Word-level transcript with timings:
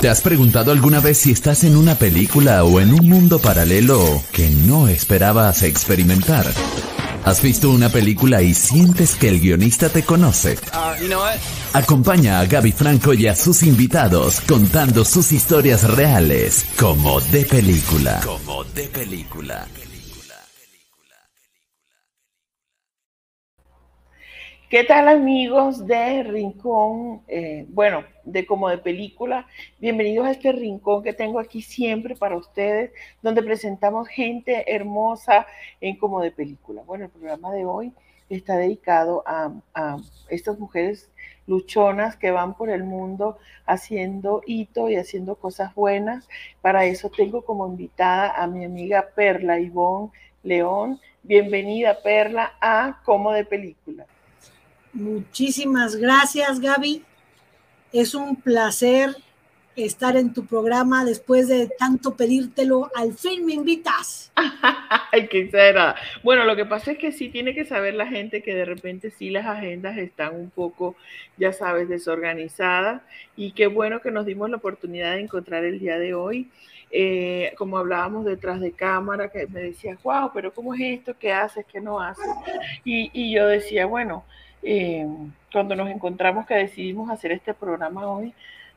¿Te 0.00 0.08
has 0.08 0.22
preguntado 0.22 0.72
alguna 0.72 0.98
vez 0.98 1.18
si 1.18 1.30
estás 1.30 1.62
en 1.62 1.76
una 1.76 1.94
película 1.94 2.64
o 2.64 2.80
en 2.80 2.94
un 2.94 3.06
mundo 3.06 3.38
paralelo 3.38 4.22
que 4.32 4.48
no 4.48 4.88
esperabas 4.88 5.62
experimentar? 5.62 6.46
¿Has 7.22 7.42
visto 7.42 7.68
una 7.68 7.90
película 7.90 8.40
y 8.40 8.54
sientes 8.54 9.14
que 9.14 9.28
el 9.28 9.40
guionista 9.40 9.90
te 9.90 10.02
conoce? 10.02 10.56
Acompaña 11.74 12.40
a 12.40 12.46
Gaby 12.46 12.72
Franco 12.72 13.12
y 13.12 13.26
a 13.26 13.36
sus 13.36 13.62
invitados 13.62 14.40
contando 14.40 15.04
sus 15.04 15.32
historias 15.32 15.84
reales 15.84 16.64
como 16.78 17.20
de 17.20 17.44
película. 17.44 18.22
Como 18.24 18.64
de 18.64 18.84
película. 18.84 19.66
¿Qué 24.70 24.84
tal 24.84 25.08
amigos 25.08 25.84
de 25.84 26.22
Rincón? 26.22 27.22
Eh, 27.26 27.66
bueno, 27.70 28.04
de 28.22 28.46
como 28.46 28.68
de 28.68 28.78
película. 28.78 29.48
Bienvenidos 29.80 30.28
a 30.28 30.30
este 30.30 30.52
rincón 30.52 31.02
que 31.02 31.12
tengo 31.12 31.40
aquí 31.40 31.60
siempre 31.60 32.14
para 32.14 32.36
ustedes, 32.36 32.92
donde 33.20 33.42
presentamos 33.42 34.06
gente 34.06 34.72
hermosa 34.72 35.44
en 35.80 35.96
como 35.96 36.20
de 36.20 36.30
película. 36.30 36.82
Bueno, 36.86 37.06
el 37.06 37.10
programa 37.10 37.52
de 37.52 37.64
hoy 37.64 37.92
está 38.28 38.56
dedicado 38.58 39.24
a, 39.26 39.52
a 39.74 39.96
estas 40.28 40.56
mujeres 40.60 41.10
luchonas 41.48 42.14
que 42.14 42.30
van 42.30 42.54
por 42.54 42.70
el 42.70 42.84
mundo 42.84 43.38
haciendo 43.66 44.40
hito 44.46 44.88
y 44.88 44.94
haciendo 44.94 45.34
cosas 45.34 45.74
buenas. 45.74 46.28
Para 46.60 46.84
eso 46.84 47.10
tengo 47.10 47.42
como 47.42 47.66
invitada 47.66 48.40
a 48.40 48.46
mi 48.46 48.64
amiga 48.64 49.08
Perla 49.16 49.58
Ivonne 49.58 50.12
León. 50.44 51.00
Bienvenida 51.24 52.00
Perla 52.04 52.52
a 52.60 53.00
Como 53.04 53.32
de 53.32 53.44
Película. 53.44 54.06
Muchísimas 54.92 55.96
gracias, 55.96 56.60
Gaby. 56.60 57.04
Es 57.92 58.14
un 58.14 58.36
placer 58.36 59.16
estar 59.76 60.16
en 60.16 60.32
tu 60.32 60.46
programa 60.46 61.04
después 61.04 61.48
de 61.48 61.68
tanto 61.78 62.16
pedírtelo. 62.16 62.90
Al 62.94 63.14
fin 63.14 63.46
me 63.46 63.54
invitas. 63.54 64.32
Ay, 65.12 65.28
qué 65.28 65.48
será. 65.50 65.94
Bueno, 66.22 66.44
lo 66.44 66.56
que 66.56 66.64
pasa 66.64 66.92
es 66.92 66.98
que 66.98 67.12
sí 67.12 67.28
tiene 67.28 67.54
que 67.54 67.64
saber 67.64 67.94
la 67.94 68.06
gente 68.06 68.42
que 68.42 68.54
de 68.54 68.64
repente 68.64 69.10
sí 69.10 69.30
las 69.30 69.46
agendas 69.46 69.96
están 69.98 70.34
un 70.34 70.50
poco, 70.50 70.96
ya 71.36 71.52
sabes, 71.52 71.88
desorganizadas. 71.88 73.02
Y 73.36 73.52
qué 73.52 73.66
bueno 73.66 74.00
que 74.00 74.10
nos 74.10 74.26
dimos 74.26 74.50
la 74.50 74.56
oportunidad 74.56 75.14
de 75.14 75.20
encontrar 75.20 75.64
el 75.64 75.78
día 75.78 75.98
de 75.98 76.14
hoy. 76.14 76.50
Eh, 76.92 77.54
como 77.56 77.78
hablábamos 77.78 78.24
detrás 78.24 78.60
de 78.60 78.72
cámara, 78.72 79.28
que 79.30 79.46
me 79.46 79.60
decías, 79.60 80.02
wow, 80.02 80.32
pero 80.34 80.52
¿cómo 80.52 80.74
es 80.74 80.80
esto? 80.80 81.14
¿Qué 81.16 81.32
haces? 81.32 81.64
¿Qué 81.72 81.80
no 81.80 82.00
haces? 82.00 82.26
Y, 82.84 83.10
y 83.12 83.32
yo 83.32 83.46
decía, 83.46 83.86
bueno, 83.86 84.24
eh, 84.62 85.06
cuando 85.52 85.74
nos 85.74 85.90
encontramos 85.90 86.46
que 86.46 86.54
decidimos 86.54 87.10
hacer 87.10 87.32
este 87.32 87.54
programa 87.54 88.06
hoy, 88.06 88.34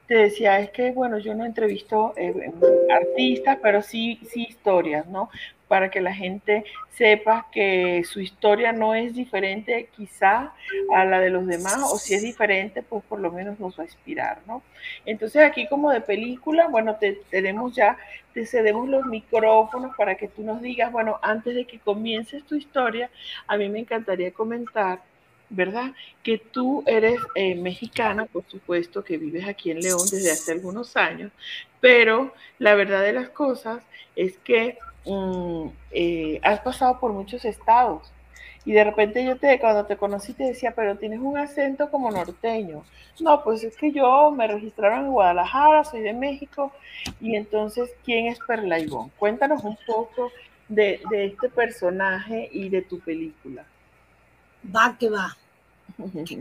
te 0.08 0.16
decía, 0.16 0.60
es 0.60 0.70
que, 0.72 0.92
bueno, 0.92 1.18
yo 1.18 1.34
no 1.34 1.46
entrevisto 1.46 2.14
eh, 2.18 2.52
artistas, 2.92 3.58
pero 3.62 3.82
sí, 3.82 4.20
sí 4.30 4.48
historias, 4.50 5.08
¿no? 5.08 5.30
Para 5.68 5.90
que 5.90 6.02
la 6.02 6.14
gente 6.14 6.66
sepa 6.90 7.48
que 7.52 8.04
su 8.04 8.20
historia 8.20 8.74
no 8.74 8.94
es 8.96 9.16
diferente 9.16 9.90
quizá 9.96 10.54
a 10.94 11.06
la 11.06 11.20
de 11.20 11.30
los 11.30 11.48
demás, 11.48 11.80
o 11.92 11.98
si 11.98 12.14
es 12.14 12.22
diferente, 12.22 12.84
pues 12.84 13.04
por 13.06 13.20
lo 13.22 13.32
menos 13.32 13.60
nos 13.60 13.80
va 13.80 13.84
a 13.84 13.86
inspirar, 13.86 14.40
¿no? 14.46 14.62
Entonces 15.06 15.42
aquí 15.42 15.68
como 15.68 15.90
de 15.90 16.02
película, 16.02 16.68
bueno, 16.68 16.98
te 16.98 17.14
tenemos 17.30 17.74
ya, 17.74 17.98
te 18.34 18.46
cedemos 18.46 18.90
los 18.90 19.06
micrófonos 19.06 19.96
para 19.96 20.16
que 20.16 20.28
tú 20.28 20.44
nos 20.44 20.62
digas, 20.62 20.92
bueno, 20.92 21.18
antes 21.22 21.56
de 21.56 21.66
que 21.66 21.80
comiences 21.80 22.44
tu 22.44 22.56
historia, 22.56 23.10
a 23.48 23.56
mí 23.58 23.70
me 23.70 23.80
encantaría 23.80 24.32
comentar 24.32 25.00
¿verdad? 25.54 25.92
Que 26.24 26.40
tú 26.40 26.84
eres 26.88 27.20
eh, 27.36 27.56
mexicana, 27.56 28.26
por 28.26 28.44
supuesto, 28.48 29.04
que 29.04 29.18
vives 29.18 29.48
aquí 29.48 29.70
en 29.72 29.80
León 29.80 30.02
desde 30.10 30.32
hace 30.32 30.52
algunos 30.52 30.98
años, 30.98 31.32
pero 31.80 32.34
la 32.58 32.74
verdad 32.76 33.04
de 33.04 33.14
las 33.14 33.30
cosas 33.30 33.84
es 34.16 34.38
que 34.40 34.80
mm, 35.06 35.68
eh, 35.92 36.40
has 36.44 36.60
pasado 36.62 37.00
por 37.00 37.14
muchos 37.14 37.46
estados. 37.46 38.12
Y 38.66 38.72
de 38.72 38.84
repente 38.84 39.24
yo 39.24 39.38
te, 39.38 39.60
cuando 39.60 39.86
te 39.86 39.98
conocí 39.98 40.34
te 40.34 40.46
decía, 40.46 40.74
pero 40.74 40.98
tienes 40.98 41.20
un 41.20 41.38
acento 41.38 41.92
como 41.92 42.10
norteño. 42.10 42.84
No, 43.20 43.44
pues 43.44 43.64
es 43.64 43.76
que 43.76 43.92
yo 43.92 44.32
me 44.32 44.48
registraron 44.48 45.06
en 45.06 45.12
Guadalajara, 45.12 45.84
soy 45.84 46.02
de 46.02 46.14
México. 46.14 46.72
Y 47.20 47.36
entonces, 47.36 47.92
¿quién 48.06 48.28
es 48.28 48.40
Perla 48.48 48.80
Ivón? 48.80 49.12
Cuéntanos 49.20 49.64
un 49.64 49.78
poco 49.86 50.32
de, 50.70 51.02
de 51.12 51.26
este 51.26 51.50
personaje 51.50 52.50
y 52.52 52.70
de 52.70 52.82
tu 52.82 53.00
película. 53.00 53.66
Va 54.74 54.96
que 54.98 55.10
va. 55.10 55.36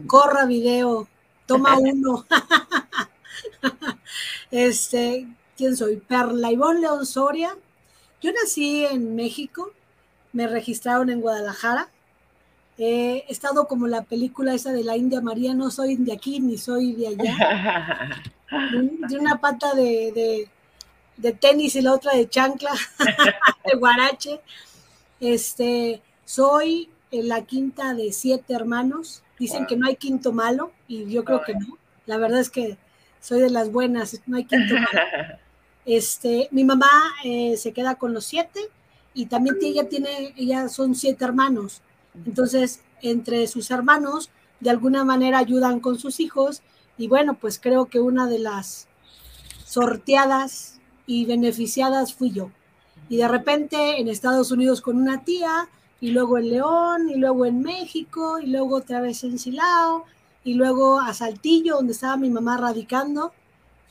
Corra 0.06 0.46
video, 0.46 1.08
toma 1.46 1.76
uno. 1.78 2.26
este, 4.50 5.26
¿quién 5.56 5.76
soy? 5.76 5.96
Perla 5.96 6.52
Ivonne 6.52 6.80
León 6.80 7.06
Soria. 7.06 7.56
Yo 8.20 8.30
nací 8.32 8.84
en 8.84 9.16
México, 9.16 9.72
me 10.32 10.46
registraron 10.46 11.10
en 11.10 11.20
Guadalajara. 11.20 11.88
he 12.78 13.24
estado 13.28 13.66
como 13.66 13.86
la 13.86 14.02
película 14.02 14.54
esa 14.54 14.72
de 14.72 14.84
la 14.84 14.96
India 14.96 15.20
María, 15.20 15.54
no 15.54 15.70
soy 15.70 15.96
de 15.96 16.12
aquí 16.12 16.40
ni 16.40 16.56
soy 16.56 16.92
de 16.92 17.08
allá. 17.08 18.22
De 19.08 19.18
una 19.18 19.40
pata 19.40 19.72
de, 19.72 20.46
de, 21.16 21.32
tenis 21.32 21.74
y 21.74 21.80
la 21.80 21.94
otra 21.94 22.14
de 22.14 22.28
chancla, 22.28 22.70
de 23.64 23.78
guarache. 23.78 24.40
Este, 25.20 26.02
soy 26.26 26.91
la 27.12 27.42
quinta 27.42 27.94
de 27.94 28.12
siete 28.12 28.54
hermanos. 28.54 29.22
Dicen 29.38 29.66
que 29.66 29.76
no 29.76 29.86
hay 29.86 29.96
quinto 29.96 30.32
malo 30.32 30.72
y 30.88 31.06
yo 31.06 31.24
creo 31.24 31.42
que 31.42 31.54
no. 31.54 31.78
La 32.06 32.16
verdad 32.16 32.40
es 32.40 32.50
que 32.50 32.78
soy 33.20 33.40
de 33.40 33.50
las 33.50 33.70
buenas, 33.70 34.20
no 34.26 34.36
hay 34.36 34.44
quinto 34.44 34.74
malo. 34.74 35.38
Este, 35.84 36.46
mi 36.52 36.62
mamá 36.62 36.88
eh, 37.24 37.56
se 37.56 37.72
queda 37.72 37.96
con 37.96 38.14
los 38.14 38.24
siete 38.24 38.60
y 39.14 39.26
también 39.26 39.56
ella 39.62 39.88
tiene, 39.88 40.32
ella 40.36 40.68
son 40.68 40.94
siete 40.94 41.24
hermanos. 41.24 41.82
Entonces, 42.24 42.82
entre 43.00 43.48
sus 43.48 43.68
hermanos, 43.72 44.30
de 44.60 44.70
alguna 44.70 45.04
manera 45.04 45.38
ayudan 45.38 45.80
con 45.80 45.98
sus 45.98 46.20
hijos 46.20 46.62
y 46.96 47.08
bueno, 47.08 47.34
pues 47.34 47.58
creo 47.58 47.86
que 47.86 47.98
una 47.98 48.28
de 48.28 48.38
las 48.38 48.86
sorteadas 49.64 50.80
y 51.06 51.24
beneficiadas 51.24 52.14
fui 52.14 52.30
yo. 52.30 52.50
Y 53.08 53.16
de 53.16 53.28
repente 53.28 54.00
en 54.00 54.08
Estados 54.08 54.52
Unidos 54.52 54.80
con 54.80 54.96
una 54.96 55.24
tía, 55.24 55.68
y 56.02 56.10
luego 56.10 56.36
en 56.36 56.50
León, 56.50 57.08
y 57.08 57.14
luego 57.14 57.46
en 57.46 57.62
México, 57.62 58.40
y 58.40 58.46
luego 58.46 58.74
otra 58.78 59.00
vez 59.00 59.22
en 59.22 59.38
Silao, 59.38 60.04
y 60.42 60.54
luego 60.54 60.98
a 60.98 61.14
Saltillo, 61.14 61.76
donde 61.76 61.92
estaba 61.92 62.16
mi 62.16 62.28
mamá 62.28 62.56
radicando. 62.56 63.32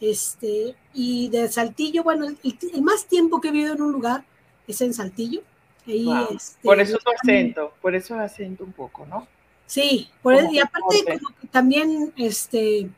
Este, 0.01 0.75
y 0.94 1.29
de 1.29 1.47
Saltillo, 1.47 2.03
bueno, 2.03 2.27
el, 2.27 2.81
más 2.81 3.05
tiempo 3.05 3.39
que 3.39 3.47
he 3.47 3.51
vivido 3.51 3.75
en 3.75 3.81
un 3.81 3.94
lugar 3.94 4.25
es 4.67 4.81
en 4.81 4.94
Saltillo. 4.94 5.41
Este, 5.88 6.59
por 6.61 6.81
eso 6.81 6.97
tu 6.97 7.11
acento, 7.11 7.73
por 7.81 7.95
eso 7.95 8.13
el 8.16 8.19
acento 8.19 8.66
un 8.66 8.73
poco, 8.73 9.05
¿no? 9.05 9.25
Sí, 9.66 10.09
por 10.22 10.35
y 10.51 10.59
aparte 10.59 11.05
como 11.05 11.33
que 11.39 11.47
también 11.47 12.11
este, 12.17 12.89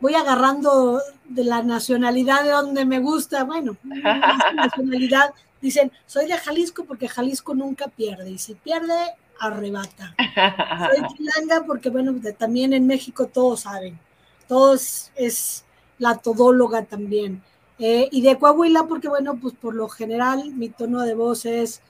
voy 0.00 0.14
agarrando 0.14 0.98
de 1.28 1.44
la 1.44 1.62
nacionalidad 1.62 2.42
de 2.42 2.52
donde 2.52 2.86
me 2.86 3.00
gusta, 3.00 3.44
bueno, 3.44 3.76
nacionalidad 4.54 5.34
Dicen, 5.64 5.90
soy 6.04 6.26
de 6.26 6.36
Jalisco 6.36 6.84
porque 6.84 7.08
Jalisco 7.08 7.54
nunca 7.54 7.88
pierde 7.88 8.30
y 8.30 8.36
si 8.36 8.54
pierde, 8.54 9.14
arrebata. 9.40 10.14
soy 10.90 11.06
chilanga 11.16 11.64
porque, 11.66 11.88
bueno, 11.88 12.14
también 12.36 12.74
en 12.74 12.86
México 12.86 13.28
todos 13.28 13.60
saben, 13.60 13.98
todos 14.46 15.10
es 15.14 15.64
la 15.96 16.18
todóloga 16.18 16.84
también. 16.84 17.42
Eh, 17.78 18.10
y 18.12 18.20
de 18.20 18.38
Coahuila 18.38 18.86
porque, 18.86 19.08
bueno, 19.08 19.38
pues 19.40 19.54
por 19.54 19.74
lo 19.74 19.88
general 19.88 20.52
mi 20.52 20.68
tono 20.68 21.00
de 21.00 21.14
voz 21.14 21.46
es 21.46 21.80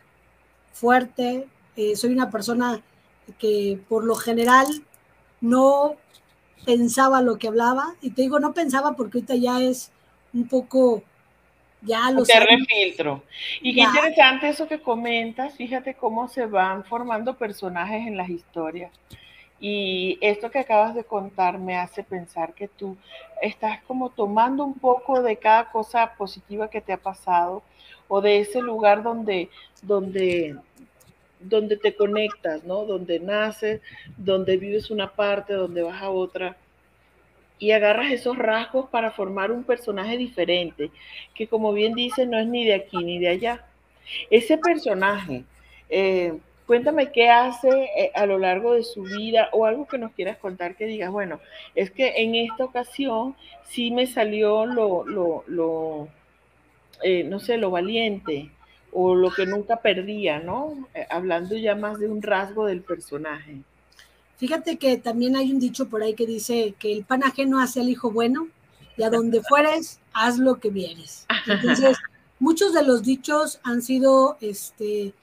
fuerte, 0.72 1.48
eh, 1.74 1.96
soy 1.96 2.12
una 2.12 2.30
persona 2.30 2.80
que 3.40 3.80
por 3.88 4.04
lo 4.04 4.14
general 4.14 4.68
no 5.40 5.96
pensaba 6.64 7.22
lo 7.22 7.38
que 7.38 7.48
hablaba, 7.48 7.96
y 8.00 8.10
te 8.10 8.22
digo 8.22 8.38
no 8.38 8.54
pensaba 8.54 8.94
porque 8.94 9.18
ahorita 9.18 9.34
ya 9.34 9.60
es 9.60 9.90
un 10.32 10.46
poco 10.46 11.02
ya 11.84 12.10
lo 12.10 12.24
sé. 12.24 12.40
refiltro. 12.40 13.22
Y 13.60 13.74
qué 13.74 13.82
interesante 13.82 14.48
eso 14.48 14.66
que 14.66 14.80
comentas, 14.80 15.54
fíjate 15.54 15.94
cómo 15.94 16.28
se 16.28 16.46
van 16.46 16.84
formando 16.84 17.36
personajes 17.36 18.06
en 18.06 18.16
las 18.16 18.28
historias. 18.28 18.90
Y 19.60 20.18
esto 20.20 20.50
que 20.50 20.58
acabas 20.58 20.94
de 20.94 21.04
contar 21.04 21.58
me 21.58 21.76
hace 21.76 22.02
pensar 22.02 22.54
que 22.54 22.68
tú 22.68 22.96
estás 23.40 23.82
como 23.84 24.10
tomando 24.10 24.64
un 24.64 24.74
poco 24.74 25.22
de 25.22 25.36
cada 25.36 25.70
cosa 25.70 26.14
positiva 26.14 26.68
que 26.68 26.80
te 26.80 26.92
ha 26.92 26.98
pasado 26.98 27.62
o 28.08 28.20
de 28.20 28.40
ese 28.40 28.60
lugar 28.60 29.02
donde, 29.02 29.48
donde, 29.80 30.56
donde 31.40 31.76
te 31.76 31.94
conectas, 31.94 32.64
¿no? 32.64 32.84
Donde 32.84 33.20
naces, 33.20 33.80
donde 34.16 34.56
vives 34.56 34.90
una 34.90 35.12
parte, 35.12 35.54
donde 35.54 35.82
vas 35.82 36.02
a 36.02 36.10
otra 36.10 36.56
y 37.58 37.70
agarras 37.70 38.12
esos 38.12 38.36
rasgos 38.36 38.88
para 38.90 39.10
formar 39.10 39.50
un 39.52 39.64
personaje 39.64 40.16
diferente, 40.16 40.90
que 41.34 41.46
como 41.46 41.72
bien 41.72 41.94
dice, 41.94 42.26
no 42.26 42.38
es 42.38 42.46
ni 42.46 42.64
de 42.64 42.74
aquí 42.74 42.98
ni 42.98 43.18
de 43.18 43.28
allá. 43.28 43.64
Ese 44.30 44.58
personaje, 44.58 45.44
eh, 45.88 46.34
Cuéntame 46.66 47.12
qué 47.12 47.28
hace 47.28 47.68
eh, 47.68 48.10
a 48.14 48.24
lo 48.24 48.38
largo 48.38 48.72
de 48.72 48.84
su 48.84 49.02
vida 49.02 49.50
o 49.52 49.66
algo 49.66 49.86
que 49.86 49.98
nos 49.98 50.12
quieras 50.12 50.38
contar 50.38 50.76
que 50.76 50.86
digas, 50.86 51.10
bueno, 51.10 51.40
es 51.74 51.90
que 51.90 52.14
en 52.16 52.34
esta 52.34 52.64
ocasión 52.64 53.36
sí 53.64 53.90
me 53.90 54.06
salió 54.06 54.64
lo, 54.64 55.04
lo, 55.04 55.44
lo 55.46 56.08
eh, 57.02 57.22
no 57.24 57.38
sé, 57.38 57.58
lo 57.58 57.70
valiente 57.70 58.50
o 58.92 59.14
lo 59.14 59.30
que 59.30 59.44
nunca 59.44 59.76
perdía, 59.76 60.38
¿no? 60.38 60.88
Eh, 60.94 61.06
hablando 61.10 61.54
ya 61.56 61.74
más 61.74 61.98
de 61.98 62.08
un 62.08 62.22
rasgo 62.22 62.64
del 62.64 62.80
personaje. 62.80 63.56
Fíjate 64.36 64.78
que 64.78 64.96
también 64.96 65.36
hay 65.36 65.52
un 65.52 65.60
dicho 65.60 65.88
por 65.88 66.02
ahí 66.02 66.14
que 66.14 66.26
dice 66.26 66.74
que 66.78 66.92
el 66.92 67.04
pan 67.04 67.22
ajeno 67.22 67.60
hace 67.60 67.80
al 67.80 67.88
hijo 67.88 68.10
bueno 68.10 68.48
y 68.96 69.02
a 69.02 69.10
donde 69.10 69.42
fueres, 69.42 70.00
haz 70.12 70.38
lo 70.38 70.60
que 70.60 70.70
vieres. 70.70 71.26
Entonces, 71.46 71.96
muchos 72.38 72.72
de 72.72 72.82
los 72.82 73.02
dichos 73.02 73.60
han 73.62 73.82
sido, 73.82 74.36
este, 74.40 75.14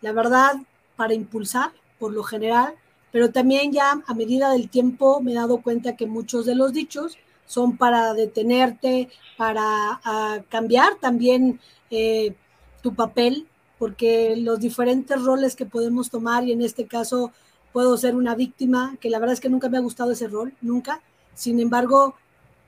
la 0.00 0.12
verdad, 0.12 0.54
para 0.96 1.14
impulsar, 1.14 1.72
por 1.98 2.12
lo 2.12 2.22
general, 2.22 2.74
pero 3.10 3.30
también 3.30 3.72
ya 3.72 4.02
a 4.06 4.14
medida 4.14 4.52
del 4.52 4.68
tiempo 4.68 5.20
me 5.20 5.32
he 5.32 5.34
dado 5.34 5.62
cuenta 5.62 5.96
que 5.96 6.06
muchos 6.06 6.46
de 6.46 6.54
los 6.54 6.72
dichos 6.72 7.18
son 7.46 7.76
para 7.76 8.14
detenerte, 8.14 9.08
para 9.36 10.00
cambiar 10.48 10.96
también 10.96 11.60
eh, 11.90 12.34
tu 12.82 12.94
papel, 12.94 13.46
porque 13.78 14.36
los 14.36 14.60
diferentes 14.60 15.22
roles 15.22 15.56
que 15.56 15.64
podemos 15.64 16.10
tomar, 16.10 16.44
y 16.44 16.52
en 16.52 16.62
este 16.62 16.86
caso 16.86 17.32
puedo 17.78 17.96
ser 17.96 18.16
una 18.16 18.34
víctima, 18.34 18.96
que 19.00 19.08
la 19.08 19.20
verdad 19.20 19.34
es 19.34 19.40
que 19.40 19.48
nunca 19.48 19.68
me 19.68 19.78
ha 19.78 19.80
gustado 19.80 20.10
ese 20.10 20.26
rol, 20.26 20.52
nunca. 20.62 21.00
Sin 21.34 21.60
embargo, 21.60 22.16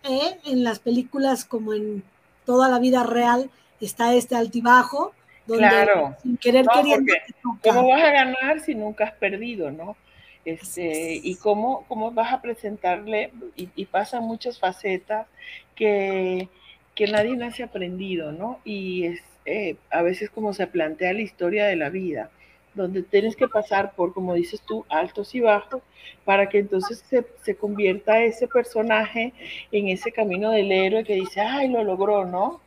eh, 0.04 0.38
en 0.44 0.62
las 0.62 0.78
películas 0.78 1.44
como 1.44 1.74
en 1.74 2.04
toda 2.46 2.68
la 2.68 2.78
vida 2.78 3.02
real 3.02 3.50
está 3.80 4.14
este 4.14 4.36
altibajo, 4.36 5.12
donde 5.48 5.66
claro. 5.66 6.14
sin 6.22 6.36
querer 6.36 6.64
queriendo... 6.72 7.12
¿Cómo 7.60 7.88
vas 7.88 8.04
a 8.04 8.12
ganar 8.12 8.60
si 8.60 8.76
nunca 8.76 9.06
has 9.06 9.14
perdido, 9.14 9.72
no? 9.72 9.96
Este, 10.44 11.20
y 11.20 11.34
cómo, 11.34 11.84
cómo 11.88 12.12
vas 12.12 12.32
a 12.32 12.40
presentarle, 12.40 13.32
y, 13.56 13.68
y 13.74 13.86
pasan 13.86 14.22
muchas 14.22 14.60
facetas 14.60 15.26
que, 15.74 16.48
que 16.94 17.08
nadie 17.08 17.36
nace 17.36 17.64
aprendido, 17.64 18.30
¿no? 18.30 18.60
Y 18.64 19.06
es 19.06 19.20
eh, 19.44 19.74
a 19.90 20.02
veces 20.02 20.30
como 20.30 20.52
se 20.52 20.68
plantea 20.68 21.12
la 21.14 21.22
historia 21.22 21.66
de 21.66 21.74
la 21.74 21.88
vida, 21.88 22.30
donde 22.74 23.02
tienes 23.02 23.36
que 23.36 23.48
pasar 23.48 23.94
por, 23.94 24.12
como 24.14 24.34
dices 24.34 24.60
tú, 24.66 24.84
altos 24.88 25.34
y 25.34 25.40
bajos, 25.40 25.82
para 26.24 26.48
que 26.48 26.58
entonces 26.58 27.02
se, 27.08 27.26
se 27.42 27.56
convierta 27.56 28.22
ese 28.22 28.46
personaje 28.46 29.32
en 29.72 29.88
ese 29.88 30.12
camino 30.12 30.50
del 30.50 30.70
héroe 30.70 31.04
que 31.04 31.14
dice, 31.14 31.40
ay, 31.40 31.68
lo 31.68 31.82
logró, 31.82 32.24
¿no? 32.24 32.60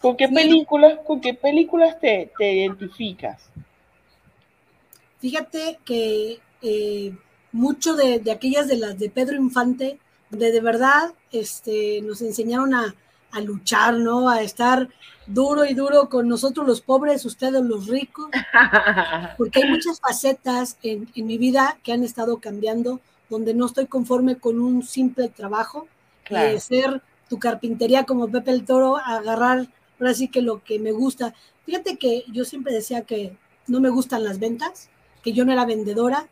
¿Con 0.00 0.16
qué 0.16 0.28
películas, 0.28 0.98
con 1.06 1.20
qué 1.20 1.34
películas 1.34 1.98
te, 2.00 2.30
te 2.36 2.52
identificas? 2.52 3.50
Fíjate 5.20 5.78
que 5.84 6.38
eh, 6.60 7.12
mucho 7.52 7.94
de, 7.94 8.18
de, 8.18 8.32
aquellas 8.32 8.68
de 8.68 8.76
las 8.76 8.98
de 8.98 9.08
Pedro 9.08 9.36
Infante, 9.36 9.98
de, 10.30 10.52
de 10.52 10.60
verdad 10.60 11.14
este, 11.30 12.00
nos 12.02 12.20
enseñaron 12.22 12.74
a, 12.74 12.94
a, 13.32 13.40
luchar, 13.40 13.94
¿no? 13.94 14.28
A 14.28 14.42
estar 14.42 14.88
duro 15.26 15.64
y 15.64 15.74
duro 15.74 16.08
con 16.08 16.28
nosotros 16.28 16.66
los 16.66 16.80
pobres, 16.80 17.24
ustedes 17.24 17.62
los 17.62 17.86
ricos, 17.86 18.28
porque 19.38 19.62
hay 19.62 19.70
muchas 19.70 20.00
facetas 20.00 20.76
en, 20.82 21.08
en 21.14 21.26
mi 21.26 21.38
vida 21.38 21.78
que 21.82 21.92
han 21.92 22.02
estado 22.02 22.38
cambiando, 22.38 23.00
donde 23.28 23.54
no 23.54 23.66
estoy 23.66 23.86
conforme 23.86 24.36
con 24.36 24.60
un 24.60 24.82
simple 24.82 25.28
trabajo, 25.28 25.86
claro. 26.24 26.50
de 26.50 26.60
ser 26.60 27.02
tu 27.28 27.38
carpintería 27.38 28.04
como 28.04 28.28
Pepe 28.28 28.50
el 28.50 28.64
Toro, 28.64 28.98
agarrar 28.98 29.66
ahora 29.98 30.14
sí 30.14 30.28
que 30.28 30.42
lo 30.42 30.62
que 30.62 30.78
me 30.78 30.92
gusta. 30.92 31.34
Fíjate 31.64 31.96
que 31.96 32.24
yo 32.32 32.44
siempre 32.44 32.74
decía 32.74 33.02
que 33.02 33.36
no 33.66 33.80
me 33.80 33.88
gustan 33.88 34.24
las 34.24 34.38
ventas, 34.38 34.90
que 35.22 35.32
yo 35.32 35.44
no 35.44 35.52
era 35.52 35.64
vendedora, 35.64 36.28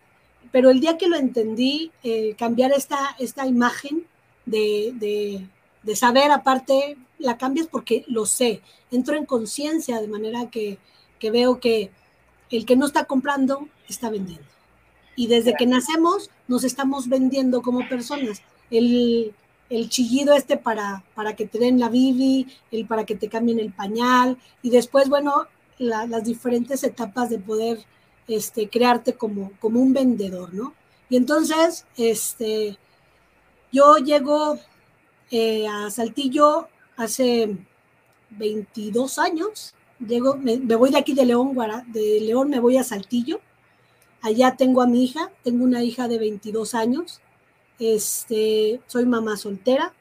pero 0.52 0.70
el 0.70 0.80
día 0.80 0.98
que 0.98 1.08
lo 1.08 1.16
entendí, 1.16 1.92
eh, 2.02 2.34
cambiar 2.36 2.72
esta, 2.72 3.14
esta 3.18 3.46
imagen 3.46 4.04
de, 4.46 4.92
de, 4.94 5.46
de, 5.82 5.96
saber, 5.96 6.30
aparte, 6.30 6.96
la 7.18 7.38
cambias 7.38 7.66
porque 7.66 8.04
lo 8.06 8.26
sé, 8.26 8.62
entro 8.90 9.16
en 9.16 9.26
conciencia 9.26 10.00
de 10.00 10.08
manera 10.08 10.50
que, 10.50 10.78
que, 11.18 11.30
veo 11.30 11.60
que 11.60 11.90
el 12.50 12.66
que 12.66 12.76
no 12.76 12.86
está 12.86 13.04
comprando 13.04 13.68
está 13.88 14.10
vendiendo. 14.10 14.46
Y 15.16 15.26
desde 15.26 15.54
que 15.54 15.66
nacemos 15.66 16.30
nos 16.48 16.64
estamos 16.64 17.08
vendiendo 17.08 17.62
como 17.62 17.88
personas. 17.88 18.42
El, 18.70 19.34
el 19.68 19.88
chillido 19.88 20.34
este 20.34 20.56
para, 20.56 21.04
para 21.14 21.36
que 21.36 21.46
te 21.46 21.58
den 21.58 21.78
la 21.78 21.88
bibi, 21.88 22.46
el 22.70 22.86
para 22.86 23.04
que 23.04 23.14
te 23.14 23.28
cambien 23.28 23.60
el 23.60 23.72
pañal, 23.72 24.38
y 24.62 24.70
después, 24.70 25.08
bueno, 25.08 25.46
la, 25.78 26.06
las 26.06 26.24
diferentes 26.24 26.82
etapas 26.84 27.30
de 27.30 27.38
poder 27.38 27.84
este, 28.28 28.68
crearte 28.68 29.14
como, 29.14 29.52
como 29.60 29.80
un 29.80 29.92
vendedor, 29.92 30.52
¿no? 30.54 30.74
Y 31.08 31.16
entonces, 31.16 31.86
este, 31.96 32.78
yo 33.72 33.96
llego 33.96 34.58
eh, 35.30 35.66
a 35.68 35.90
Saltillo 35.90 36.68
hace 36.96 37.56
22 38.30 39.18
años, 39.18 39.74
llego, 39.98 40.36
me, 40.36 40.56
voy 40.58 40.90
de 40.90 40.98
aquí 40.98 41.14
de 41.14 41.26
León, 41.26 41.56
de 41.88 42.20
León 42.20 42.50
me 42.50 42.60
voy 42.60 42.76
a 42.76 42.84
Saltillo, 42.84 43.40
allá 44.22 44.56
tengo 44.56 44.82
a 44.82 44.86
mi 44.86 45.04
hija, 45.04 45.30
tengo 45.42 45.64
una 45.64 45.82
hija 45.82 46.08
de 46.08 46.18
22 46.18 46.74
años, 46.74 47.20
este, 47.78 48.80
soy 48.86 49.06
mamá 49.06 49.36
soltera, 49.36 49.94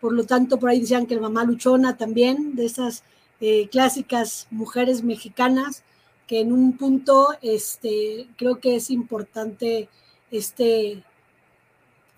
por 0.00 0.12
lo 0.12 0.24
tanto, 0.24 0.58
por 0.58 0.70
ahí 0.70 0.80
decían 0.80 1.06
que 1.06 1.14
la 1.14 1.22
mamá 1.22 1.44
luchona 1.44 1.96
también, 1.96 2.56
de 2.56 2.66
esas 2.66 3.04
eh, 3.40 3.68
clásicas 3.68 4.48
mujeres 4.50 5.02
mexicanas, 5.04 5.84
que 6.26 6.40
en 6.40 6.52
un 6.52 6.76
punto 6.76 7.28
este, 7.42 8.28
creo 8.36 8.58
que 8.58 8.76
es 8.76 8.90
importante 8.90 9.88
este 10.30 11.02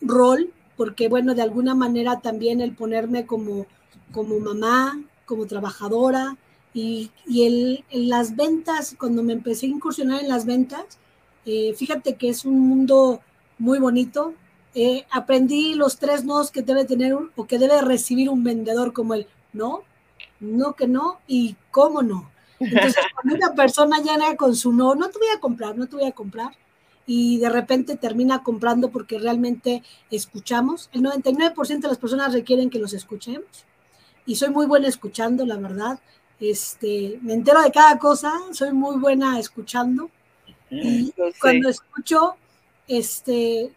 rol, 0.01 0.53
porque 0.77 1.09
bueno, 1.09 1.35
de 1.35 1.43
alguna 1.43 1.75
manera 1.75 2.21
también 2.21 2.61
el 2.61 2.75
ponerme 2.75 3.27
como, 3.27 3.67
como 4.13 4.39
mamá, 4.41 5.01
como 5.27 5.47
trabajadora, 5.47 6.37
y, 6.73 7.11
y 7.27 7.45
el, 7.47 7.85
en 7.91 8.09
las 8.09 8.35
ventas, 8.35 8.97
cuando 8.99 9.23
me 9.23 9.33
empecé 9.33 9.67
a 9.67 9.71
incursionar 9.71 10.21
en 10.21 10.29
las 10.29 10.45
ventas, 10.45 10.99
eh, 11.47 11.73
fíjate 11.75 12.17
que 12.17 12.29
es 12.29 12.45
un 12.45 12.59
mundo 12.59 13.21
muy 13.59 13.79
bonito, 13.79 14.35
eh, 14.75 15.07
aprendí 15.11 15.75
los 15.75 15.99
tres 15.99 16.25
nos 16.25 16.51
que 16.51 16.63
debe 16.63 16.85
tener 16.85 17.15
un, 17.15 17.31
o 17.37 17.47
que 17.47 17.59
debe 17.59 17.81
recibir 17.81 18.29
un 18.29 18.43
vendedor 18.43 18.93
como 18.93 19.15
el 19.15 19.29
no, 19.53 19.83
no 20.41 20.75
que 20.75 20.89
no 20.89 21.21
y 21.29 21.55
cómo 21.71 22.03
no. 22.03 22.31
Entonces, 22.59 22.97
cuando 23.15 23.37
una 23.37 23.55
persona 23.55 23.99
llena 23.99 24.37
con 24.37 24.57
su 24.57 24.73
no, 24.73 24.97
no 24.97 25.09
te 25.11 25.19
voy 25.19 25.29
a 25.35 25.41
comprar, 25.41 25.77
no 25.77 25.87
te 25.87 25.97
voy 25.97 26.07
a 26.07 26.13
comprar, 26.13 26.51
y 27.07 27.39
de 27.39 27.51
repente 27.51 27.97
termina 27.97 28.43
comprando 28.43 28.91
porque 28.91 29.19
realmente 29.19 29.83
escuchamos. 30.11 30.89
El 30.93 31.03
99% 31.03 31.81
de 31.81 31.89
las 31.89 31.99
personas 31.99 32.33
requieren 32.33 32.71
que 32.71 32.79
los 32.79 32.93
escuchemos 32.93 33.67
y 34.27 34.37
soy 34.37 34.51
muy 34.51 34.67
buena 34.67 34.89
escuchando, 34.89 35.45
la 35.45 35.57
verdad. 35.57 35.99
Este, 36.41 37.19
me 37.23 37.35
entero 37.35 37.63
de 37.63 37.71
cada 37.71 37.99
cosa, 37.99 38.33
soy 38.53 38.73
muy 38.73 38.97
buena 38.99 39.39
escuchando. 39.39 40.11
Y 40.71 41.13
cuando 41.41 41.69
escucho, 41.69 42.37
este, 42.89 43.71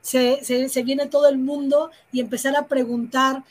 se, 0.00 0.42
se, 0.42 0.68
se, 0.68 0.82
viene 0.82 1.06
todo 1.06 1.28
el 1.28 1.38
mundo 1.38 1.90
y 2.10 2.20
empezar 2.20 2.56
a 2.56 2.66
preguntar 2.66 3.44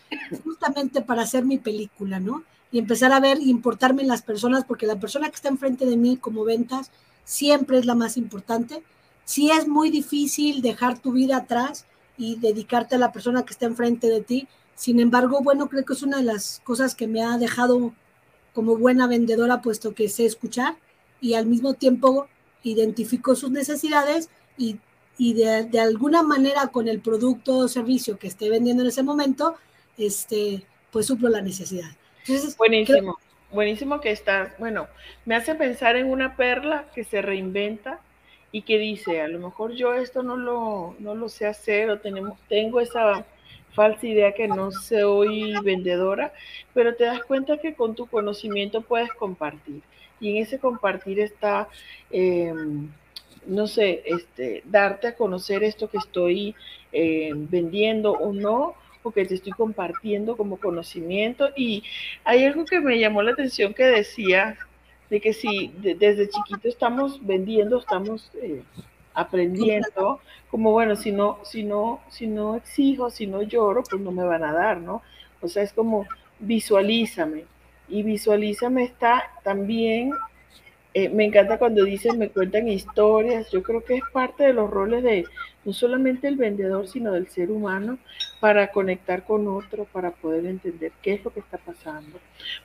justamente 0.43 1.01
para 1.01 1.21
hacer 1.21 1.45
mi 1.45 1.57
película, 1.57 2.19
¿no? 2.19 2.43
Y 2.71 2.79
empezar 2.79 3.13
a 3.13 3.19
ver 3.19 3.39
y 3.39 3.49
importarme 3.49 4.01
en 4.01 4.09
las 4.09 4.23
personas, 4.23 4.65
porque 4.65 4.87
la 4.87 4.99
persona 4.99 5.29
que 5.29 5.35
está 5.35 5.47
enfrente 5.47 5.85
de 5.85 5.95
mí 5.95 6.17
como 6.17 6.43
ventas 6.43 6.91
siempre 7.23 7.77
es 7.77 7.85
la 7.85 7.95
más 7.95 8.17
importante. 8.17 8.83
Sí 9.25 9.51
es 9.51 9.67
muy 9.67 9.89
difícil 9.89 10.61
dejar 10.61 10.99
tu 10.99 11.11
vida 11.11 11.37
atrás 11.37 11.85
y 12.17 12.37
dedicarte 12.37 12.95
a 12.95 12.99
la 12.99 13.11
persona 13.11 13.43
que 13.43 13.53
está 13.53 13.65
enfrente 13.65 14.07
de 14.07 14.21
ti. 14.21 14.47
Sin 14.75 14.99
embargo, 14.99 15.41
bueno, 15.41 15.67
creo 15.67 15.83
que 15.83 15.93
es 15.93 16.03
una 16.03 16.17
de 16.17 16.23
las 16.23 16.61
cosas 16.63 16.95
que 16.95 17.07
me 17.07 17.23
ha 17.23 17.37
dejado 17.37 17.93
como 18.53 18.77
buena 18.77 19.07
vendedora, 19.07 19.61
puesto 19.61 19.93
que 19.93 20.07
sé 20.07 20.25
escuchar 20.25 20.77
y 21.19 21.33
al 21.33 21.45
mismo 21.45 21.73
tiempo 21.73 22.27
identifico 22.63 23.35
sus 23.35 23.51
necesidades 23.51 24.29
y 24.57 24.77
y 25.17 25.33
de, 25.33 25.79
alguna 25.79 26.23
manera 26.23 26.67
con 26.67 26.87
el 26.87 26.99
producto 26.99 27.57
o 27.57 27.67
servicio 27.67 28.17
que 28.17 28.27
esté 28.27 28.49
vendiendo 28.49 28.83
en 28.83 28.89
ese 28.89 29.03
momento, 29.03 29.55
este, 29.97 30.63
pues 30.91 31.05
suplo 31.05 31.29
la 31.29 31.41
necesidad. 31.41 31.89
Buenísimo, 32.57 33.17
buenísimo 33.51 34.01
que 34.01 34.11
estás, 34.11 34.57
bueno, 34.57 34.87
me 35.25 35.35
hace 35.35 35.55
pensar 35.55 35.95
en 35.95 36.07
una 36.07 36.35
perla 36.35 36.85
que 36.93 37.03
se 37.03 37.21
reinventa 37.21 37.99
y 38.55 38.61
que 38.61 38.79
dice, 38.79 39.19
a 39.19 39.27
lo 39.27 39.37
mejor 39.37 39.73
yo 39.73 39.93
esto 39.95 40.23
no 40.23 40.37
lo, 40.37 40.95
no 40.99 41.13
lo 41.13 41.27
sé 41.27 41.45
hacer 41.45 41.89
o 41.89 41.99
tenemos, 41.99 42.39
tengo 42.47 42.79
esa 42.79 43.25
falsa 43.73 44.07
idea 44.07 44.31
que 44.31 44.47
no 44.47 44.71
soy 44.71 45.53
vendedora, 45.61 46.31
pero 46.73 46.95
te 46.95 47.03
das 47.03 47.21
cuenta 47.25 47.57
que 47.57 47.73
con 47.73 47.95
tu 47.95 48.07
conocimiento 48.07 48.79
puedes 48.79 49.11
compartir. 49.11 49.81
Y 50.21 50.29
en 50.29 50.37
ese 50.37 50.57
compartir 50.57 51.19
está... 51.19 51.67
Eh, 52.11 52.53
no 53.45 53.67
sé, 53.67 54.03
este, 54.05 54.63
darte 54.63 55.07
a 55.07 55.15
conocer 55.15 55.61
esto 55.63 55.89
que 55.89 55.97
estoy 55.97 56.55
eh, 56.93 57.31
vendiendo 57.35 58.13
o 58.13 58.31
no, 58.31 58.73
o 59.03 59.11
que 59.11 59.25
te 59.25 59.35
estoy 59.35 59.51
compartiendo 59.51 60.37
como 60.37 60.57
conocimiento. 60.57 61.49
Y 61.57 61.83
hay 62.23 62.45
algo 62.45 62.63
que 62.63 62.79
me 62.79 62.97
llamó 62.99 63.21
la 63.21 63.31
atención 63.31 63.73
que 63.73 63.83
decía 63.83 64.57
de 65.09 65.21
que 65.21 65.33
si 65.33 65.71
desde 65.77 66.29
chiquito 66.29 66.67
estamos 66.67 67.25
vendiendo, 67.25 67.79
estamos 67.79 68.31
eh, 68.41 68.63
aprendiendo, 69.13 70.19
como 70.49 70.71
bueno, 70.71 70.95
si 70.95 71.11
no, 71.11 71.39
si 71.43 71.63
no, 71.63 72.01
si 72.09 72.27
no 72.27 72.55
exijo, 72.55 73.09
si 73.09 73.27
no 73.27 73.41
lloro, 73.41 73.83
pues 73.89 74.01
no 74.01 74.11
me 74.11 74.23
van 74.23 74.43
a 74.43 74.53
dar, 74.53 74.81
¿no? 74.81 75.01
O 75.41 75.47
sea, 75.47 75.63
es 75.63 75.73
como 75.73 76.05
visualízame. 76.39 77.45
Y 77.87 78.03
visualízame 78.03 78.83
está 78.83 79.31
también 79.43 80.11
eh, 80.97 81.09
me 81.09 81.25
encanta 81.25 81.57
cuando 81.57 81.83
dicen, 81.83 82.17
me 82.17 82.29
cuentan 82.29 82.69
historias. 82.69 83.51
Yo 83.51 83.61
creo 83.61 83.83
que 83.83 83.95
es 83.95 84.03
parte 84.13 84.45
de 84.45 84.53
los 84.53 84.69
roles 84.69 85.03
de 85.03 85.25
no 85.65 85.73
solamente 85.73 86.29
el 86.29 86.37
vendedor, 86.37 86.87
sino 86.87 87.11
del 87.11 87.27
ser 87.27 87.51
humano 87.51 87.97
para 88.39 88.71
conectar 88.71 89.23
con 89.23 89.45
otro, 89.49 89.83
para 89.91 90.11
poder 90.11 90.45
entender 90.45 90.93
qué 91.01 91.15
es 91.15 91.25
lo 91.25 91.33
que 91.33 91.41
está 91.41 91.57
pasando. 91.57 92.17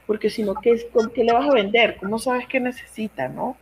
Porque 0.07 0.31
si 0.31 0.45
no, 0.45 0.55
¿qué, 0.55 0.81
¿qué 1.13 1.25
le 1.25 1.33
vas 1.33 1.51
a 1.51 1.55
vender? 1.55 1.97
¿Cómo 1.97 2.21
sabes 2.21 2.47
qué 2.47 2.61
necesita, 2.61 3.29
no? 3.29 3.57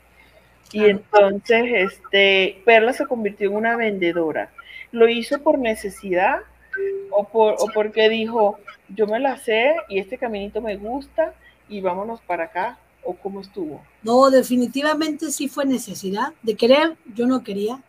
Y 0.71 0.85
entonces, 0.85 1.65
este, 1.73 2.61
Perla 2.67 2.93
se 2.93 3.07
convirtió 3.07 3.49
en 3.49 3.57
una 3.57 3.75
vendedora. 3.75 4.51
¿Lo 4.93 5.09
hizo 5.09 5.43
por 5.43 5.59
necesidad 5.59 6.41
o, 7.09 7.25
por, 7.25 7.55
o 7.55 7.69
porque 7.73 8.11
dijo, 8.11 8.61
yo 8.95 9.07
me 9.07 9.19
la 9.19 9.39
sé 9.39 9.77
y 9.89 9.99
este 9.99 10.19
caminito 10.19 10.61
me 10.61 10.77
gusta 10.77 11.33
y 11.71 11.81
vámonos 11.81 12.21
para 12.21 12.45
acá? 12.45 12.79
O 13.09 13.15
cómo 13.15 13.41
estuvo? 13.41 13.83
No, 14.03 14.31
definitivamente 14.31 15.33
sí 15.33 15.49
fue 15.49 15.65
necesidad 15.65 16.35
de 16.43 16.55
querer, 16.55 16.97
yo 17.15 17.27
no 17.27 17.43
quería. 17.43 17.83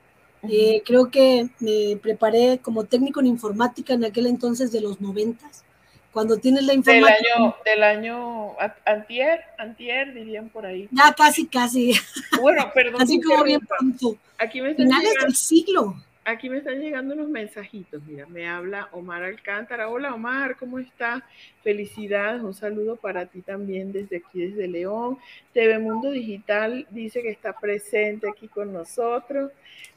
Eh, 0.49 0.81
creo 0.85 1.11
que 1.11 1.49
me 1.59 1.97
preparé 1.97 2.59
como 2.59 2.85
técnico 2.85 3.19
en 3.19 3.25
informática 3.25 3.93
en 3.93 4.05
aquel 4.05 4.27
entonces 4.27 4.71
de 4.71 4.79
los 4.79 5.01
noventas, 5.01 5.65
cuando 6.13 6.37
tienes 6.37 6.63
la 6.63 6.73
informática. 6.73 7.17
Del 7.19 7.43
año, 7.43 7.55
del 7.65 7.83
año 7.83 8.55
antier, 8.85 9.41
antier 9.57 10.13
dirían 10.13 10.47
por 10.47 10.65
ahí. 10.65 10.87
Ya, 10.91 11.13
casi, 11.13 11.45
casi. 11.47 11.93
Bueno, 12.41 12.71
perdón. 12.73 13.01
Así 13.01 13.19
como 13.19 13.43
bien 13.43 13.59
pronto. 13.59 14.15
Aquí 14.37 14.61
me 14.61 14.73
Finales 14.73 15.13
del 15.21 15.35
siglo 15.35 15.97
aquí 16.29 16.49
me 16.49 16.59
están 16.59 16.79
llegando 16.79 17.13
unos 17.13 17.29
mensajitos. 17.29 18.01
Mira, 18.03 18.25
me 18.27 18.47
habla 18.47 18.89
Omar 18.91 19.23
Alcántara. 19.23 19.89
Hola 19.89 20.13
Omar, 20.13 20.55
¿cómo 20.57 20.79
está? 20.79 21.23
Felicidades, 21.63 22.41
un 22.41 22.53
saludo 22.53 22.95
para 22.95 23.25
ti 23.25 23.41
también 23.41 23.91
desde 23.91 24.17
aquí, 24.17 24.47
desde 24.47 24.67
León. 24.67 25.17
TV 25.53 25.79
Mundo 25.79 26.11
Digital 26.11 26.87
dice 26.91 27.21
que 27.21 27.29
está 27.29 27.53
presente 27.53 28.29
aquí 28.29 28.47
con 28.47 28.71
nosotros. 28.71 29.51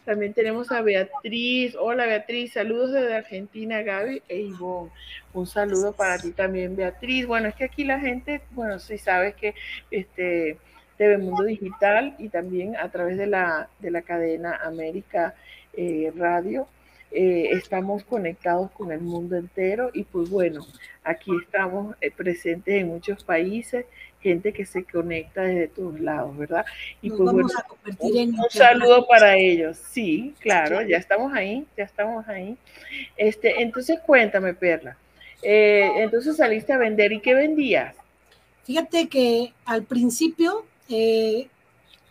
También 0.04 0.32
tenemos 0.32 0.72
a 0.72 0.80
Beatriz. 0.80 1.76
Hola 1.78 2.06
Beatriz, 2.06 2.54
saludos 2.54 2.92
desde 2.92 3.14
Argentina, 3.14 3.82
Gaby 3.82 4.22
e 4.28 4.40
Ivonne. 4.40 4.90
Un 5.34 5.46
saludo 5.46 5.92
para 5.92 6.18
ti 6.18 6.32
también, 6.32 6.74
Beatriz. 6.74 7.26
Bueno, 7.26 7.48
es 7.48 7.54
que 7.54 7.64
aquí 7.64 7.84
la 7.84 8.00
gente, 8.00 8.40
bueno, 8.52 8.78
si 8.78 8.98
sabes 8.98 9.34
que 9.34 9.54
este 9.90 10.56
TV 10.96 11.18
Mundo 11.18 11.44
Digital 11.44 12.14
y 12.18 12.28
también 12.28 12.76
a 12.76 12.90
través 12.90 13.16
de 13.16 13.26
la, 13.26 13.68
de 13.80 13.90
la 13.90 14.02
cadena 14.02 14.56
América 14.62 15.34
eh, 15.74 16.12
radio. 16.16 16.66
Eh, 17.14 17.50
estamos 17.52 18.04
conectados 18.04 18.70
con 18.70 18.90
el 18.90 19.00
mundo 19.00 19.36
entero 19.36 19.90
y 19.92 20.04
pues 20.04 20.30
bueno, 20.30 20.66
aquí 21.04 21.30
estamos 21.44 21.94
eh, 22.00 22.10
presentes 22.10 22.74
en 22.74 22.88
muchos 22.88 23.22
países, 23.22 23.84
gente 24.22 24.54
que 24.54 24.64
se 24.64 24.84
conecta 24.84 25.42
desde 25.42 25.68
todos 25.68 26.00
lados, 26.00 26.34
¿verdad? 26.38 26.64
Y 27.02 27.10
pues 27.10 27.20
bueno, 27.20 27.48
un, 27.98 28.36
saludo 28.48 29.06
para 29.06 29.36
ellos. 29.36 29.76
Sí, 29.76 30.34
claro, 30.40 30.80
ya 30.80 30.96
estamos 30.96 31.34
ahí, 31.34 31.66
ya 31.76 31.84
estamos 31.84 32.26
ahí. 32.28 32.56
Este, 33.18 33.60
entonces 33.60 34.00
cuéntame, 34.00 34.54
Perla. 34.54 34.96
entonces 35.42 36.38
saliste 36.38 36.72
a 36.72 36.78
vender 36.78 37.12
y 37.12 37.20
qué 37.20 37.34
vendías? 37.34 37.94
Fíjate 38.64 39.08
que 39.08 39.52
al 39.66 39.82
principio 39.82 40.64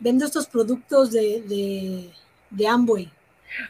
vendo 0.02 0.26
estos 0.26 0.48
productos 0.48 1.12
de, 1.12 1.42
de, 1.42 2.10
de 2.52 2.68
Amway. 2.68 3.10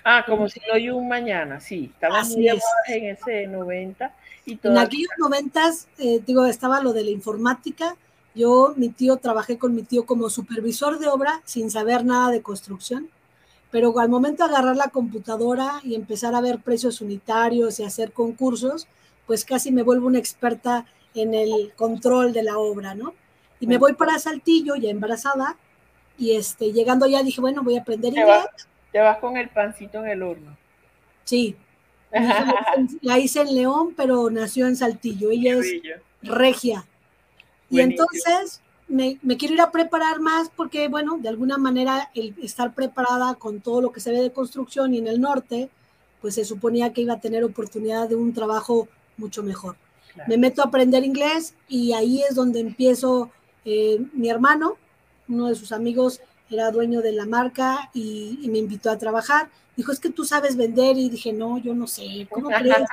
Ah, 0.03 0.23
como 0.25 0.47
si 0.47 0.59
no 0.67 0.73
hay 0.73 0.89
un 0.89 1.07
mañana, 1.07 1.59
sí. 1.59 1.89
Estaba 1.93 2.23
muy 2.23 2.47
en 2.47 3.05
ese 3.05 3.47
90. 3.47 4.13
Y 4.45 4.59
en 4.63 4.77
aquellos 4.77 5.11
90, 5.17 5.71
eh, 5.99 6.21
digo, 6.25 6.45
estaba 6.45 6.81
lo 6.81 6.93
de 6.93 7.03
la 7.03 7.11
informática. 7.11 7.95
Yo, 8.33 8.73
mi 8.77 8.89
tío, 8.89 9.17
trabajé 9.17 9.57
con 9.57 9.75
mi 9.75 9.83
tío 9.83 10.05
como 10.05 10.29
supervisor 10.29 10.99
de 10.99 11.07
obra 11.07 11.41
sin 11.45 11.69
saber 11.69 12.05
nada 12.05 12.31
de 12.31 12.41
construcción. 12.41 13.09
Pero 13.71 13.97
al 13.99 14.09
momento 14.09 14.47
de 14.47 14.53
agarrar 14.53 14.75
la 14.75 14.89
computadora 14.89 15.79
y 15.83 15.95
empezar 15.95 16.35
a 16.35 16.41
ver 16.41 16.59
precios 16.59 17.01
unitarios 17.01 17.79
y 17.79 17.83
hacer 17.83 18.11
concursos, 18.11 18.87
pues 19.25 19.45
casi 19.45 19.71
me 19.71 19.83
vuelvo 19.83 20.07
una 20.07 20.19
experta 20.19 20.85
en 21.13 21.33
el 21.33 21.73
control 21.75 22.33
de 22.33 22.43
la 22.43 22.57
obra, 22.57 22.95
¿no? 22.95 23.13
Y 23.59 23.67
me 23.67 23.77
voy 23.77 23.93
para 23.93 24.17
Saltillo, 24.17 24.75
ya 24.75 24.89
embarazada, 24.89 25.55
y 26.17 26.35
este, 26.35 26.73
llegando 26.73 27.05
ya 27.05 27.21
dije, 27.23 27.39
bueno, 27.41 27.63
voy 27.63 27.77
a 27.77 27.81
aprender 27.81 28.11
inglés. 28.13 28.45
Te 28.91 28.99
vas 28.99 29.17
con 29.19 29.37
el 29.37 29.49
pancito 29.49 29.99
en 29.99 30.09
el 30.09 30.23
horno. 30.23 30.57
Sí. 31.23 31.55
La 33.01 33.19
hice 33.19 33.41
en 33.41 33.55
León, 33.55 33.93
pero 33.95 34.29
nació 34.29 34.67
en 34.67 34.75
Saltillo. 34.75 35.31
Ella 35.31 35.55
es 35.55 35.67
regia. 36.21 36.85
Y 37.69 37.79
entonces 37.79 38.61
me, 38.91 39.17
quiero 39.37 39.53
ir 39.53 39.61
a 39.61 39.71
preparar 39.71 40.19
más 40.19 40.49
porque, 40.49 40.89
bueno, 40.89 41.17
de 41.17 41.29
alguna 41.29 41.57
manera 41.57 42.11
el 42.13 42.35
estar 42.43 42.73
preparada 42.73 43.35
con 43.35 43.61
todo 43.61 43.81
lo 43.81 43.91
que 43.91 44.01
se 44.01 44.11
ve 44.11 44.21
de 44.21 44.33
construcción 44.33 44.93
y 44.93 44.97
en 44.97 45.07
el 45.07 45.21
norte, 45.21 45.69
pues 46.19 46.35
se 46.35 46.45
suponía 46.45 46.91
que 46.93 47.01
iba 47.01 47.13
a 47.13 47.19
tener 47.21 47.43
oportunidad 47.43 48.09
de 48.09 48.15
un 48.15 48.33
trabajo 48.33 48.87
mucho 49.17 49.41
mejor. 49.43 49.75
Me 50.27 50.37
meto 50.37 50.61
a 50.61 50.65
aprender 50.65 51.05
inglés 51.05 51.55
y 51.69 51.93
ahí 51.93 52.21
es 52.21 52.35
donde 52.35 52.59
empiezo 52.59 53.31
eh, 53.63 54.05
mi 54.13 54.29
hermano, 54.29 54.75
uno 55.29 55.47
de 55.47 55.55
sus 55.55 55.71
amigos 55.71 56.19
era 56.51 56.71
dueño 56.71 57.01
de 57.01 57.13
la 57.13 57.25
marca 57.25 57.89
y, 57.93 58.47
me 58.49 58.59
invitó 58.59 58.89
a 58.89 58.97
trabajar. 58.97 59.49
Dijo, 59.75 59.91
es 59.91 59.99
que 59.99 60.09
tú 60.09 60.25
sabes 60.25 60.57
vender 60.57 60.97
y 60.97 61.09
dije, 61.09 61.31
no, 61.31 61.57
yo 61.57 61.73
no 61.73 61.87
sé, 61.87 62.27
¿cómo 62.29 62.49
crees? 62.59 62.87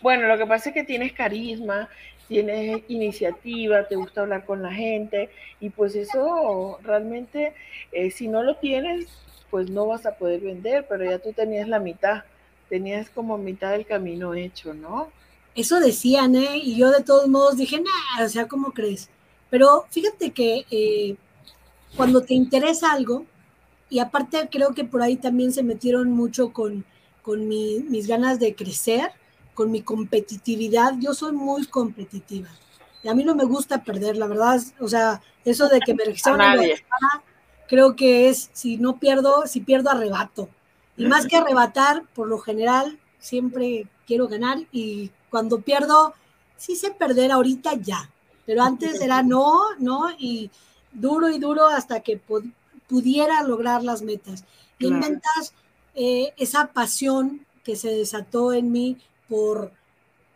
bueno, 0.00 0.28
lo 0.28 0.38
que 0.38 0.46
pasa 0.46 0.68
es 0.68 0.74
que 0.74 0.84
tienes 0.84 1.12
carisma, 1.12 1.88
tienes 2.28 2.82
iniciativa, 2.88 3.88
te 3.88 3.96
gusta 3.96 4.22
hablar 4.22 4.44
con 4.44 4.62
la 4.62 4.72
gente 4.72 5.30
y 5.60 5.70
pues 5.70 5.96
eso 5.96 6.78
realmente, 6.82 7.54
eh, 7.90 8.10
si 8.10 8.28
no 8.28 8.42
lo 8.42 8.56
tienes, 8.56 9.08
pues 9.50 9.68
no 9.68 9.86
vas 9.86 10.06
a 10.06 10.14
poder 10.14 10.40
vender, 10.40 10.86
pero 10.88 11.04
ya 11.04 11.18
tú 11.18 11.32
tenías 11.32 11.68
la 11.68 11.80
mitad, 11.80 12.22
tenías 12.68 13.10
como 13.10 13.36
mitad 13.36 13.72
del 13.72 13.84
camino 13.84 14.34
hecho, 14.34 14.72
¿no? 14.72 15.10
Eso 15.54 15.80
decían, 15.80 16.34
¿eh? 16.36 16.56
Y 16.56 16.76
yo 16.76 16.90
de 16.90 17.02
todos 17.02 17.28
modos 17.28 17.58
dije, 17.58 17.78
nada, 17.78 18.24
o 18.24 18.28
sea, 18.28 18.48
¿cómo 18.48 18.72
crees? 18.72 19.10
Pero 19.50 19.84
fíjate 19.90 20.30
que... 20.30 20.64
Eh, 20.70 21.16
cuando 21.96 22.22
te 22.22 22.34
interesa 22.34 22.92
algo, 22.92 23.26
y 23.88 23.98
aparte 23.98 24.48
creo 24.50 24.72
que 24.72 24.84
por 24.84 25.02
ahí 25.02 25.16
también 25.16 25.52
se 25.52 25.62
metieron 25.62 26.10
mucho 26.10 26.52
con, 26.52 26.84
con 27.20 27.46
mis 27.46 28.06
ganas 28.06 28.40
de 28.40 28.54
crecer, 28.54 29.10
con 29.54 29.70
mi 29.70 29.82
competitividad. 29.82 30.94
Yo 30.98 31.12
soy 31.12 31.32
muy 31.32 31.66
competitiva. 31.66 32.48
Y 33.02 33.08
a 33.08 33.14
mí 33.14 33.22
no 33.22 33.34
me 33.34 33.44
gusta 33.44 33.84
perder, 33.84 34.16
la 34.16 34.26
verdad. 34.26 34.60
O 34.80 34.88
sea, 34.88 35.20
eso 35.44 35.68
de 35.68 35.80
que 35.80 35.94
me 35.94 36.04
registraron 36.04 36.40
creo 37.68 37.96
que 37.96 38.28
es, 38.28 38.50
si 38.52 38.76
no 38.76 38.98
pierdo, 38.98 39.46
si 39.46 39.60
pierdo, 39.60 39.90
arrebato. 39.90 40.48
Y 40.96 41.06
más 41.06 41.26
que 41.26 41.36
arrebatar, 41.36 42.04
por 42.14 42.28
lo 42.28 42.38
general, 42.38 42.98
siempre 43.18 43.86
quiero 44.06 44.28
ganar. 44.28 44.58
Y 44.72 45.10
cuando 45.30 45.60
pierdo, 45.60 46.14
sí 46.56 46.76
sé 46.76 46.90
perder 46.90 47.32
ahorita 47.32 47.74
ya. 47.74 48.10
Pero 48.44 48.62
antes 48.62 49.00
era 49.00 49.22
no, 49.22 49.74
no. 49.78 50.10
Y, 50.18 50.50
duro 50.92 51.30
y 51.30 51.38
duro 51.38 51.66
hasta 51.66 52.00
que 52.00 52.20
pudiera 52.88 53.42
lograr 53.42 53.82
las 53.82 54.02
metas. 54.02 54.44
Inventas 54.78 55.54
eh, 55.94 56.32
esa 56.36 56.68
pasión 56.68 57.46
que 57.64 57.76
se 57.76 57.88
desató 57.88 58.52
en 58.52 58.72
mí 58.72 58.98
por, 59.28 59.72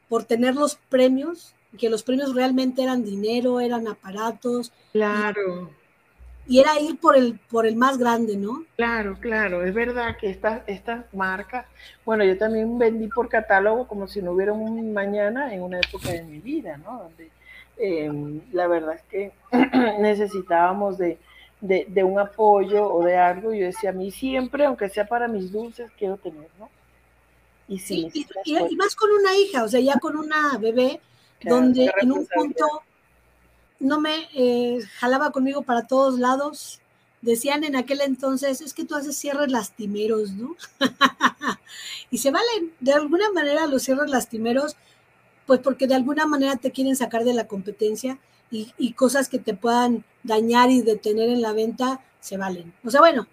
por 0.08 0.24
tener 0.24 0.54
los 0.54 0.76
premios, 0.88 1.54
que 1.78 1.90
los 1.90 2.02
premios 2.02 2.34
realmente 2.34 2.82
eran 2.82 3.04
dinero, 3.04 3.60
eran 3.60 3.88
aparatos. 3.88 4.72
Claro. 4.92 5.70
Y, 6.46 6.60
era 6.60 6.78
ir 6.78 6.98
por 6.98 7.16
el, 7.16 7.40
por 7.50 7.66
el 7.66 7.74
más 7.74 7.98
grande, 7.98 8.36
¿no? 8.36 8.64
Claro, 8.76 9.18
claro, 9.18 9.64
es 9.64 9.74
verdad 9.74 10.16
que 10.16 10.30
estas 10.30 10.62
esta 10.68 11.06
marcas, 11.12 11.66
bueno, 12.04 12.22
yo 12.22 12.38
también 12.38 12.78
vendí 12.78 13.08
por 13.08 13.28
catálogo 13.28 13.88
como 13.88 14.06
si 14.06 14.22
no 14.22 14.30
hubiera 14.30 14.52
un 14.52 14.92
mañana 14.92 15.52
en 15.52 15.62
una 15.62 15.80
época 15.80 16.10
de 16.10 16.22
mi 16.22 16.38
vida, 16.38 16.76
¿no? 16.76 17.02
Donde 17.02 17.30
Em, 17.78 18.40
la 18.52 18.66
verdad 18.68 18.94
es 18.94 19.02
que 19.02 19.32
necesitábamos 20.00 20.96
de, 20.98 21.18
un 22.04 22.18
apoyo 22.18 22.92
o 22.92 23.04
de 23.04 23.16
algo. 23.16 23.52
Yo 23.52 23.66
decía, 23.66 23.90
a 23.90 23.92
mí 23.92 24.10
siempre, 24.10 24.64
aunque 24.64 24.88
sea 24.88 25.06
para 25.06 25.28
mis 25.28 25.52
dulces, 25.52 25.90
quiero 25.98 26.16
tener, 26.16 26.48
¿no? 26.58 26.70
Y, 27.68 27.80
sí, 27.80 28.08
y, 28.44 28.76
más 28.76 28.94
con 28.94 29.10
una 29.10 29.36
hija, 29.36 29.64
o 29.64 29.68
sea, 29.68 29.80
ya 29.80 29.98
con 29.98 30.16
una 30.16 30.56
bebé, 30.56 31.00
donde 31.42 31.92
en 32.00 32.12
un 32.12 32.26
punto 32.26 32.64
no 33.80 34.00
me 34.00 34.28
eh, 34.34 34.80
jalaba 34.98 35.32
conmigo 35.32 35.62
para 35.62 35.86
todos 35.86 36.18
lados. 36.18 36.80
Decían 37.22 37.64
en 37.64 37.74
aquel 37.74 38.02
entonces, 38.02 38.60
es 38.60 38.72
que 38.72 38.84
tú 38.84 38.94
haces 38.94 39.16
cierres 39.16 39.50
lastimeros, 39.50 40.30
¿no? 40.32 40.54
y 42.10 42.18
se 42.18 42.30
valen, 42.30 42.72
de 42.78 42.92
alguna 42.92 43.32
manera 43.32 43.66
los 43.66 43.82
cierres 43.82 44.10
lastimeros 44.10 44.76
pues 45.46 45.60
porque 45.60 45.86
de 45.86 45.94
alguna 45.94 46.26
manera 46.26 46.56
te 46.56 46.72
quieren 46.72 46.96
sacar 46.96 47.24
de 47.24 47.34
la 47.34 47.46
competencia, 47.46 48.18
y, 48.50 48.92
cosas 48.92 49.28
que 49.28 49.38
te 49.38 49.54
puedan 49.54 50.04
dañar 50.22 50.70
y 50.70 50.82
detener 50.82 51.28
en 51.28 51.42
la 51.42 51.52
venta, 51.52 52.00
se 52.20 52.36
valen. 52.36 52.72
O 52.84 52.90
sea, 52.90 53.00
bueno, 53.00 53.26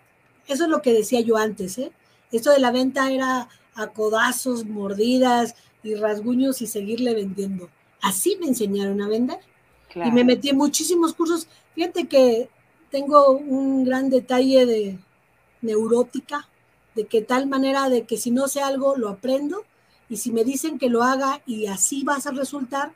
eso 0.47 0.63
es 0.63 0.69
lo 0.69 0.81
que 0.81 0.93
decía 0.93 1.21
yo 1.21 1.37
antes, 1.37 1.77
¿eh? 1.77 1.91
Esto 2.31 2.51
de 2.51 2.59
la 2.59 2.71
venta 2.71 3.11
era 3.11 3.47
a 3.75 3.87
codazos, 3.87 4.65
mordidas 4.65 5.55
y 5.83 5.95
rasguños 5.95 6.61
y 6.61 6.67
seguirle 6.67 7.13
vendiendo. 7.13 7.69
Así 8.01 8.37
me 8.39 8.47
enseñaron 8.47 9.01
a 9.01 9.07
vender. 9.07 9.39
Y 9.95 10.11
me 10.11 10.23
metí 10.23 10.49
en 10.49 10.57
muchísimos 10.57 11.13
cursos. 11.13 11.47
Fíjate 11.75 12.07
que 12.07 12.49
tengo 12.89 13.31
un 13.31 13.83
gran 13.83 14.09
detalle 14.09 14.65
de 14.65 14.97
neurótica, 15.61 16.49
de 16.95 17.05
que 17.05 17.21
tal 17.21 17.47
manera 17.47 17.89
de 17.89 18.03
que 18.03 18.17
si 18.17 18.31
no 18.31 18.47
sé 18.47 18.61
algo, 18.61 18.97
lo 18.97 19.09
aprendo. 19.09 19.63
Y 20.13 20.17
si 20.17 20.31
me 20.31 20.43
dicen 20.43 20.77
que 20.77 20.89
lo 20.89 21.01
haga 21.01 21.41
y 21.47 21.65
así 21.65 22.03
vas 22.03 22.27
a 22.27 22.31
resultar, 22.31 22.91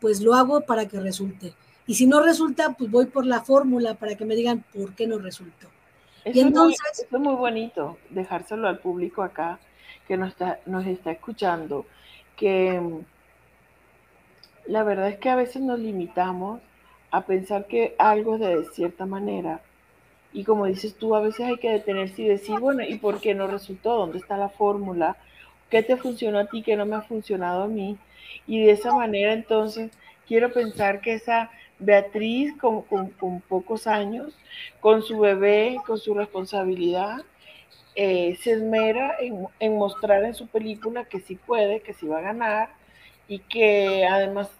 pues 0.00 0.20
lo 0.20 0.34
hago 0.34 0.60
para 0.60 0.86
que 0.86 1.00
resulte. 1.00 1.52
Y 1.84 1.94
si 1.94 2.06
no 2.06 2.22
resulta, 2.22 2.74
pues 2.78 2.88
voy 2.88 3.06
por 3.06 3.26
la 3.26 3.40
fórmula 3.40 3.94
para 3.94 4.14
que 4.14 4.24
me 4.24 4.36
digan 4.36 4.64
por 4.72 4.94
qué 4.94 5.08
no 5.08 5.18
resultó. 5.18 5.66
y 6.24 6.38
entonces, 6.38 6.78
es 7.10 7.10
muy, 7.10 7.34
bonito 7.34 7.98
dejárselo 8.10 8.68
al 8.68 8.78
público 8.78 9.24
acá 9.24 9.58
que 10.06 10.16
nos 10.16 10.28
está, 10.28 10.60
nos 10.64 10.86
está 10.86 11.10
escuchando, 11.10 11.86
que 12.36 12.80
mm, 12.80 13.00
la 14.66 14.84
verdad 14.84 15.08
es 15.08 15.18
que 15.18 15.28
a 15.28 15.34
veces 15.34 15.62
nos 15.62 15.80
limitamos 15.80 16.60
a 17.10 17.26
pensar 17.26 17.66
que 17.66 17.96
algo 17.98 18.36
es 18.36 18.42
de 18.42 18.64
cierta 18.72 19.06
manera. 19.06 19.60
Y 20.32 20.44
como 20.44 20.66
dices 20.66 20.94
tú, 20.94 21.16
a 21.16 21.20
veces 21.20 21.46
hay 21.46 21.56
que 21.56 21.72
detenerse 21.72 22.22
y 22.22 22.28
decir, 22.28 22.60
bueno, 22.60 22.84
¿y 22.84 22.96
por 22.98 23.20
qué 23.20 23.34
no 23.34 23.48
resultó? 23.48 23.96
¿Dónde 23.96 24.18
está 24.18 24.36
la 24.36 24.50
fórmula? 24.50 25.16
¿Qué 25.70 25.82
te 25.82 25.96
funcionó 25.96 26.38
a 26.38 26.46
ti? 26.46 26.62
¿Qué 26.62 26.76
no 26.76 26.86
me 26.86 26.96
ha 26.96 27.02
funcionado 27.02 27.62
a 27.62 27.68
mí? 27.68 27.96
Y 28.46 28.64
de 28.64 28.72
esa 28.72 28.92
manera 28.94 29.32
entonces 29.32 29.90
quiero 30.26 30.52
pensar 30.52 31.00
que 31.00 31.14
esa 31.14 31.50
Beatriz 31.78 32.54
con, 32.58 32.82
con, 32.82 33.40
pocos 33.40 33.86
años, 33.86 34.36
con 34.80 35.02
su 35.02 35.18
bebé, 35.18 35.78
con 35.86 35.98
su 35.98 36.12
responsabilidad, 36.12 37.22
eh, 37.94 38.36
se 38.42 38.52
esmera 38.52 39.16
en, 39.18 39.46
en, 39.58 39.76
mostrar 39.76 40.24
en 40.24 40.34
su 40.34 40.46
película 40.46 41.06
que 41.06 41.20
sí 41.20 41.36
puede, 41.36 41.80
que 41.80 41.94
sí 41.94 42.06
va 42.06 42.18
a 42.18 42.22
ganar 42.22 42.68
y 43.28 43.38
que 43.38 44.06
además 44.06 44.50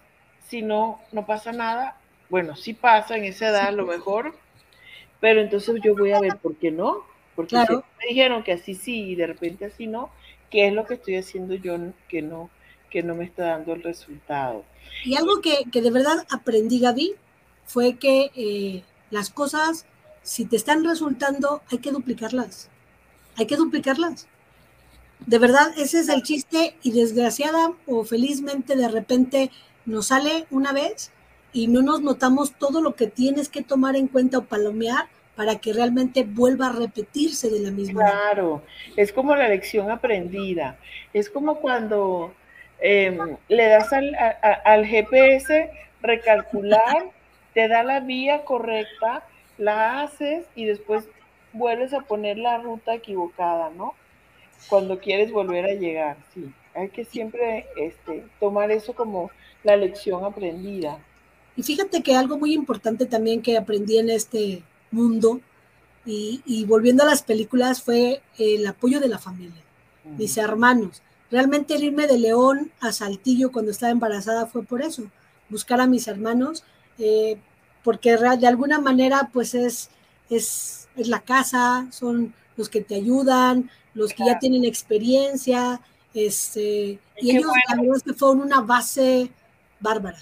si 0.47 0.61
no, 0.61 0.99
no 1.11 1.25
pasa 1.25 1.53
nada, 1.53 1.95
bueno, 2.29 2.55
sí 2.55 2.73
pasa 2.73 3.15
en 3.15 3.23
esa 3.23 3.49
edad 3.49 3.67
a 3.67 3.71
lo 3.71 3.85
mejor, 3.85 4.35
pero 5.21 5.39
entonces 5.39 5.79
yo 5.81 5.95
voy 5.95 6.11
a 6.11 6.19
ver 6.19 6.37
por 6.37 6.55
qué 6.55 6.71
no, 6.71 7.05
porque 7.35 7.55
me 7.55 8.07
dijeron 8.09 8.43
que 8.43 8.51
así 8.51 8.75
sí 8.75 9.11
y 9.11 9.15
de 9.15 9.27
repente 9.27 9.65
así 9.65 9.87
no, 9.87 10.09
¿qué 10.51 10.67
es 10.67 10.73
lo 10.73 10.85
que 10.85 10.95
estoy 10.95 11.15
haciendo 11.15 11.55
yo 11.55 11.77
que 12.07 12.21
no, 12.21 12.51
que 12.91 13.01
no 13.01 13.15
me 13.15 13.23
está 13.23 13.45
dando 13.45 13.73
el 13.73 13.81
resultado? 13.81 14.63
Y 15.03 15.15
algo 15.15 15.41
que, 15.41 15.63
de 15.81 15.91
verdad 15.91 16.27
aprendí, 16.29 16.79
Gaby, 16.79 17.15
fue 17.65 17.97
que 17.97 18.29
eh, 18.35 18.83
las 19.09 19.31
cosas, 19.31 19.85
si 20.21 20.45
te 20.45 20.57
están 20.57 20.83
resultando, 20.83 21.63
hay 21.71 21.79
que 21.79 21.91
duplicarlas. 21.91 22.69
Hay 23.37 23.47
que 23.47 23.55
duplicarlas. 23.55 24.27
De 25.25 25.39
verdad, 25.39 25.71
ese 25.77 26.01
es 26.01 26.09
el 26.09 26.23
chiste 26.23 26.75
y 26.83 26.91
desgraciada 26.91 27.73
o 27.87 28.03
felizmente 28.03 28.75
de 28.75 28.89
repente 28.89 29.51
nos 29.85 30.07
sale 30.07 30.45
una 30.51 30.73
vez 30.73 31.11
y 31.53 31.67
no 31.67 31.81
nos 31.81 32.01
notamos 32.01 32.53
todo 32.57 32.81
lo 32.81 32.95
que 32.95 33.07
tienes 33.07 33.47
que 33.47 33.61
tomar 33.61 33.95
en 33.95 34.07
cuenta 34.07 34.39
o 34.39 34.45
palomear 34.45 35.09
para 35.35 35.57
que 35.59 35.73
realmente 35.73 36.23
vuelva 36.23 36.67
a 36.67 36.73
repetirse 36.73 37.49
de 37.49 37.59
la 37.59 37.71
misma 37.71 38.03
manera. 38.03 38.19
Claro, 38.21 38.63
es 38.95 39.11
como 39.13 39.35
la 39.35 39.47
lección 39.47 39.89
aprendida. 39.89 40.77
Es 41.13 41.29
como 41.29 41.55
cuando 41.55 42.33
Em, 42.81 43.37
le 43.47 43.67
das 43.67 43.93
al, 43.93 44.85
GPS 44.87 45.69
recalcular, 46.01 47.11
te 47.53 47.67
da 47.67 47.83
la 47.83 47.99
vía 47.99 48.43
correcta, 48.43 49.23
la 49.59 50.01
haces 50.01 50.45
y 50.55 50.65
después 50.65 51.07
vuelves 51.53 51.93
a 51.93 52.01
poner 52.01 52.39
la 52.39 52.57
ruta 52.57 52.95
equivocada, 52.95 53.69
¿no? 53.69 53.93
Cuando 54.67 54.99
quieres 54.99 55.31
volver 55.31 55.65
a 55.65 55.73
llegar, 55.73 56.17
sí. 56.33 56.51
Hay 56.73 56.89
que 56.89 57.05
siempre 57.05 57.67
este, 57.75 58.23
tomar 58.39 58.71
eso 58.71 58.93
como 58.93 59.29
la 59.63 59.75
lección 59.75 60.25
aprendida. 60.25 60.97
Y 61.55 61.63
fíjate 61.63 62.01
que 62.01 62.15
algo 62.15 62.39
muy 62.39 62.53
importante 62.53 63.05
también 63.05 63.41
que 63.43 63.57
aprendí 63.57 63.99
en 63.99 64.09
este 64.09 64.63
mundo 64.91 65.41
y, 66.05 66.65
volviendo 66.65 67.03
a 67.03 67.05
las 67.05 67.23
películas 67.23 67.81
fue 67.81 68.21
el 68.37 68.65
apoyo 68.65 68.99
de 68.99 69.07
la 69.07 69.19
familia, 69.19 69.61
mis 70.17 70.37
hermanos. 70.37 71.01
Realmente 71.29 71.75
el 71.75 71.83
irme 71.83 72.07
de 72.07 72.17
León 72.17 72.71
a 72.81 72.91
Saltillo 72.91 73.51
cuando 73.51 73.71
estaba 73.71 73.91
embarazada 73.91 74.47
fue 74.47 74.63
por 74.63 74.81
eso, 74.81 75.03
buscar 75.49 75.79
a 75.79 75.87
mis 75.87 76.07
hermanos, 76.07 76.63
eh, 76.97 77.37
porque 77.83 78.17
de 78.17 78.47
alguna 78.47 78.79
manera 78.79 79.29
pues 79.31 79.53
es, 79.53 79.89
es, 80.29 80.89
es, 80.95 81.07
la 81.07 81.21
casa, 81.21 81.87
son 81.91 82.33
los 82.57 82.67
que 82.67 82.81
te 82.81 82.95
ayudan, 82.95 83.69
los 83.93 84.13
que 84.13 84.25
ya 84.25 84.39
tienen 84.39 84.65
experiencia, 84.65 85.81
este, 86.13 86.99
y, 87.17 87.31
ellos 87.31 87.51
bueno. 87.77 87.93
que 88.03 88.13
fueron 88.13 88.41
una 88.41 88.61
base 88.61 89.31
bárbara. 89.79 90.17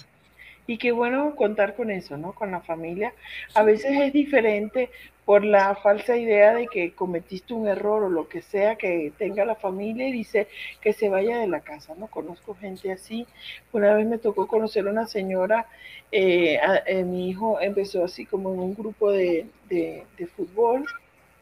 Y 0.70 0.78
qué 0.78 0.92
bueno 0.92 1.34
contar 1.34 1.74
con 1.74 1.90
eso, 1.90 2.16
¿no? 2.16 2.32
Con 2.32 2.52
la 2.52 2.60
familia. 2.60 3.12
A 3.56 3.64
veces 3.64 3.90
es 3.90 4.12
diferente 4.12 4.88
por 5.24 5.44
la 5.44 5.74
falsa 5.74 6.16
idea 6.16 6.54
de 6.54 6.68
que 6.68 6.92
cometiste 6.92 7.54
un 7.54 7.66
error 7.66 8.04
o 8.04 8.08
lo 8.08 8.28
que 8.28 8.40
sea 8.40 8.76
que 8.76 9.12
tenga 9.18 9.44
la 9.44 9.56
familia 9.56 10.06
y 10.06 10.12
dice 10.12 10.46
que 10.80 10.92
se 10.92 11.08
vaya 11.08 11.38
de 11.38 11.48
la 11.48 11.58
casa, 11.58 11.96
¿no? 11.98 12.06
Conozco 12.06 12.54
gente 12.54 12.92
así. 12.92 13.26
Una 13.72 13.94
vez 13.94 14.06
me 14.06 14.18
tocó 14.18 14.46
conocer 14.46 14.86
a 14.86 14.92
una 14.92 15.08
señora, 15.08 15.66
eh, 16.12 16.60
eh, 16.86 17.02
mi 17.02 17.28
hijo 17.28 17.60
empezó 17.60 18.04
así 18.04 18.24
como 18.24 18.54
en 18.54 18.60
un 18.60 18.76
grupo 18.76 19.10
de, 19.10 19.46
de, 19.68 20.06
fútbol, 20.36 20.84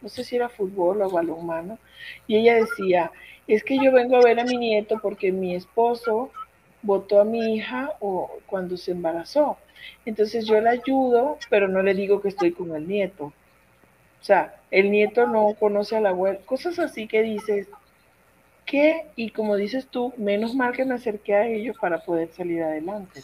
no 0.01 0.09
sé 0.09 0.25
si 0.25 0.37
era 0.37 0.49
fútbol 0.49 1.03
o 1.03 1.11
balonmano, 1.11 1.79
y 2.27 2.37
ella 2.37 2.55
decía, 2.55 3.13
es 3.47 3.63
que 3.63 3.77
yo 3.77 3.93
vengo 3.93 4.17
a 4.17 4.23
ver 4.23 4.41
a 4.41 4.45
mi 4.45 4.57
nieto 4.57 4.99
porque 5.03 5.33
mi 5.33 5.55
esposo 5.55 6.31
votó 6.83 7.21
a 7.21 7.25
mi 7.25 7.57
hija 7.57 7.93
o 8.01 8.31
cuando 8.47 8.77
se 8.77 8.93
embarazó. 8.93 9.57
Entonces 10.05 10.47
yo 10.47 10.61
la 10.61 10.71
ayudo, 10.71 11.39
pero 11.51 11.69
no 11.69 11.83
le 11.83 11.95
digo 11.95 12.21
que 12.21 12.29
estoy 12.29 12.53
con 12.53 12.75
el 12.75 12.87
nieto. 12.87 13.33
O 14.21 14.25
sea, 14.25 14.57
el 14.71 14.91
nieto 14.91 15.27
no 15.27 15.55
conoce 15.59 15.97
a 15.97 16.01
la 16.01 16.11
abuela, 16.11 16.39
cosas 16.45 16.79
así 16.79 17.07
que 17.07 17.23
dices, 17.23 17.69
que, 18.67 19.07
y 19.17 19.31
como 19.31 19.57
dices 19.57 19.87
tú, 19.87 20.13
menos 20.19 20.55
mal 20.55 20.73
que 20.73 20.85
me 20.85 20.95
acerqué 20.95 21.35
a 21.35 21.47
ellos 21.47 21.77
para 21.81 22.05
poder 22.05 22.31
salir 22.37 22.63
adelante. 22.63 23.23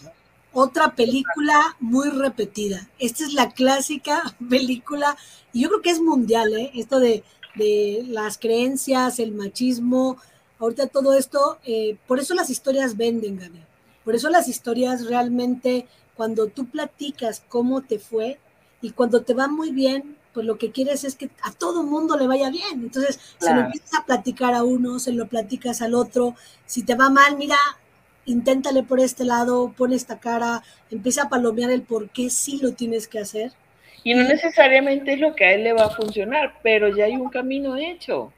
Otra 0.53 0.95
película 0.95 1.77
muy 1.81 2.09
repetida. 2.11 2.89
Esta 2.99 3.25
es 3.25 3.35
la 3.35 3.51
clásica 3.51 4.23
película, 4.49 5.17
y 5.53 5.63
yo 5.63 5.69
creo 5.69 5.83
que 5.83 5.91
es 5.91 6.01
mundial, 6.01 6.55
¿eh? 6.57 6.71
Esto 6.75 6.99
de, 6.99 7.23
de 7.57 8.05
las 8.09 8.39
creencias, 8.39 9.19
el 9.19 9.33
machismo, 9.33 10.17
ahorita 10.65 10.89
todo 10.89 11.15
esto, 11.15 11.59
eh, 11.65 11.97
por 12.07 12.19
eso 12.19 12.35
las 12.35 12.51
historias 12.51 12.97
venden, 12.97 13.39
Gaby. 13.39 13.63
Por 14.05 14.15
eso 14.15 14.29
las 14.29 14.49
historias 14.49 15.07
realmente, 15.07 15.87
cuando 16.15 16.49
tú 16.49 16.67
platicas 16.67 17.43
cómo 17.49 17.83
te 17.83 17.99
fue 17.99 18.39
y 18.83 18.91
cuando 18.91 19.23
te 19.23 19.35
va 19.35 19.49
muy 19.49 19.71
bien, 19.71 20.17
pues 20.35 20.45
lo 20.45 20.59
que 20.59 20.73
quieres 20.73 21.05
es 21.05 21.15
que 21.15 21.31
a 21.43 21.53
todo 21.53 21.85
mundo 21.85 22.19
le 22.19 22.27
vaya 22.27 22.51
bien. 22.51 22.83
Entonces, 22.83 23.21
se 23.39 23.55
lo 23.55 23.61
empiezas 23.61 23.95
a 23.95 24.05
platicar 24.05 24.53
a 24.53 24.65
uno, 24.65 24.99
se 24.99 25.13
lo 25.13 25.27
platicas 25.29 25.81
al 25.81 25.95
otro. 25.95 26.35
Si 26.67 26.83
te 26.83 26.97
va 26.97 27.09
mal, 27.09 27.37
mira, 27.39 27.57
inténtale 28.27 28.83
por 28.83 29.01
este 29.01 29.25
lado, 29.25 29.73
pon 29.77 29.93
esta 29.93 30.19
cara, 30.19 30.63
empieza 30.91 31.23
a 31.23 31.29
palomear 31.29 31.71
el 31.71 31.83
por 31.83 32.11
qué 32.11 32.31
sí 32.31 32.59
lo 32.61 32.73
tienes 32.73 33.07
que 33.07 33.21
hacer. 33.21 33.53
Y 34.03 34.13
no 34.15 34.25
necesariamente 34.25 35.15
es 35.15 35.21
lo 35.21 35.35
que 35.35 35.47
a 35.47 35.55
él 35.55 35.65
le 35.65 35.73
va 35.73 35.87
a 35.87 35.91
funcionar, 35.91 36.59
pero 36.63 36.95
ya 36.95 37.07
hay 37.07 37.17
un 37.17 37.31
camino 37.31 37.77
hecho. 37.77 38.33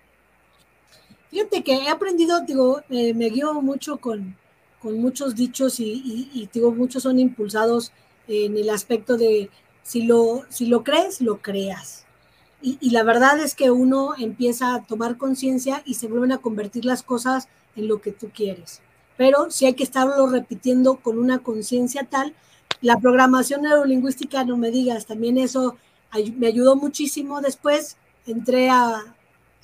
Fíjate 1.31 1.63
que 1.63 1.75
he 1.75 1.89
aprendido, 1.89 2.41
digo, 2.41 2.83
eh, 2.91 3.15
me 3.15 3.27
guío 3.31 3.55
mucho 3.61 3.99
con, 3.99 4.37
con 4.81 5.01
muchos 5.01 5.35
dichos 5.35 5.81
y, 5.81 6.31
y, 6.33 6.49
digo, 6.53 6.73
muchos 6.73 7.03
son 7.03 7.19
impulsados 7.19 7.93
en 8.29 8.57
el 8.57 8.71
aspecto 8.71 9.17
de 9.17 9.51
si 9.83 10.03
lo, 10.03 10.43
si 10.49 10.67
lo 10.67 10.83
crees, 10.83 11.21
lo 11.21 11.41
creas. 11.43 12.07
Y, 12.63 12.91
la 12.91 13.05
verdad 13.05 13.39
es 13.39 13.55
que 13.55 13.71
uno 13.71 14.15
empieza 14.19 14.75
a 14.75 14.83
tomar 14.83 15.19
conciencia 15.19 15.83
y 15.85 15.95
se 15.95 16.09
vuelven 16.09 16.33
a 16.33 16.39
convertir 16.39 16.85
las 16.85 17.03
cosas 17.03 17.49
en 17.77 17.87
lo 17.87 18.01
que 18.01 18.13
tú 18.13 18.31
quieres. 18.35 18.81
Pero 19.17 19.51
si 19.51 19.67
hay 19.67 19.75
que 19.75 19.85
estarlo 19.85 20.27
repitiendo 20.27 20.97
con 20.97 21.19
una 21.19 21.39
conciencia 21.39 22.05
tal. 22.11 22.35
La 22.81 22.99
programación 22.99 23.63
neurolingüística, 23.63 24.45
no 24.45 24.57
me 24.57 24.71
digas, 24.71 25.07
también 25.07 25.39
eso 25.39 25.77
me 26.37 26.49
ayudó 26.49 26.77
muchísimo. 26.77 27.41
Después 27.41 27.97
entré 28.27 28.69
a, 28.69 29.16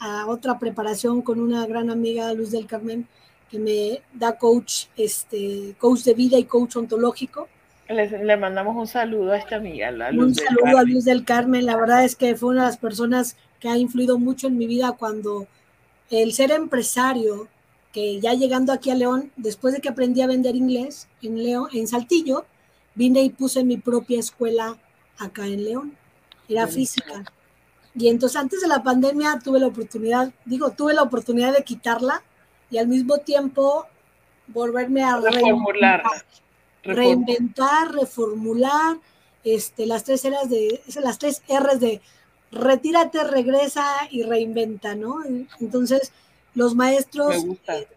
a 0.03 0.27
otra 0.27 0.59
preparación 0.59 1.23
con 1.23 1.41
una 1.41 1.67
gran 1.67 1.91
amiga, 1.91 2.33
Luz 2.35 2.51
del 2.51 2.67
Carmen, 2.67 3.07
que 3.51 3.59
me 3.59 4.03
da 4.13 4.37
coach, 4.39 4.87
este, 4.97 5.75
coach 5.79 6.01
de 6.01 6.15
vida 6.15 6.39
y 6.39 6.45
coach 6.45 6.77
ontológico 6.77 7.49
le 7.93 8.37
mandamos 8.37 8.77
un 8.77 8.87
saludo 8.87 9.33
a 9.33 9.39
esta 9.39 9.57
amiga, 9.57 9.91
la 9.91 10.11
Luz 10.11 10.25
Un 10.25 10.35
saludo 10.35 10.79
a 10.79 10.83
Luz 10.83 11.05
del 11.05 11.25
Carmen. 11.25 11.67
La 11.67 11.77
verdad 11.77 12.05
es 12.05 12.17
que 12.17 12.35
fue 12.37 12.51
una 12.51 12.63
de 12.63 12.69
las 12.69 12.79
personas 12.79 13.37
que 13.61 13.69
ha 13.69 13.77
influido 13.77 14.19
mucho 14.19 14.47
en 14.47 14.59
mi 14.59 14.67
vida 14.67 14.93
cuando 14.93 15.47
el 16.11 16.33
ser 16.33 16.51
empresario, 16.51 17.49
que 17.93 18.21
ya 18.21 18.35
llegando 18.35 18.73
aquí 18.73 18.91
a 18.91 18.95
León, 18.95 19.31
después 19.37 19.75
de 19.75 19.81
que 19.81 19.89
aprendí 19.89 20.23
a 20.23 20.27
vender 20.27 20.57
inglés 20.57 21.09
en 21.23 21.43
León, 21.43 21.69
en 21.73 21.87
Saltillo, 21.87 22.47
vine 22.95 23.23
y 23.23 23.31
puse 23.31 23.65
mi 23.65 23.77
propia 23.77 24.19
escuela 24.19 24.77
acá 25.19 25.47
en 25.47 25.65
León. 25.65 25.97
Era 26.49 26.67
física. 26.67 27.25
Y 27.95 28.09
entonces 28.09 28.37
antes 28.37 28.61
de 28.61 28.69
la 28.69 28.83
pandemia 28.83 29.39
tuve 29.43 29.61
la 29.61 29.67
oportunidad, 29.67 30.33
digo, 30.45 30.71
tuve 30.71 30.95
la 30.95 31.03
oportunidad 31.03 31.53
de 31.53 31.63
quitarla 31.63 32.23
y 32.71 32.79
al 32.79 32.89
mismo 32.89 33.19
tiempo 33.19 33.87
volverme 34.47 35.03
a 35.03 35.19
reformular, 35.21 36.03
reinventar, 36.83 37.93
reformular, 37.93 38.97
este, 39.45 39.87
las 39.87 40.05
tres 40.05 40.25
eras 40.25 40.49
de, 40.49 40.81
las 41.03 41.19
tres 41.19 41.43
R's 41.49 41.81
de 41.81 42.01
retírate, 42.51 43.25
regresa 43.25 43.85
y 44.11 44.23
reinventa, 44.23 44.95
¿no? 44.95 45.19
Entonces, 45.61 46.13
los 46.55 46.75
maestros, 46.75 47.45
eh, 47.69 47.89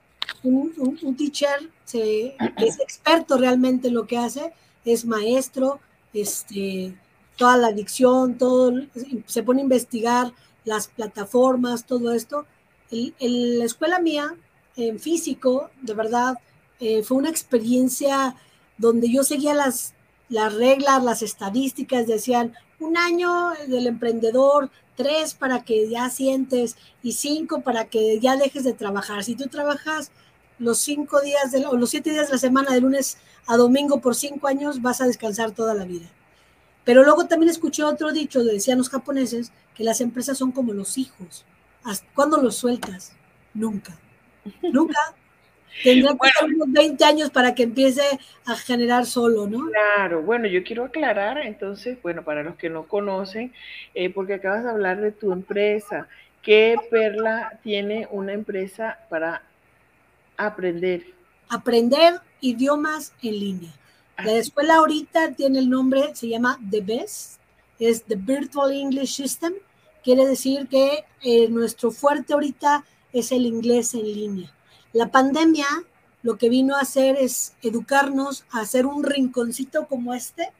un, 0.43 1.15
teacher 1.17 1.69
se, 1.83 2.35
es 2.57 2.79
experto 2.79 3.37
realmente 3.37 3.89
en 3.89 3.93
lo 3.93 4.07
que 4.07 4.17
hace, 4.17 4.53
es 4.85 5.05
maestro, 5.05 5.79
este, 6.13 6.95
toda 7.35 7.57
la 7.57 7.71
dicción, 7.71 8.37
todo, 8.37 8.73
se 9.25 9.43
pone 9.43 9.61
a 9.61 9.63
investigar 9.63 10.33
las 10.63 10.87
plataformas, 10.87 11.85
todo 11.85 12.13
esto. 12.13 12.45
En 12.91 13.59
la 13.59 13.65
escuela 13.65 13.99
mía, 13.99 14.35
en 14.75 14.99
físico, 14.99 15.69
de 15.81 15.93
verdad, 15.93 16.37
eh, 16.79 17.03
fue 17.03 17.17
una 17.17 17.29
experiencia 17.29 18.35
donde 18.77 19.09
yo 19.11 19.23
seguía 19.23 19.53
las, 19.53 19.93
las 20.29 20.53
reglas, 20.53 21.03
las 21.03 21.21
estadísticas, 21.21 22.07
decían 22.07 22.53
un 22.79 22.97
año 22.97 23.51
del 23.67 23.87
emprendedor, 23.87 24.69
tres 24.95 25.33
para 25.33 25.63
que 25.63 25.89
ya 25.89 26.09
sientes 26.09 26.75
y 27.03 27.13
cinco 27.13 27.61
para 27.61 27.85
que 27.85 28.19
ya 28.19 28.35
dejes 28.35 28.63
de 28.63 28.73
trabajar. 28.73 29.23
Si 29.23 29.35
tú 29.35 29.47
trabajas 29.47 30.11
los 30.59 30.79
cinco 30.79 31.21
días 31.21 31.51
de, 31.51 31.61
los 31.61 31.89
siete 31.89 32.11
días 32.11 32.27
de 32.27 32.33
la 32.33 32.39
semana, 32.39 32.73
de 32.73 32.81
lunes 32.81 33.17
a 33.47 33.57
domingo 33.57 33.99
por 33.99 34.15
cinco 34.15 34.47
años, 34.47 34.81
vas 34.81 35.01
a 35.01 35.05
descansar 35.05 35.51
toda 35.51 35.73
la 35.73 35.85
vida. 35.85 36.09
Pero 36.85 37.03
luego 37.03 37.25
también 37.25 37.49
escuché 37.49 37.83
otro 37.83 38.13
dicho, 38.13 38.43
decían 38.43 38.77
los 38.77 38.89
japoneses, 38.89 39.51
que 39.73 39.83
las 39.83 39.99
empresas 39.99 40.37
son 40.37 40.51
como 40.51 40.71
los 40.71 40.97
hijos. 40.97 41.43
¿Cuándo 42.13 42.41
los 42.41 42.55
sueltas? 42.55 43.13
Nunca. 43.53 43.97
Nunca. 44.61 44.99
Tendrá 45.83 46.13
que 46.13 46.45
unos 46.45 46.71
20 46.71 47.03
años 47.03 47.29
para 47.29 47.53
que 47.53 47.63
empiece 47.63 48.01
a 48.45 48.55
generar 48.55 49.05
solo, 49.05 49.45
¿no? 49.45 49.69
Claro, 49.69 50.21
bueno, 50.21 50.47
yo 50.47 50.63
quiero 50.63 50.85
aclarar 50.85 51.37
entonces, 51.39 52.01
bueno, 52.01 52.23
para 52.23 52.43
los 52.43 52.55
que 52.55 52.69
no 52.69 52.87
conocen, 52.87 53.53
eh, 53.93 54.09
porque 54.09 54.35
acabas 54.35 54.63
de 54.63 54.69
hablar 54.69 55.01
de 55.01 55.11
tu 55.11 55.33
empresa, 55.33 56.07
¿qué 56.41 56.77
Perla 56.89 57.59
tiene 57.61 58.07
una 58.09 58.31
empresa 58.31 58.99
para 59.09 59.43
aprender? 60.37 61.07
Aprender 61.49 62.21
idiomas 62.39 63.13
en 63.21 63.39
línea. 63.39 63.71
La 64.17 64.33
escuela 64.33 64.75
ahorita 64.75 65.33
tiene 65.33 65.59
el 65.59 65.69
nombre, 65.69 66.15
se 66.15 66.29
llama 66.29 66.59
The 66.69 66.81
Best, 66.81 67.39
es 67.79 68.03
The 68.03 68.15
Virtual 68.15 68.71
English 68.71 69.15
System, 69.15 69.53
quiere 70.03 70.25
decir 70.25 70.67
que 70.67 71.03
eh, 71.21 71.49
nuestro 71.49 71.91
fuerte 71.91 72.33
ahorita 72.33 72.85
es 73.11 73.31
el 73.31 73.45
inglés 73.45 73.93
en 73.93 74.03
línea. 74.03 74.53
La 74.93 75.11
pandemia 75.11 75.67
lo 76.25 76.37
que 76.37 76.49
vino 76.49 76.75
a 76.75 76.81
hacer 76.81 77.17
es 77.19 77.53
educarnos 77.61 78.45
a 78.49 78.61
hacer 78.61 78.85
un 78.85 79.03
rinconcito 79.03 79.87
como 79.87 80.13
este, 80.13 80.51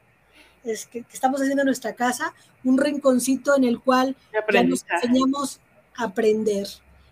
es 0.64 0.86
que, 0.86 1.06
estamos 1.12 1.42
haciendo 1.42 1.62
en 1.62 1.68
nuestra 1.68 1.96
casa, 1.96 2.34
un 2.64 2.78
rinconcito 2.78 3.56
en 3.56 3.64
el 3.64 3.80
cual 3.80 4.16
ya 4.52 4.64
nos 4.64 4.86
enseñamos 4.88 5.60
a 5.96 6.06
aprender. 6.06 6.68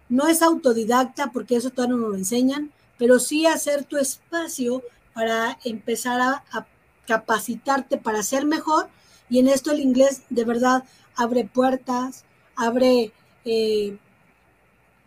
No 0.09 0.27
es 0.27 0.41
autodidacta 0.41 1.31
porque 1.31 1.55
eso 1.55 1.69
todavía 1.69 1.95
no 1.95 2.01
nos 2.01 2.11
lo 2.11 2.17
enseñan, 2.17 2.71
pero 2.99 3.19
sí 3.19 3.47
hacer 3.47 3.85
tu 3.85 3.97
espacio 3.97 4.83
para 5.13 5.57
empezar 5.63 6.21
a, 6.21 6.67
capacitarte 7.05 7.97
para 7.97 8.23
ser 8.23 8.45
mejor. 8.45 8.87
Y 9.29 9.39
en 9.39 9.47
esto 9.47 9.71
el 9.71 9.81
inglés 9.81 10.23
de 10.29 10.45
verdad 10.45 10.83
abre 11.15 11.43
puertas, 11.43 12.23
abre 12.55 13.11
eh, 13.45 13.97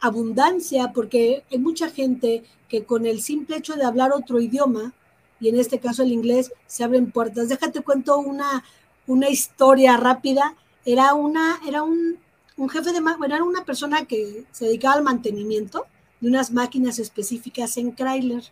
abundancia, 0.01 0.93
porque 0.93 1.45
hay 1.51 1.59
mucha 1.59 1.89
gente 1.89 2.45
que 2.69 2.85
con 2.85 3.07
el 3.07 3.23
simple 3.23 3.57
hecho 3.57 3.77
de 3.77 3.85
hablar 3.85 4.13
otro 4.13 4.41
idioma, 4.41 4.93
y 5.41 5.49
en 5.49 5.59
este 5.59 5.79
caso 5.79 6.03
el 6.03 6.13
inglés, 6.13 6.53
se 6.67 6.85
abren 6.85 7.11
puertas. 7.11 7.49
Déjate 7.49 7.83
cuento 7.83 8.19
una, 8.19 8.65
una 9.07 9.29
historia 9.29 9.97
rápida. 9.97 10.55
Era 10.85 11.15
una, 11.15 11.61
era 11.67 11.83
un, 11.83 12.19
un 12.57 12.69
jefe 12.69 12.93
de, 12.93 13.01
bueno, 13.01 13.35
era 13.35 13.45
una 13.45 13.65
persona 13.65 14.07
que 14.07 14.45
se 14.51 14.67
dedicaba 14.67 14.95
al 14.95 15.03
mantenimiento 15.03 15.87
de 16.21 16.29
unas 16.29 16.53
máquinas 16.53 16.99
específicas 16.99 17.77
en 17.77 17.93
Chrysler. 17.93 18.45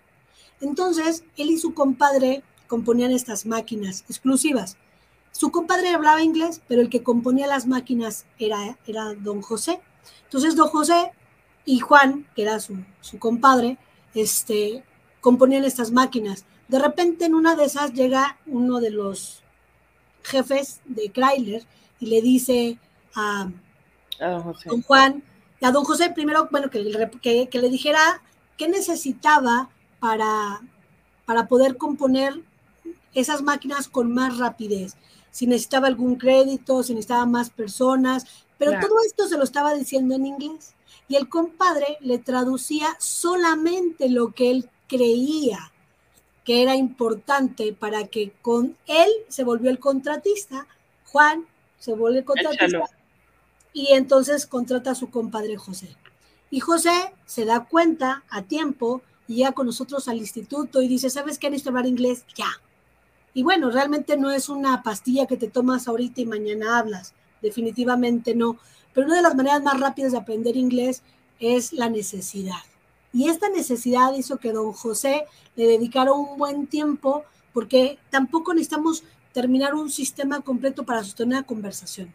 Entonces, 0.65 1.25
él 1.37 1.51
y 1.51 1.59
su 1.59 1.75
compadre 1.75 2.43
componían 2.69 3.11
estas 3.11 3.45
máquinas 3.45 4.05
exclusivas. 4.09 4.79
Su 5.31 5.51
compadre 5.51 5.91
hablaba 5.91 6.23
inglés, 6.23 6.63
pero 6.67 6.81
el 6.81 6.89
que 6.89 7.03
componía 7.03 7.47
las 7.47 7.67
máquinas 7.67 8.25
era, 8.39 8.79
era 8.87 9.15
don 9.15 9.43
José. 9.43 9.81
Entonces, 10.25 10.57
don 10.57 10.69
José 10.69 11.13
y 11.67 11.81
Juan, 11.81 12.27
que 12.35 12.43
era 12.43 12.61
su, 12.61 12.79
compadre, 13.19 13.79
este, 14.15 14.85
componían 15.21 15.65
estas 15.65 15.91
máquinas. 15.91 16.47
De 16.69 16.79
repente 16.79 17.27
en 17.27 17.35
una 17.35 17.57
de 17.57 17.65
esas 17.65 17.93
llega 17.93 18.39
uno 18.47 18.81
de 18.81 18.91
los 18.91 19.43
jefes 20.23 20.81
de 20.87 21.11
Chrysler 21.11 21.63
y 22.01 22.07
le 22.07 22.23
dice 22.23 22.79
a, 23.15 23.51
don 24.65 24.83
Juan, 24.83 25.23
a 25.61 25.71
don 25.71 25.85
José 25.85 26.11
primero, 26.11 26.49
bueno, 26.51 26.71
que, 26.71 27.49
que, 27.51 27.59
le 27.59 27.69
dijera 27.69 28.23
qué 28.57 28.69
necesitaba 28.69 29.69
para, 30.05 30.61
para 31.25 31.49
poder 31.49 31.79
componer 31.79 32.39
esas 33.15 33.41
máquinas 33.41 33.89
con 33.89 34.13
más 34.13 34.37
rapidez. 34.37 34.99
Si 35.31 35.47
necesitaba 35.47 35.87
algún 35.87 36.17
crédito, 36.17 36.83
si 36.83 36.93
necesitaba 36.93 37.25
más 37.25 37.49
personas, 37.49 38.27
pero 38.59 38.73
todo 38.83 38.97
esto 39.07 39.27
se 39.27 39.39
lo 39.39 39.45
estaba 39.45 39.73
diciendo 39.73 40.15
en 40.15 40.27
inglés 40.27 40.75
y 41.09 41.17
el 41.17 41.31
compadre 41.31 41.97
le 42.01 42.19
traducía 42.19 42.95
solamente 42.99 44.11
lo 44.11 44.33
que 44.33 44.51
él 44.51 44.69
creía 44.89 45.73
que 46.45 46.61
era 46.61 46.77
importante 46.77 47.73
para 47.73 48.07
que 48.07 48.33
con 48.43 48.77
él 48.87 49.11
se 49.29 49.43
volvió 49.43 49.71
el 49.71 49.79
contratista, 49.79 50.67
Juan 51.07 51.47
se 51.79 51.95
vuelve 51.95 52.19
el 52.19 52.25
contratista 52.27 52.91
y 53.73 53.95
entonces 53.95 54.47
contrata 54.47 54.91
a 54.91 54.95
su 54.95 55.09
compadre 55.09 55.57
José. 55.57 55.97
Y 56.51 56.61
José 56.61 57.15
se 57.25 57.47
da 57.47 57.65
cuenta 57.65 58.23
a 58.29 58.43
tiempo 58.43 59.01
llega 59.27 59.53
con 59.53 59.67
nosotros 59.67 60.09
al 60.09 60.19
instituto 60.19 60.83
y 60.83 60.89
dice, 60.89 61.11
¿sabes 61.11 61.39
qué? 61.39 61.51
Necesito 61.51 61.71
hablar 61.71 61.87
inglés 61.87 62.25
ya. 62.37 62.49
Y 63.33 63.43
bueno, 63.43 63.71
realmente 63.71 64.17
no 64.17 64.31
es 64.31 64.49
una 64.49 64.83
pastilla 64.83 65.27
que 65.27 65.37
te 65.37 65.49
tomas 65.49 65.89
ahorita 65.89 66.21
y 66.21 66.27
mañana 66.27 66.79
hablas, 66.79 67.15
definitivamente 67.43 68.35
no. 68.35 68.59
Pero 68.93 69.09
una 69.09 69.17
de 69.17 69.23
las 69.23 69.35
maneras 69.35 69.63
más 69.63 69.81
rápidas 69.81 70.13
de 70.13 70.19
aprender 70.19 70.57
inglés 70.57 71.03
es 71.41 71.73
la 71.73 71.91
necesidad. 71.91 72.63
Y 73.13 73.29
esta 73.29 73.49
necesidad 73.49 74.15
hizo 74.15 74.39
que 74.39 74.53
don 74.53 74.73
José 74.73 75.25
le 75.57 75.67
dedicara 75.67 76.13
un 76.13 76.39
buen 76.39 76.67
tiempo 76.67 77.25
porque 77.53 77.99
tampoco 78.11 78.55
necesitamos 78.55 79.05
terminar 79.33 79.75
un 79.75 79.91
sistema 79.91 80.41
completo 80.41 80.85
para 80.85 81.03
sostener 81.03 81.39
una 81.39 81.47
conversación. 81.47 82.13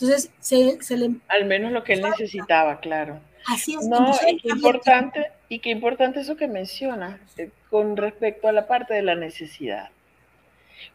Entonces, 0.00 0.30
se, 0.38 0.96
le... 0.96 1.16
Al 1.26 1.46
menos 1.46 1.72
lo 1.72 1.82
que 1.82 1.94
él 1.94 2.02
necesitaba, 2.02 2.78
claro. 2.78 3.20
Así 3.46 3.74
es. 3.74 3.86
No, 3.88 4.12
y 4.28 4.38
qué 4.38 4.48
importante, 4.50 5.32
y 5.48 5.58
qué 5.58 5.70
importante 5.70 6.20
eso 6.20 6.36
que 6.36 6.46
menciona 6.46 7.18
eh, 7.36 7.50
con 7.68 7.96
respecto 7.96 8.46
a 8.46 8.52
la 8.52 8.68
parte 8.68 8.94
de 8.94 9.02
la 9.02 9.16
necesidad. 9.16 9.88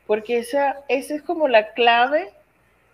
Porque 0.07 0.37
esa, 0.37 0.77
esa 0.87 1.15
es 1.15 1.21
como 1.21 1.49
la 1.49 1.73
clave 1.73 2.31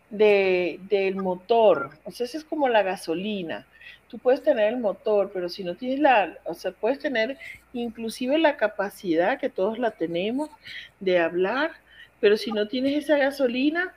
de, 0.09 0.79
del 0.89 1.15
motor, 1.15 1.91
o 2.03 2.11
sea, 2.11 2.25
esa 2.25 2.39
es 2.39 2.43
como 2.43 2.67
la 2.69 2.81
gasolina. 2.81 3.67
Tú 4.07 4.17
puedes 4.17 4.41
tener 4.41 4.69
el 4.69 4.77
motor, 4.77 5.29
pero 5.31 5.49
si 5.49 5.63
no 5.63 5.75
tienes 5.75 5.99
la, 5.99 6.37
o 6.45 6.55
sea, 6.55 6.71
puedes 6.71 6.97
tener 6.97 7.37
inclusive 7.73 8.39
la 8.39 8.57
capacidad, 8.57 9.39
que 9.39 9.49
todos 9.49 9.77
la 9.77 9.91
tenemos, 9.91 10.49
de 10.99 11.19
hablar, 11.19 11.73
pero 12.19 12.35
si 12.35 12.51
no 12.51 12.67
tienes 12.67 13.03
esa 13.03 13.17
gasolina, 13.17 13.93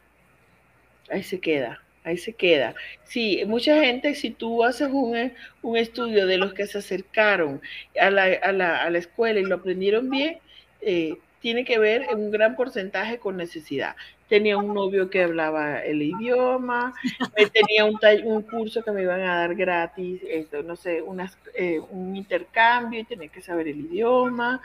ahí 1.10 1.22
se 1.22 1.40
queda, 1.40 1.80
ahí 2.04 2.18
se 2.18 2.34
queda. 2.34 2.74
Sí, 3.04 3.42
mucha 3.46 3.80
gente, 3.82 4.14
si 4.14 4.30
tú 4.30 4.64
haces 4.64 4.88
un, 4.92 5.32
un 5.62 5.76
estudio 5.76 6.26
de 6.26 6.38
los 6.38 6.54
que 6.54 6.66
se 6.66 6.78
acercaron 6.78 7.60
a 8.00 8.10
la, 8.10 8.24
a 8.42 8.52
la, 8.52 8.82
a 8.82 8.90
la 8.90 8.98
escuela 8.98 9.40
y 9.40 9.44
lo 9.44 9.56
aprendieron 9.56 10.10
bien, 10.10 10.38
eh, 10.80 11.16
tiene 11.40 11.64
que 11.64 11.78
ver 11.78 12.02
en 12.10 12.18
un 12.18 12.30
gran 12.30 12.54
porcentaje 12.56 13.18
con 13.18 13.36
necesidad. 13.36 13.96
Tenía 14.28 14.56
un 14.56 14.72
novio 14.72 15.10
que 15.10 15.22
hablaba 15.22 15.80
el 15.84 16.00
idioma, 16.02 16.94
tenía 17.52 17.84
un, 17.84 17.98
un 18.24 18.42
curso 18.42 18.82
que 18.82 18.92
me 18.92 19.02
iban 19.02 19.20
a 19.20 19.36
dar 19.38 19.54
gratis, 19.54 20.22
esto, 20.26 20.62
no 20.62 20.76
sé, 20.76 21.02
unas, 21.02 21.36
eh, 21.54 21.80
un 21.90 22.16
intercambio 22.16 23.00
y 23.00 23.04
tenía 23.04 23.28
que 23.28 23.42
saber 23.42 23.68
el 23.68 23.80
idioma, 23.80 24.62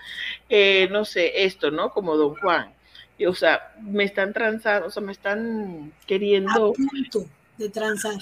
eh, 0.49 0.87
no 0.91 1.03
sé, 1.05 1.43
esto, 1.43 1.71
¿no? 1.71 1.91
Como 1.91 2.15
don 2.15 2.35
Juan. 2.35 2.76
O 3.25 3.33
sea, 3.33 3.73
me 3.81 4.03
están 4.03 4.33
transando, 4.33 4.87
o 4.87 4.91
sea, 4.91 5.01
me 5.01 5.11
están 5.11 5.91
queriendo... 6.05 6.69
A 6.69 6.73
punto 6.73 7.25
de 7.57 7.69
transar. 7.69 8.15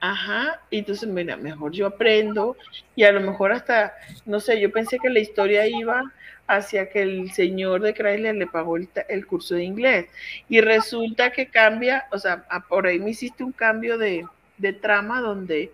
Ajá, 0.00 0.60
y 0.70 0.78
entonces, 0.78 1.08
mira, 1.08 1.36
mejor 1.36 1.72
yo 1.72 1.86
aprendo 1.86 2.56
y 2.94 3.02
a 3.02 3.12
lo 3.12 3.20
mejor 3.20 3.52
hasta, 3.52 3.94
no 4.26 4.38
sé, 4.38 4.60
yo 4.60 4.70
pensé 4.70 4.98
que 4.98 5.10
la 5.10 5.18
historia 5.18 5.66
iba 5.66 6.12
hacia 6.46 6.88
que 6.88 7.02
el 7.02 7.32
señor 7.32 7.82
de 7.82 7.94
Chrysler 7.94 8.36
le 8.36 8.46
pagó 8.46 8.76
el, 8.76 8.88
el 9.08 9.26
curso 9.26 9.56
de 9.56 9.64
inglés 9.64 10.06
y 10.48 10.60
resulta 10.60 11.32
que 11.32 11.48
cambia, 11.48 12.06
o 12.12 12.18
sea, 12.18 12.44
por 12.68 12.86
ahí 12.86 13.00
me 13.00 13.10
hiciste 13.10 13.42
un 13.42 13.52
cambio 13.52 13.98
de, 13.98 14.24
de 14.56 14.72
trama 14.72 15.20
donde 15.20 15.72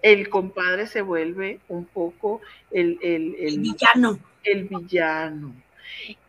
el 0.00 0.28
compadre 0.28 0.86
se 0.86 1.02
vuelve 1.02 1.60
un 1.68 1.84
poco 1.84 2.40
el, 2.70 2.98
el, 3.02 3.36
el, 3.38 3.60
villano. 3.60 4.18
El 4.42 4.64
villano. 4.64 5.54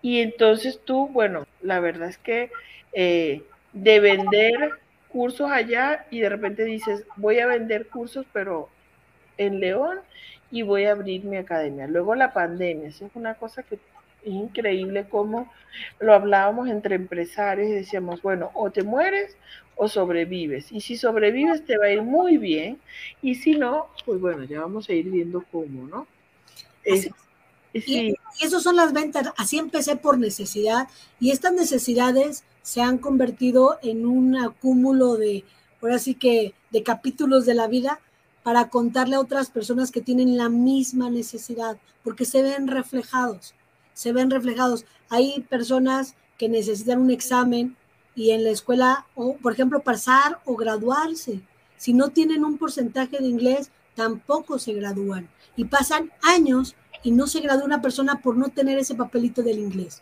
Y 0.01 0.21
entonces 0.21 0.79
tú, 0.83 1.07
bueno, 1.07 1.45
la 1.61 1.79
verdad 1.79 2.09
es 2.09 2.17
que 2.17 2.51
eh, 2.93 3.43
de 3.73 3.99
vender 3.99 4.71
cursos 5.09 5.51
allá 5.51 6.05
y 6.09 6.19
de 6.19 6.29
repente 6.29 6.63
dices, 6.63 7.05
voy 7.15 7.39
a 7.39 7.47
vender 7.47 7.87
cursos, 7.87 8.25
pero 8.33 8.69
en 9.37 9.59
León 9.59 9.99
y 10.51 10.61
voy 10.61 10.85
a 10.85 10.91
abrir 10.91 11.23
mi 11.23 11.37
academia. 11.37 11.87
Luego 11.87 12.15
la 12.15 12.33
pandemia, 12.33 12.89
eso 12.89 13.05
es 13.05 13.11
una 13.15 13.35
cosa 13.35 13.63
que 13.63 13.75
es 13.75 13.81
increíble 14.25 15.05
como 15.09 15.51
lo 15.99 16.13
hablábamos 16.13 16.69
entre 16.69 16.95
empresarios 16.95 17.69
y 17.69 17.73
decíamos, 17.73 18.21
bueno, 18.21 18.51
o 18.53 18.71
te 18.71 18.83
mueres 18.83 19.35
o 19.75 19.87
sobrevives. 19.87 20.71
Y 20.71 20.81
si 20.81 20.97
sobrevives 20.97 21.65
te 21.65 21.77
va 21.77 21.85
a 21.85 21.91
ir 21.91 22.01
muy 22.01 22.37
bien 22.37 22.79
y 23.21 23.35
si 23.35 23.55
no, 23.55 23.87
pues 24.05 24.19
bueno, 24.19 24.43
ya 24.43 24.61
vamos 24.61 24.89
a 24.89 24.93
ir 24.93 25.09
viendo 25.09 25.43
cómo, 25.51 25.87
¿no? 25.87 26.07
Y, 27.73 28.09
y 28.09 28.15
esas 28.41 28.63
son 28.63 28.75
las 28.75 28.93
ventas. 28.93 29.31
Así 29.37 29.57
empecé 29.57 29.95
por 29.95 30.17
necesidad 30.17 30.87
y 31.19 31.31
estas 31.31 31.53
necesidades 31.53 32.43
se 32.61 32.81
han 32.81 32.97
convertido 32.97 33.77
en 33.83 34.05
un 34.05 34.35
acúmulo 34.37 35.15
de, 35.15 35.43
ahora 35.81 35.99
sí 35.99 36.15
que, 36.15 36.55
de 36.71 36.81
capítulos 36.81 37.45
de 37.45 37.53
la 37.53 37.67
vida 37.67 37.99
para 38.41 38.69
contarle 38.69 39.15
a 39.15 39.19
otras 39.19 39.49
personas 39.49 39.91
que 39.91 40.01
tienen 40.01 40.37
la 40.37 40.49
misma 40.49 41.09
necesidad, 41.09 41.77
porque 42.03 42.25
se 42.25 42.41
ven 42.41 42.67
reflejados, 42.67 43.53
se 43.93 44.11
ven 44.11 44.29
reflejados. 44.29 44.85
Hay 45.09 45.41
personas 45.49 46.15
que 46.37 46.49
necesitan 46.49 46.99
un 46.99 47.11
examen 47.11 47.77
y 48.15 48.31
en 48.31 48.43
la 48.43 48.51
escuela, 48.51 49.07
o 49.15 49.35
por 49.37 49.53
ejemplo, 49.53 49.81
pasar 49.81 50.41
o 50.45 50.55
graduarse. 50.55 51.41
Si 51.77 51.93
no 51.93 52.09
tienen 52.09 52.43
un 52.43 52.57
porcentaje 52.57 53.17
de 53.17 53.27
inglés, 53.27 53.71
tampoco 53.95 54.59
se 54.59 54.73
gradúan. 54.73 55.29
Y 55.55 55.65
pasan 55.65 56.11
años 56.21 56.75
y 57.03 57.11
no 57.11 57.27
se 57.27 57.41
gradúa 57.41 57.65
una 57.65 57.81
persona 57.81 58.21
por 58.21 58.37
no 58.37 58.49
tener 58.49 58.77
ese 58.79 58.95
papelito 58.95 59.43
del 59.43 59.59
inglés. 59.59 60.01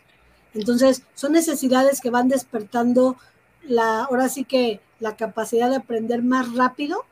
Entonces, 0.54 1.02
son 1.14 1.32
necesidades 1.32 2.00
que 2.00 2.10
van 2.10 2.28
despertando 2.28 3.16
la, 3.62 4.04
ahora 4.04 4.28
sí 4.28 4.44
que 4.44 4.80
la 5.00 5.16
capacidad 5.16 5.70
de 5.70 5.76
aprender 5.76 6.22
más 6.22 6.54
rápido. 6.54 7.04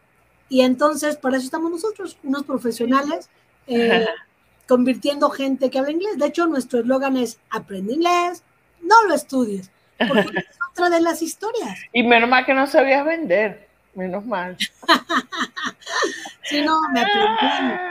Y 0.49 0.63
entonces, 0.63 1.17
para 1.17 1.37
eso 1.37 1.47
estamos 1.47 1.71
nosotros, 1.71 2.19
unos 2.23 2.45
profesionales, 2.45 3.29
eh, 3.67 4.07
convirtiendo 4.69 5.31
gente 5.31 5.71
que 5.71 5.79
habla 5.79 5.93
inglés. 5.93 6.19
De 6.19 6.27
hecho, 6.27 6.47
nuestro 6.47 6.81
eslogan 6.81 7.17
es, 7.17 7.39
aprende 7.51 7.95
inglés, 7.95 8.43
no 8.83 9.05
lo 9.09 9.15
estudies 9.15 9.71
porque 10.09 10.39
es 10.39 10.59
otra 10.71 10.91
de 10.91 11.01
las 11.01 11.23
historias. 11.23 11.79
Y 11.93 12.03
menos 12.03 12.29
mal 12.29 12.45
que 12.45 12.55
no 12.55 12.67
sabías 12.67 13.05
vender, 13.05 13.69
menos 13.95 14.25
mal. 14.25 14.57
sí, 16.43 16.63
no, 16.63 16.81
me 16.93 17.01
aprendí. 17.01 17.90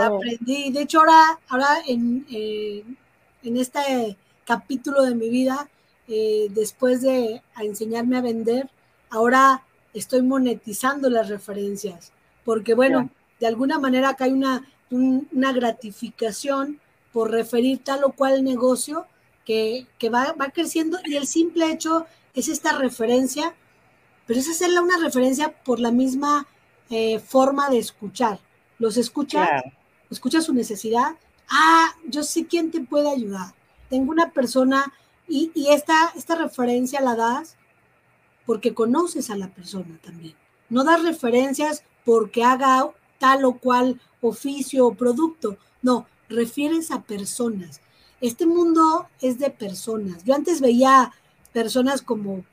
Aprendí. 0.00 0.70
De 0.70 0.82
hecho, 0.82 1.00
ahora, 1.00 1.38
ahora 1.48 1.68
en, 1.86 2.26
eh, 2.30 2.84
en 3.42 3.56
este 3.56 4.16
capítulo 4.44 5.02
de 5.02 5.14
mi 5.14 5.28
vida, 5.28 5.68
eh, 6.08 6.48
después 6.50 7.02
de 7.02 7.42
enseñarme 7.60 8.18
a 8.18 8.22
vender, 8.22 8.68
ahora 9.10 9.62
estoy 9.94 10.22
monetizando 10.22 11.08
las 11.08 11.28
referencias, 11.28 12.12
porque 12.44 12.74
bueno, 12.74 13.10
de 13.40 13.46
alguna 13.46 13.78
manera 13.78 14.10
acá 14.10 14.24
hay 14.24 14.32
una, 14.32 14.66
una 14.90 15.52
gratificación 15.52 16.80
por 17.12 17.30
referir 17.30 17.78
tal 17.82 18.04
o 18.04 18.12
cual 18.12 18.44
negocio 18.44 19.06
que, 19.44 19.86
va, 20.12 20.34
creciendo 20.52 20.98
y 21.04 21.16
el 21.16 21.26
simple 21.26 21.70
hecho 21.70 22.06
es 22.34 22.48
esta 22.48 22.76
referencia, 22.76 23.54
pero 24.26 24.40
es 24.40 24.48
hacerla 24.48 24.82
una 24.82 24.98
referencia 24.98 25.52
por 25.64 25.80
la 25.80 25.90
misma 25.90 26.46
eh, 26.90 27.18
forma 27.18 27.70
de 27.70 27.78
escuchar. 27.78 28.40
Los 28.78 28.96
escuchas, 28.96 29.62
escuchas 30.10 30.44
su 30.44 30.54
necesidad. 30.54 31.16
Ah, 31.48 31.94
yo 32.06 32.22
sé 32.22 32.46
quién 32.46 32.70
te 32.70 32.80
puede 32.80 33.10
ayudar. 33.10 33.54
Tengo 33.90 34.10
una 34.10 34.30
persona 34.30 34.92
y, 35.28 35.50
y 35.54 35.68
esta, 35.68 36.12
esta 36.16 36.34
referencia 36.34 37.00
la 37.00 37.16
das 37.16 37.56
porque 38.46 38.74
conoces 38.74 39.30
a 39.30 39.36
la 39.36 39.48
persona 39.48 39.98
también. 40.02 40.34
No 40.68 40.84
das 40.84 41.02
referencias 41.02 41.84
porque 42.04 42.44
haga 42.44 42.90
tal 43.18 43.44
o 43.44 43.58
cual 43.58 44.00
oficio 44.20 44.86
o 44.86 44.94
producto. 44.94 45.56
No, 45.82 46.06
refieres 46.28 46.90
a 46.90 47.02
personas 47.02 47.80
este 48.26 48.46
mundo 48.46 49.08
es 49.20 49.38
de 49.38 49.50
personas. 49.50 50.24
Yo 50.24 50.34
antes 50.34 50.62
veía 50.62 51.12
personas 51.52 52.00
como, 52.00 52.44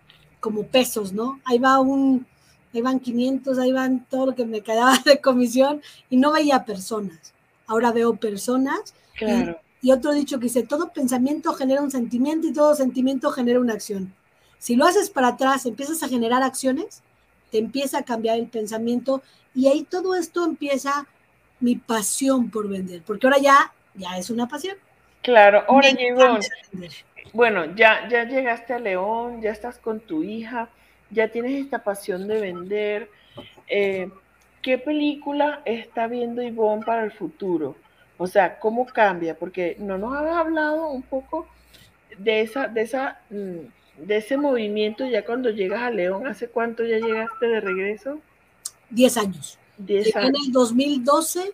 como 0.41 0.63
pesos, 0.63 1.13
¿no? 1.13 1.39
Ahí 1.45 1.59
va 1.59 1.79
un, 1.79 2.27
ahí 2.73 2.81
van 2.81 2.99
500, 2.99 3.57
ahí 3.59 3.71
van 3.71 4.05
todo 4.09 4.27
lo 4.27 4.35
que 4.35 4.45
me 4.45 4.61
quedaba 4.61 4.97
de 5.05 5.19
comisión 5.19 5.81
y 6.09 6.17
no 6.17 6.31
veía 6.31 6.65
personas. 6.65 7.33
Ahora 7.67 7.91
veo 7.91 8.15
personas. 8.15 8.93
Claro. 9.15 9.59
Y, 9.81 9.91
otro 9.91 10.13
dicho 10.13 10.37
que 10.37 10.43
dice, 10.43 10.63
todo 10.63 10.91
pensamiento 10.93 11.53
genera 11.53 11.81
un 11.81 11.91
sentimiento 11.91 12.47
y 12.47 12.53
todo 12.53 12.75
sentimiento 12.75 13.31
genera 13.31 13.59
una 13.59 13.73
acción. 13.73 14.13
Si 14.59 14.75
lo 14.75 14.85
haces 14.85 15.09
para 15.09 15.29
atrás, 15.29 15.65
empiezas 15.65 16.03
a 16.03 16.07
generar 16.07 16.43
acciones, 16.43 17.01
te 17.49 17.57
empieza 17.57 17.99
a 17.99 18.03
cambiar 18.03 18.37
el 18.37 18.47
pensamiento 18.47 19.23
y 19.55 19.67
ahí 19.67 19.83
todo 19.83 20.13
esto 20.13 20.45
empieza 20.45 21.07
mi 21.59 21.75
pasión 21.75 22.51
por 22.51 22.67
vender, 22.67 23.01
porque 23.05 23.27
ahora 23.27 23.39
ya, 23.39 23.73
ya 23.95 24.17
es 24.17 24.29
una 24.29 24.47
pasión. 24.47 24.77
Claro, 25.23 25.63
ahora 25.67 25.89
bueno, 27.33 27.75
ya, 27.75 28.07
ya 28.09 28.25
llegaste 28.25 28.73
a 28.73 28.79
León, 28.79 29.41
ya 29.41 29.51
estás 29.51 29.77
con 29.77 29.99
tu 29.99 30.23
hija, 30.23 30.69
ya 31.11 31.27
tienes 31.27 31.63
esta 31.63 31.83
pasión 31.83 32.27
de 32.27 32.41
vender. 32.41 33.09
Eh, 33.67 34.09
¿Qué 34.61 34.77
película 34.77 35.61
está 35.65 36.07
viendo 36.07 36.41
Ivonne 36.41 36.85
para 36.85 37.03
el 37.03 37.11
futuro? 37.11 37.75
O 38.17 38.27
sea, 38.27 38.59
¿cómo 38.59 38.85
cambia? 38.85 39.37
Porque 39.37 39.75
no 39.79 39.97
nos 39.97 40.15
has 40.15 40.35
hablado 40.35 40.89
un 40.89 41.01
poco 41.01 41.47
de 42.17 42.41
esa, 42.41 42.67
de 42.67 42.81
esa, 42.81 43.21
mm, 43.29 44.05
de 44.05 44.17
ese 44.17 44.37
movimiento 44.37 45.07
ya 45.07 45.25
cuando 45.25 45.49
llegas 45.49 45.81
a 45.81 45.89
León. 45.89 46.27
¿Hace 46.27 46.47
cuánto 46.47 46.83
ya 46.83 46.99
llegaste 46.99 47.47
de 47.47 47.59
regreso? 47.59 48.19
Diez 48.89 49.17
años. 49.17 49.57
Diez 49.77 50.15
años. 50.15 50.29
En 50.29 50.45
el 50.45 50.51
2012 50.51 51.53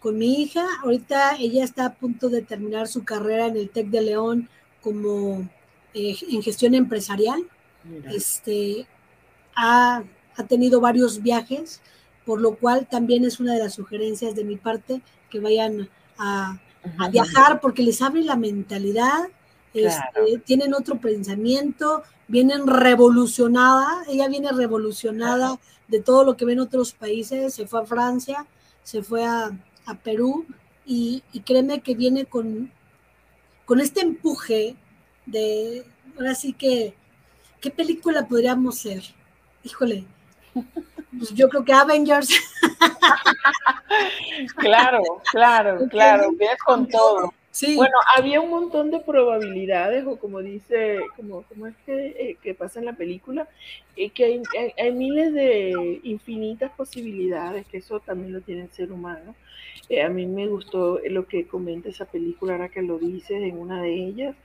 con 0.00 0.18
mi 0.18 0.42
hija. 0.42 0.64
Ahorita 0.82 1.36
ella 1.38 1.64
está 1.64 1.86
a 1.86 1.94
punto 1.94 2.28
de 2.28 2.42
terminar 2.42 2.88
su 2.88 3.04
carrera 3.04 3.46
en 3.46 3.56
el 3.56 3.70
TEC 3.70 3.88
de 3.88 4.02
León 4.02 4.48
como 4.80 5.48
eh, 5.94 6.16
en 6.30 6.42
gestión 6.42 6.74
empresarial. 6.74 7.44
Este, 8.12 8.86
ha, 9.58 10.04
tenido 10.48 10.80
varios 10.80 11.20
viajes, 11.20 11.80
por 12.24 12.40
lo 12.40 12.54
cual 12.54 12.86
también 12.86 13.24
es 13.24 13.40
una 13.40 13.54
de 13.54 13.58
las 13.58 13.74
sugerencias 13.74 14.36
de 14.36 14.44
mi 14.44 14.56
parte 14.56 15.02
que 15.30 15.40
vayan 15.40 15.88
a, 16.16 16.60
viajar 17.10 17.60
porque 17.60 17.82
les 17.82 18.00
abre 18.00 18.22
la 18.22 18.36
mentalidad, 18.36 19.28
este, 19.74 20.38
tienen 20.46 20.74
otro 20.74 21.00
pensamiento, 21.00 22.04
vienen 22.28 22.66
revolucionada, 22.66 24.04
ella 24.08 24.28
viene 24.28 24.52
revolucionada 24.52 25.58
de 25.88 26.00
todo 26.00 26.24
lo 26.24 26.36
que 26.36 26.44
ven 26.44 26.60
otros 26.60 26.92
países, 26.92 27.52
se 27.52 27.66
fue 27.66 27.82
a 27.82 27.84
Francia, 27.84 28.46
se 28.84 29.02
fue 29.02 29.26
a, 29.26 29.50
a 29.86 29.94
Perú 29.94 30.46
y, 30.86 31.22
créeme 31.44 31.80
que 31.80 31.94
viene 31.94 32.26
con, 32.26 32.70
con 33.66 33.80
este 33.80 34.00
empuje 34.00 34.76
de, 35.26 35.84
ahora 36.16 36.34
sí 36.34 36.52
que, 36.52 36.94
¿qué 37.60 37.70
película 37.70 38.26
podríamos 38.28 38.78
ser? 38.78 39.17
Híjole, 39.68 40.02
pues 41.18 41.34
yo 41.34 41.46
creo 41.50 41.62
que 41.62 41.74
Avengers. 41.74 42.28
claro, 44.56 45.02
claro, 45.30 45.86
claro, 45.90 46.32
vienes 46.32 46.58
con 46.64 46.88
todo. 46.88 47.34
Bueno, 47.74 47.94
había 48.16 48.40
un 48.40 48.50
montón 48.50 48.90
de 48.90 49.00
probabilidades, 49.00 50.06
o 50.06 50.16
como 50.16 50.40
dice, 50.40 51.00
como, 51.16 51.44
es 51.66 51.76
que, 51.84 52.36
eh, 52.44 52.54
pasa 52.54 52.78
en 52.78 52.86
la 52.86 52.92
película, 52.92 53.48
eh, 53.96 54.10
que 54.10 54.24
hay, 54.24 54.42
hay, 54.76 54.92
miles 54.92 55.32
de 55.32 56.00
infinitas 56.04 56.70
posibilidades, 56.72 57.66
que 57.66 57.78
eso 57.78 58.00
también 58.00 58.32
lo 58.32 58.40
tiene 58.42 58.62
el 58.62 58.70
ser 58.70 58.92
humano. 58.92 59.34
Eh, 59.88 60.02
a 60.02 60.08
mí 60.08 60.26
me 60.26 60.46
gustó 60.46 61.00
lo 61.08 61.26
que 61.26 61.46
comenta 61.46 61.88
esa 61.88 62.04
película, 62.04 62.52
ahora 62.52 62.68
que 62.68 62.82
lo 62.82 62.98
dices 62.98 63.42
en 63.42 63.58
una 63.58 63.82
de 63.82 63.94
ellas, 63.94 64.36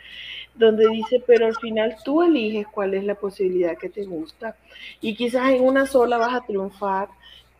donde 0.56 0.88
dice, 0.88 1.21
pero 1.26 1.45
al 1.45 1.56
final 1.56 1.95
tú 2.04 2.23
eliges 2.23 2.67
cuál 2.67 2.93
es 2.93 3.04
la 3.04 3.15
posibilidad 3.15 3.78
que 3.78 3.89
te 3.89 4.06
gusta. 4.06 4.56
Y 5.02 5.15
quizás 5.15 5.52
en 5.52 5.63
una 5.63 5.86
sola 5.86 6.17
vas 6.17 6.34
a 6.34 6.45
triunfar, 6.45 7.10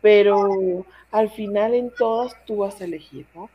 pero 0.00 0.84
al 1.10 1.30
final 1.30 1.74
en 1.74 1.90
todas 1.90 2.34
tú 2.46 2.58
vas 2.58 2.80
a 2.80 2.84
elegir, 2.84 3.26
¿no? 3.34 3.50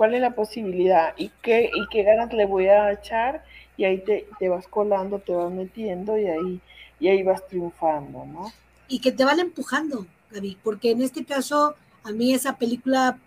¿Cuál 0.00 0.14
es 0.14 0.22
la 0.22 0.30
posibilidad? 0.30 1.12
¿Y 1.18 1.30
qué, 1.42 1.64
y 1.74 1.86
qué 1.90 2.04
ganas 2.04 2.32
le 2.32 2.46
voy 2.46 2.68
a 2.68 2.90
echar? 2.90 3.44
Y 3.76 3.84
ahí 3.84 3.98
te, 3.98 4.26
te 4.38 4.48
vas 4.48 4.66
colando, 4.66 5.18
te 5.18 5.34
vas 5.34 5.52
metiendo 5.52 6.16
y 6.16 6.24
ahí, 6.26 6.58
y 6.98 7.08
ahí 7.08 7.22
vas 7.22 7.46
triunfando, 7.46 8.24
¿no? 8.24 8.50
Y 8.88 9.00
que 9.00 9.12
te 9.12 9.26
van 9.26 9.40
empujando 9.40 10.06
Gaby, 10.30 10.56
porque 10.64 10.92
en 10.92 11.02
este 11.02 11.22
caso, 11.26 11.74
a 12.02 12.12
mí 12.12 12.32
esa 12.32 12.56
película, 12.56 13.18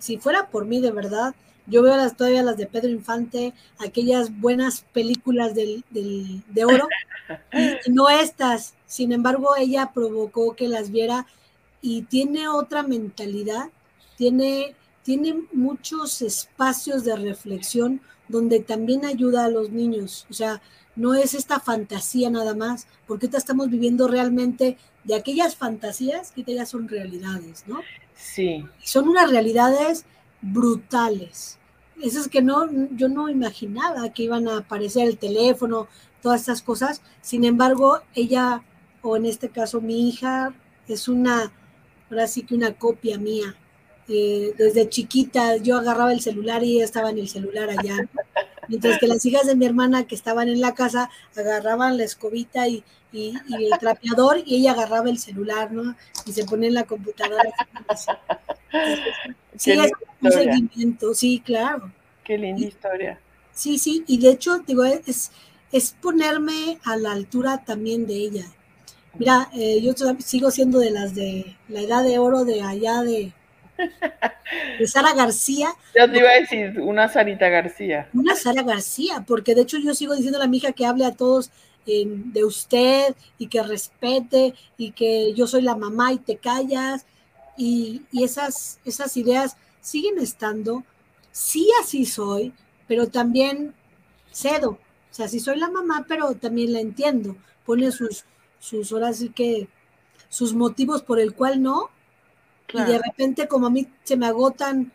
si 0.00 0.18
fuera 0.18 0.48
por 0.48 0.64
mí 0.64 0.80
de 0.80 0.90
verdad, 0.90 1.32
yo 1.68 1.80
veo 1.84 1.96
las, 1.96 2.16
todavía 2.16 2.42
las 2.42 2.56
de 2.56 2.66
Pedro 2.66 2.88
Infante, 2.88 3.52
aquellas 3.78 4.36
buenas 4.40 4.84
películas 4.92 5.54
del, 5.54 5.84
de 5.90 6.64
oro, 6.64 6.88
y 7.86 7.88
no 7.92 8.08
estas. 8.10 8.74
Sin 8.86 9.12
embargo, 9.12 9.54
ella 9.56 9.92
provocó 9.94 10.56
que 10.56 10.66
las 10.66 10.90
viera 10.90 11.24
y 11.80 12.02
tiene 12.02 12.48
otra 12.48 12.82
mentalidad, 12.82 13.70
tiene, 14.16 14.74
tiene 15.02 15.44
muchos 15.52 16.22
espacios 16.22 17.04
de 17.04 17.16
reflexión 17.16 18.00
donde 18.28 18.60
también 18.60 19.04
ayuda 19.04 19.44
a 19.44 19.50
los 19.50 19.70
niños. 19.70 20.26
O 20.30 20.32
sea, 20.32 20.62
no 20.96 21.14
es 21.14 21.34
esta 21.34 21.60
fantasía 21.60 22.30
nada 22.30 22.54
más, 22.54 22.86
porque 23.06 23.26
ahorita 23.26 23.38
estamos 23.38 23.70
viviendo 23.70 24.08
realmente 24.08 24.78
de 25.04 25.14
aquellas 25.14 25.56
fantasías 25.56 26.32
que 26.32 26.44
ya 26.44 26.66
son 26.66 26.88
realidades, 26.88 27.64
¿no? 27.66 27.80
Sí. 28.14 28.64
Son 28.82 29.08
unas 29.08 29.30
realidades 29.30 30.04
brutales. 30.40 31.58
Esas 32.00 32.28
que 32.28 32.42
no, 32.42 32.68
yo 32.92 33.08
no 33.08 33.28
imaginaba 33.28 34.12
que 34.12 34.24
iban 34.24 34.48
a 34.48 34.58
aparecer 34.58 35.08
el 35.08 35.18
teléfono, 35.18 35.88
todas 36.20 36.40
estas 36.40 36.62
cosas. 36.62 37.02
Sin 37.20 37.44
embargo, 37.44 38.00
ella, 38.14 38.62
o 39.02 39.16
en 39.16 39.26
este 39.26 39.48
caso 39.48 39.80
mi 39.80 40.08
hija, 40.08 40.54
es 40.88 41.08
una, 41.08 41.52
ahora 42.10 42.26
sí 42.26 42.42
que 42.42 42.54
una 42.54 42.74
copia 42.74 43.18
mía. 43.18 43.56
Eh, 44.08 44.52
desde 44.58 44.88
chiquita 44.88 45.56
yo 45.56 45.78
agarraba 45.78 46.12
el 46.12 46.20
celular 46.20 46.64
y 46.64 46.76
ella 46.76 46.84
estaba 46.84 47.10
en 47.10 47.18
el 47.18 47.28
celular 47.28 47.70
allá. 47.70 47.96
Mientras 48.68 48.98
que 48.98 49.06
las 49.06 49.24
hijas 49.24 49.46
de 49.46 49.54
mi 49.54 49.66
hermana 49.66 50.06
que 50.06 50.14
estaban 50.14 50.48
en 50.48 50.60
la 50.60 50.74
casa 50.74 51.10
agarraban 51.36 51.96
la 51.96 52.04
escobita 52.04 52.68
y, 52.68 52.84
y, 53.12 53.34
el 53.48 53.78
trapeador 53.78 54.42
y 54.44 54.56
ella 54.56 54.72
agarraba 54.72 55.10
el 55.10 55.18
celular, 55.18 55.72
¿no? 55.72 55.94
Y 56.26 56.32
se 56.32 56.44
ponía 56.44 56.68
en 56.68 56.74
la 56.74 56.84
computadora. 56.84 57.50
sí, 59.56 59.72
es 59.72 59.92
un 60.20 60.32
seguimiento, 60.32 61.14
sí, 61.14 61.42
claro. 61.44 61.92
Qué 62.24 62.38
linda 62.38 62.66
historia. 62.66 63.20
Sí, 63.52 63.78
sí, 63.78 64.04
y 64.06 64.18
de 64.18 64.30
hecho, 64.30 64.58
digo, 64.60 64.84
es, 64.84 65.30
es 65.72 65.96
ponerme 66.00 66.78
a 66.84 66.96
la 66.96 67.12
altura 67.12 67.62
también 67.64 68.06
de 68.06 68.14
ella. 68.14 68.46
Mira, 69.18 69.50
eh, 69.52 69.80
yo 69.82 69.92
sigo 70.20 70.50
siendo 70.50 70.78
de 70.78 70.90
las 70.90 71.14
de 71.14 71.56
la 71.68 71.80
edad 71.80 72.02
de 72.02 72.18
oro 72.18 72.44
de 72.44 72.62
allá 72.62 73.02
de, 73.02 73.32
de 74.78 74.86
Sara 74.86 75.14
García. 75.14 75.74
Yo 75.98 76.10
te 76.10 76.18
iba 76.18 76.30
a 76.30 76.40
decir 76.40 76.80
una 76.80 77.08
Sarita 77.08 77.48
García. 77.48 78.08
Una 78.12 78.34
Sara 78.36 78.62
García, 78.62 79.24
porque 79.26 79.54
de 79.54 79.62
hecho 79.62 79.78
yo 79.78 79.94
sigo 79.94 80.14
diciendo 80.14 80.40
a 80.40 80.46
la 80.46 80.54
hija 80.54 80.72
que 80.72 80.86
hable 80.86 81.04
a 81.04 81.12
todos 81.12 81.50
de 81.84 82.44
usted 82.44 83.14
y 83.38 83.48
que 83.48 83.62
respete 83.62 84.54
y 84.76 84.92
que 84.92 85.34
yo 85.34 85.46
soy 85.46 85.62
la 85.62 85.76
mamá 85.76 86.12
y 86.12 86.18
te 86.18 86.36
callas 86.36 87.06
y, 87.56 88.02
esas, 88.12 88.78
esas 88.84 89.16
ideas 89.16 89.56
siguen 89.80 90.18
estando. 90.18 90.84
Sí, 91.32 91.68
así 91.80 92.04
soy, 92.04 92.52
pero 92.86 93.08
también 93.08 93.74
cedo. 94.30 94.70
O 94.70 95.14
sea, 95.14 95.28
sí 95.28 95.40
soy 95.40 95.58
la 95.58 95.70
mamá, 95.70 96.06
pero 96.08 96.34
también 96.34 96.72
la 96.72 96.80
entiendo. 96.80 97.36
Pone 97.66 97.90
sus, 97.90 98.24
sus 98.58 98.92
horas 98.92 99.20
y 99.20 99.30
que 99.30 99.68
sus 100.28 100.54
motivos 100.54 101.02
por 101.02 101.18
el 101.20 101.34
cual 101.34 101.62
no. 101.62 101.90
Y 102.72 102.82
de 102.82 102.98
repente, 102.98 103.48
como 103.48 103.66
a 103.66 103.70
mí 103.70 103.86
se 104.02 104.16
me 104.16 104.26
agotan 104.26 104.92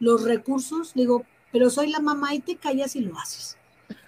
los 0.00 0.24
recursos, 0.24 0.92
digo, 0.94 1.24
pero 1.52 1.70
soy 1.70 1.90
la 1.90 2.00
mamá 2.00 2.34
y 2.34 2.40
te 2.40 2.56
callas 2.56 2.96
y 2.96 3.00
lo 3.00 3.18
haces. 3.18 3.56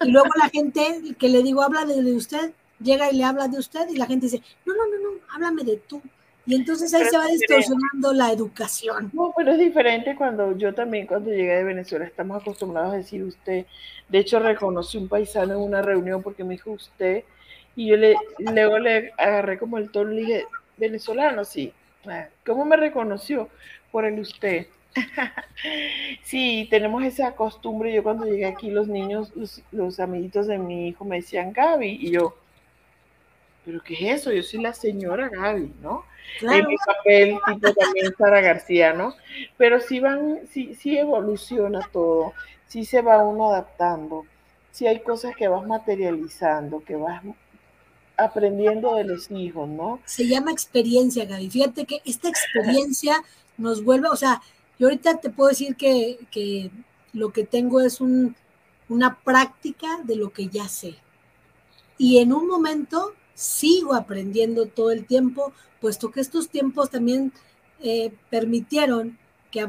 Y 0.00 0.10
luego 0.10 0.28
la 0.36 0.48
gente 0.48 1.00
que 1.18 1.28
le 1.28 1.42
digo, 1.42 1.62
habla 1.62 1.84
de, 1.84 2.00
usted, 2.14 2.52
llega 2.80 3.10
y 3.10 3.16
le 3.16 3.24
habla 3.24 3.48
de 3.48 3.58
usted 3.58 3.88
y 3.88 3.96
la 3.96 4.06
gente 4.06 4.26
dice, 4.26 4.42
no, 4.64 4.74
no, 4.74 4.86
no, 4.86 4.98
no, 4.98 5.20
háblame 5.32 5.62
de 5.62 5.76
tú. 5.76 6.02
Y 6.46 6.54
entonces 6.54 6.94
ahí 6.94 7.04
se 7.04 7.18
va 7.18 7.26
distorsionando 7.26 8.12
la 8.12 8.30
educación. 8.30 9.10
No, 9.12 9.32
pero 9.36 9.52
es 9.52 9.58
diferente 9.58 10.14
cuando 10.14 10.56
yo 10.56 10.72
también, 10.72 11.06
cuando 11.06 11.30
llegué 11.30 11.56
de 11.56 11.64
Venezuela, 11.64 12.04
estamos 12.04 12.40
acostumbrados 12.40 12.94
a 12.94 12.96
decir 12.96 13.22
usted. 13.24 13.66
De 14.08 14.18
hecho, 14.18 14.38
reconocí 14.38 14.96
un 14.96 15.08
paisano 15.08 15.54
en 15.54 15.60
una 15.60 15.82
reunión 15.82 16.22
porque 16.22 16.44
me 16.44 16.54
dijo 16.54 16.70
usted. 16.70 17.24
Y 17.74 17.88
yo 17.88 17.96
le, 17.96 18.16
luego 18.38 18.78
le 18.78 19.12
agarré 19.18 19.58
como 19.58 19.78
el 19.78 19.90
tono 19.90 20.12
y 20.12 20.14
le 20.14 20.20
dije, 20.20 20.46
venezolano, 20.76 21.44
sí. 21.44 21.72
¿Cómo 22.44 22.64
me 22.64 22.76
reconoció? 22.76 23.48
Por 23.90 24.04
el 24.04 24.18
usted. 24.20 24.66
Sí, 26.22 26.66
tenemos 26.70 27.02
esa 27.04 27.34
costumbre. 27.34 27.92
Yo 27.92 28.02
cuando 28.02 28.24
llegué 28.24 28.46
aquí, 28.46 28.70
los 28.70 28.88
niños, 28.88 29.32
los, 29.70 30.00
amiguitos 30.00 30.46
de 30.46 30.58
mi 30.58 30.88
hijo 30.88 31.04
me 31.04 31.16
decían 31.16 31.52
Gaby, 31.52 31.98
y 32.00 32.10
yo, 32.12 32.36
¿pero 33.64 33.80
qué 33.82 33.94
es 33.94 34.20
eso? 34.20 34.32
Yo 34.32 34.42
soy 34.42 34.60
la 34.60 34.72
señora 34.72 35.28
Gaby, 35.28 35.72
¿no? 35.80 36.04
En 36.42 36.66
mi 36.66 36.76
papel, 36.84 37.38
tipo 37.46 37.72
también 37.72 38.12
Sara 38.18 38.40
García, 38.40 38.92
¿no? 38.92 39.14
Pero 39.56 39.80
sí 39.80 40.00
van, 40.00 40.40
sí, 40.48 40.74
sí 40.74 40.98
evoluciona 40.98 41.80
todo, 41.92 42.32
sí 42.66 42.84
se 42.84 43.00
va 43.00 43.24
uno 43.24 43.48
adaptando, 43.50 44.24
sí 44.72 44.86
hay 44.86 45.00
cosas 45.00 45.36
que 45.36 45.48
vas 45.48 45.66
materializando, 45.66 46.80
que 46.80 46.96
vas 46.96 47.22
aprendiendo 48.16 48.94
de 48.94 49.04
los 49.04 49.30
hijos, 49.30 49.68
¿no? 49.68 50.00
Se 50.04 50.26
llama 50.26 50.52
experiencia, 50.52 51.24
Gaby. 51.24 51.50
Fíjate 51.50 51.84
que 51.84 52.00
esta 52.04 52.28
experiencia 52.28 53.22
nos 53.58 53.84
vuelve, 53.84 54.08
o 54.08 54.16
sea, 54.16 54.42
yo 54.78 54.88
ahorita 54.88 55.18
te 55.18 55.30
puedo 55.30 55.48
decir 55.48 55.76
que, 55.76 56.70
lo 57.12 57.32
que 57.32 57.44
tengo 57.44 57.80
es 57.80 58.00
un, 58.00 58.36
una 58.90 59.18
práctica 59.20 60.00
de 60.04 60.16
lo 60.16 60.30
que 60.30 60.48
ya 60.48 60.68
sé. 60.68 60.96
Y 61.96 62.18
en 62.18 62.32
un 62.32 62.46
momento 62.46 63.14
sigo 63.34 63.94
aprendiendo 63.94 64.66
todo 64.66 64.90
el 64.90 65.06
tiempo, 65.06 65.52
puesto 65.80 66.10
que 66.10 66.20
estos 66.20 66.50
tiempos 66.50 66.90
también 66.90 67.32
eh, 67.80 68.12
permitieron 68.28 69.18
que, 69.50 69.66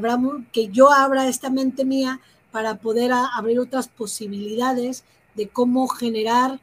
que 0.52 0.68
yo 0.68 0.92
abra 0.92 1.28
esta 1.28 1.48
mente 1.48 1.86
mía 1.86 2.20
para 2.50 2.76
poder 2.76 3.12
abrir 3.12 3.60
otras 3.60 3.88
posibilidades 3.88 5.04
de 5.34 5.48
cómo 5.48 5.88
generar 5.88 6.60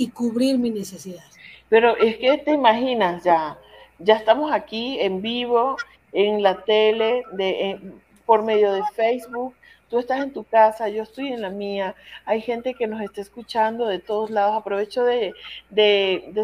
y 0.00 0.08
cubrir 0.08 0.58
mi 0.58 0.70
necesidad. 0.70 1.24
Pero 1.68 1.94
es 1.98 2.16
que 2.16 2.38
te 2.38 2.52
imaginas 2.52 3.22
ya, 3.22 3.58
ya 3.98 4.16
estamos 4.16 4.50
aquí 4.50 4.98
en 4.98 5.20
vivo, 5.20 5.76
en 6.12 6.42
la 6.42 6.64
tele, 6.64 7.22
de, 7.32 7.78
por 8.24 8.42
medio 8.42 8.72
de 8.72 8.82
Facebook. 8.94 9.54
Tú 9.90 9.98
estás 9.98 10.22
en 10.22 10.32
tu 10.32 10.44
casa, 10.44 10.88
yo 10.88 11.02
estoy 11.02 11.28
en 11.34 11.42
la 11.42 11.50
mía. 11.50 11.94
Hay 12.24 12.40
gente 12.40 12.72
que 12.72 12.86
nos 12.86 13.02
está 13.02 13.20
escuchando 13.20 13.86
de 13.88 13.98
todos 13.98 14.30
lados. 14.30 14.56
Aprovecho 14.56 15.04
de, 15.04 15.34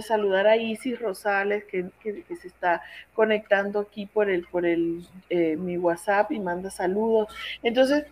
saludar 0.03 0.47
a 0.47 0.59
Isis 0.59 1.01
Rosales, 1.01 1.65
que, 1.65 1.87
se 2.03 2.49
está 2.49 2.83
conectando 3.15 3.81
aquí 3.81 4.05
por 4.05 4.29
el, 4.29 4.45
por 4.49 4.67
el 4.67 5.07
eh, 5.31 5.57
mi 5.57 5.79
WhatsApp 5.79 6.31
y 6.31 6.41
manda 6.41 6.71
saludos. 6.71 7.35
Entonces, 7.63 8.05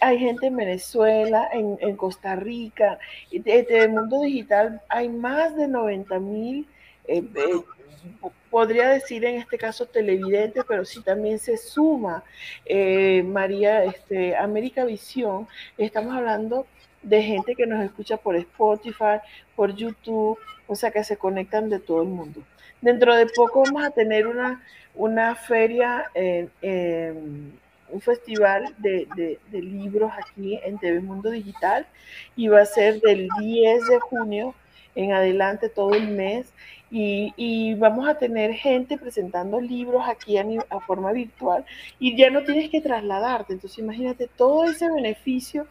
hay 0.00 0.18
gente 0.18 0.46
en 0.46 0.56
Venezuela, 0.56 1.48
en, 1.52 1.96
Costa 1.96 2.36
Rica, 2.36 2.98
desde 3.30 3.84
el 3.84 3.90
mundo 3.90 4.20
digital 4.22 4.80
hay 4.88 5.08
más 5.08 5.56
de 5.56 5.68
90 5.68 6.18
mil 6.20 6.66
eh, 7.06 7.24
eh, 7.34 7.60
podría 8.50 8.88
decir 8.88 9.24
en 9.24 9.36
este 9.36 9.58
caso 9.58 9.86
televidente, 9.86 10.62
pero 10.66 10.84
si 10.84 11.02
también 11.02 11.38
se 11.38 11.56
suma 11.56 12.22
eh, 12.64 13.22
María, 13.22 13.84
este, 13.84 14.36
América 14.36 14.84
Visión, 14.84 15.48
estamos 15.78 16.14
hablando 16.14 16.66
de 17.02 17.22
gente 17.22 17.54
que 17.54 17.66
nos 17.66 17.82
escucha 17.84 18.16
por 18.16 18.36
Spotify, 18.36 19.18
por 19.56 19.74
YouTube, 19.74 20.38
o 20.66 20.76
sea 20.76 20.90
que 20.90 21.02
se 21.02 21.16
conectan 21.16 21.70
de 21.70 21.80
todo 21.80 22.02
el 22.02 22.08
mundo. 22.08 22.42
Dentro 22.80 23.14
de 23.14 23.26
poco 23.26 23.62
vamos 23.64 23.84
a 23.84 23.90
tener 23.90 24.26
una, 24.26 24.62
una 24.94 25.34
feria, 25.34 26.10
un 27.92 28.00
festival 28.00 28.74
de, 28.78 29.06
de, 29.50 29.62
libros 29.62 30.10
aquí 30.18 30.58
en 30.64 30.78
TV 30.78 31.00
Mundo 31.00 31.30
Digital 31.30 31.86
y 32.34 32.48
va 32.48 32.62
a 32.62 32.66
ser 32.66 33.00
del 33.00 33.28
10 33.38 33.86
de 33.86 34.00
junio 34.00 34.54
en 34.94 35.12
adelante 35.12 35.68
todo 35.68 35.94
el 35.94 36.08
mes 36.08 36.52
y, 36.90 37.74
vamos 37.74 38.06
a 38.06 38.18
tener 38.18 38.52
gente 38.52 38.98
presentando 38.98 39.60
libros 39.60 40.02
aquí 40.06 40.36
a, 40.36 40.44
a, 40.68 40.80
forma 40.80 41.12
virtual 41.12 41.64
y 41.98 42.16
ya 42.16 42.28
no 42.30 42.42
tienes 42.44 42.70
que 42.70 42.82
trasladarte. 42.82 43.54
Entonces 43.54 43.78
imagínate 43.78 44.28
todo 44.28 44.64
ese 44.64 44.90
beneficio, 44.90 45.66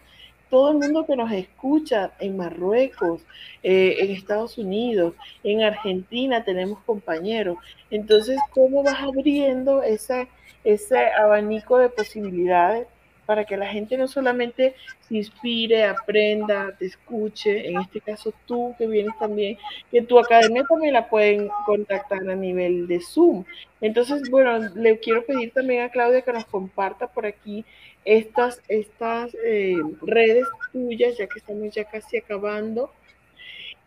todo 0.52 0.72
el 0.72 0.78
mundo 0.78 1.06
que 1.08 1.16
nos 1.16 1.32
escucha 1.32 2.12
en 2.20 2.36
Marruecos, 2.36 3.22
eh, 3.64 3.96
en 4.00 4.12
Estados 4.12 4.58
Unidos, 4.58 5.16
en 5.46 5.64
Argentina 5.64 6.44
tenemos 6.44 6.80
compañeros. 6.82 7.58
Entonces, 7.90 8.38
¿cómo 8.52 8.84
vas 8.84 9.00
abriendo 9.02 9.82
esa, 9.82 10.28
ese 10.66 11.08
abanico 11.14 11.78
de 11.78 11.90
posibilidades? 11.90 12.86
Para 13.32 13.46
que 13.46 13.56
la 13.56 13.68
gente 13.68 13.96
no 13.96 14.10
solamente 14.10 14.76
se 15.08 15.16
inspire, 15.16 15.86
aprenda, 15.86 16.76
te 16.78 16.88
escuche, 16.88 17.66
en 17.66 17.80
este 17.80 18.02
caso 18.02 18.34
tú 18.46 18.76
que 18.78 18.86
vienes 18.86 19.18
también, 19.18 19.58
que 19.90 20.02
tu 20.02 20.20
academia 20.20 20.66
también 20.68 20.92
la 20.92 21.08
pueden 21.08 21.50
contactar 21.66 22.30
a 22.30 22.36
nivel 22.36 22.88
de 22.88 23.00
Zoom. 23.00 23.46
Entonces, 23.80 24.30
bueno, 24.30 24.60
le 24.76 25.00
quiero 25.00 25.26
pedir 25.26 25.54
también 25.54 25.84
a 25.84 25.90
Claudia 25.90 26.24
que 26.24 26.34
nos 26.34 26.44
comparta 26.44 27.08
por 27.08 27.26
aquí 27.26 27.64
estas, 28.04 28.62
estas 28.68 29.34
eh, 29.46 29.78
redes 30.02 30.46
tuyas, 30.74 31.18
ya 31.18 31.28
que 31.28 31.40
estamos 31.40 31.74
ya 31.74 31.86
casi 31.86 32.18
acabando, 32.18 32.92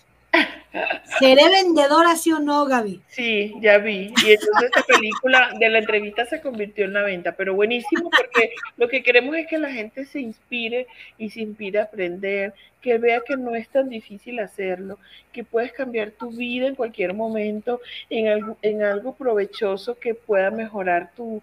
¿Seré 1.18 1.48
vendedora, 1.48 2.14
sí 2.16 2.32
o 2.32 2.38
no, 2.38 2.66
Gaby? 2.66 3.00
Sí, 3.08 3.54
ya 3.60 3.78
vi. 3.78 4.12
Y 4.24 4.32
entonces 4.32 4.64
esta 4.64 4.82
película 4.82 5.50
de 5.58 5.68
la 5.70 5.78
entrevista 5.78 6.26
se 6.26 6.40
convirtió 6.40 6.84
en 6.84 6.92
la 6.92 7.02
venta, 7.02 7.32
pero 7.32 7.54
buenísimo 7.54 8.10
porque 8.10 8.52
lo 8.76 8.88
que 8.88 9.02
queremos 9.02 9.36
es 9.36 9.46
que 9.46 9.58
la 9.58 9.70
gente 9.70 10.04
se 10.04 10.20
inspire 10.20 10.86
y 11.16 11.30
se 11.30 11.40
inspire 11.40 11.80
a 11.80 11.84
aprender, 11.84 12.52
que 12.82 12.98
vea 12.98 13.22
que 13.26 13.36
no 13.36 13.54
es 13.54 13.68
tan 13.68 13.88
difícil 13.88 14.38
hacerlo, 14.38 14.98
que 15.32 15.44
puedes 15.44 15.72
cambiar 15.72 16.10
tu 16.10 16.30
vida 16.30 16.66
en 16.66 16.74
cualquier 16.74 17.14
momento 17.14 17.80
en 18.10 18.82
algo, 18.82 19.14
provechoso 19.14 19.98
que 19.98 20.14
pueda 20.14 20.50
mejorar 20.50 21.10
tu, 21.16 21.42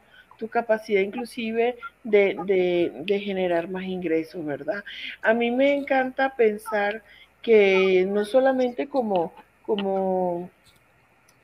capacidad 0.52 1.00
inclusive 1.00 1.78
de 2.04 3.22
generar 3.24 3.70
más 3.70 3.86
ingresos, 3.86 4.46
¿verdad? 4.46 4.84
A 5.22 5.34
mí 5.34 5.50
me 5.52 5.74
encanta 5.74 6.36
pensar 6.36 7.02
que 7.44 8.06
no 8.10 8.26
solamente 8.26 8.88
como, 8.88 9.34
como, 9.64 10.50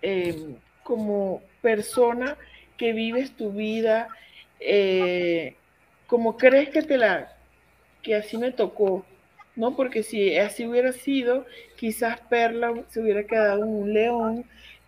em, 0.02 0.56
como 0.84 1.41
persona 1.62 2.38
que 2.78 2.93
vives 2.93 3.36
tu 3.36 3.52
vida, 3.52 4.08
eh, 4.60 5.56
como 6.08 6.38
crees 6.38 6.70
que 6.70 6.82
te 6.82 6.97
la, 6.97 7.36
que 8.02 8.16
así 8.16 8.38
me 8.38 8.52
tocó, 8.52 9.06
¿no? 9.56 9.76
Porque 9.76 10.04
si 10.04 10.38
así 10.38 10.66
hubiera 10.66 10.93
sido, 10.93 11.45
quizás 11.78 12.22
Perla 12.22 12.74
se 12.88 13.02
hubiera 13.02 13.26
quedado 13.26 13.66
un 13.66 13.93
león, 13.93 14.45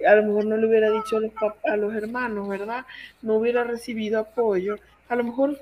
a 0.08 0.16
lo 0.16 0.24
mejor 0.24 0.46
no 0.46 0.58
le 0.58 0.68
hubiera 0.68 0.90
dicho 0.90 1.18
a 1.18 1.20
los, 1.20 1.32
a 1.66 1.76
los 1.78 1.94
hermanos, 1.94 2.48
¿verdad? 2.48 2.86
No 3.22 3.36
hubiera 3.36 3.64
recibido 3.66 4.20
apoyo, 4.20 4.78
a 5.10 5.16
lo 5.18 5.26
mejor 5.26 5.60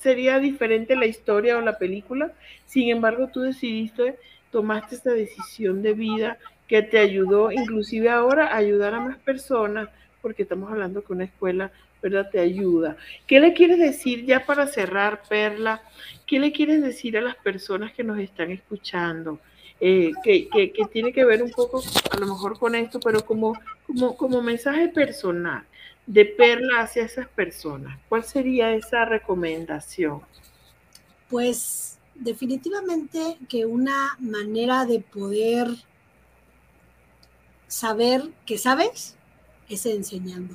sería 0.00 0.38
diferente 0.38 0.96
la 0.96 1.06
historia 1.06 1.58
o 1.58 1.60
la 1.60 1.78
película, 1.78 2.32
sin 2.64 2.88
embargo 2.90 3.28
tú 3.28 3.42
decidiste 3.42 4.16
tomaste 4.50 4.96
esta 4.96 5.12
decisión 5.12 5.82
de 5.82 5.92
vida 5.92 6.38
que 6.66 6.82
te 6.82 6.98
ayudó 6.98 7.50
inclusive 7.50 8.10
ahora 8.10 8.48
a 8.48 8.56
ayudar 8.56 8.94
a 8.94 9.00
más 9.00 9.18
personas, 9.18 9.88
porque 10.20 10.42
estamos 10.42 10.70
hablando 10.70 11.02
que 11.02 11.12
una 11.12 11.24
escuela, 11.24 11.72
¿verdad? 12.02 12.28
Te 12.30 12.40
ayuda. 12.40 12.96
¿Qué 13.26 13.40
le 13.40 13.54
quieres 13.54 13.78
decir 13.78 14.24
ya 14.26 14.44
para 14.44 14.66
cerrar, 14.66 15.22
Perla? 15.28 15.82
¿Qué 16.26 16.38
le 16.38 16.52
quieres 16.52 16.82
decir 16.82 17.16
a 17.16 17.22
las 17.22 17.36
personas 17.36 17.92
que 17.92 18.04
nos 18.04 18.18
están 18.18 18.50
escuchando? 18.50 19.40
Eh, 19.80 20.12
que, 20.24 20.48
que, 20.48 20.72
que, 20.72 20.84
tiene 20.86 21.12
que 21.12 21.24
ver 21.24 21.40
un 21.40 21.52
poco 21.52 21.80
a 22.10 22.16
lo 22.18 22.26
mejor 22.26 22.58
con 22.58 22.74
esto, 22.74 22.98
pero 22.98 23.24
como, 23.24 23.54
como, 23.86 24.16
como 24.16 24.42
mensaje 24.42 24.88
personal 24.88 25.64
de 26.04 26.24
Perla 26.24 26.80
hacia 26.80 27.04
esas 27.04 27.28
personas. 27.28 27.98
¿Cuál 28.08 28.24
sería 28.24 28.74
esa 28.74 29.04
recomendación? 29.04 30.22
Pues 31.28 31.97
definitivamente 32.18 33.38
que 33.48 33.64
una 33.64 34.16
manera 34.18 34.84
de 34.84 35.00
poder 35.00 35.68
saber 37.68 38.30
que 38.46 38.58
sabes 38.58 39.16
es 39.68 39.86
enseñando. 39.86 40.54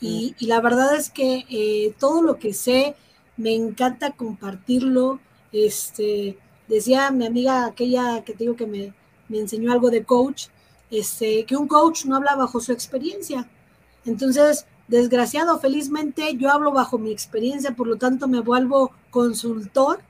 Y, 0.00 0.34
mm. 0.40 0.46
la 0.46 0.60
verdad 0.60 0.94
es 0.96 1.10
que 1.10 1.44
eh, 1.48 1.94
todo 1.98 2.22
lo 2.22 2.38
que 2.38 2.52
sé 2.52 2.94
me 3.36 3.54
encanta 3.54 4.12
compartirlo. 4.12 5.20
Este, 5.52 6.38
decía 6.68 7.10
mi 7.10 7.26
amiga 7.26 7.66
aquella 7.66 8.22
que 8.24 8.32
te 8.32 8.44
digo 8.44 8.56
que 8.56 8.66
me, 8.66 8.94
me 9.28 9.38
enseñó 9.38 9.72
algo 9.72 9.90
de 9.90 10.04
coach, 10.04 10.46
este, 10.90 11.44
que 11.44 11.56
un 11.56 11.66
coach 11.66 12.04
no 12.04 12.16
habla 12.16 12.36
bajo 12.36 12.60
su 12.60 12.72
experiencia. 12.72 13.48
Entonces, 14.04 14.66
desgraciado, 14.86 15.58
felizmente 15.58 16.36
yo 16.36 16.50
hablo 16.50 16.72
bajo 16.72 16.98
mi 16.98 17.10
experiencia, 17.10 17.74
por 17.74 17.86
lo 17.88 17.96
tanto 17.96 18.28
me 18.28 18.40
vuelvo 18.40 18.92
consultor 19.10 20.00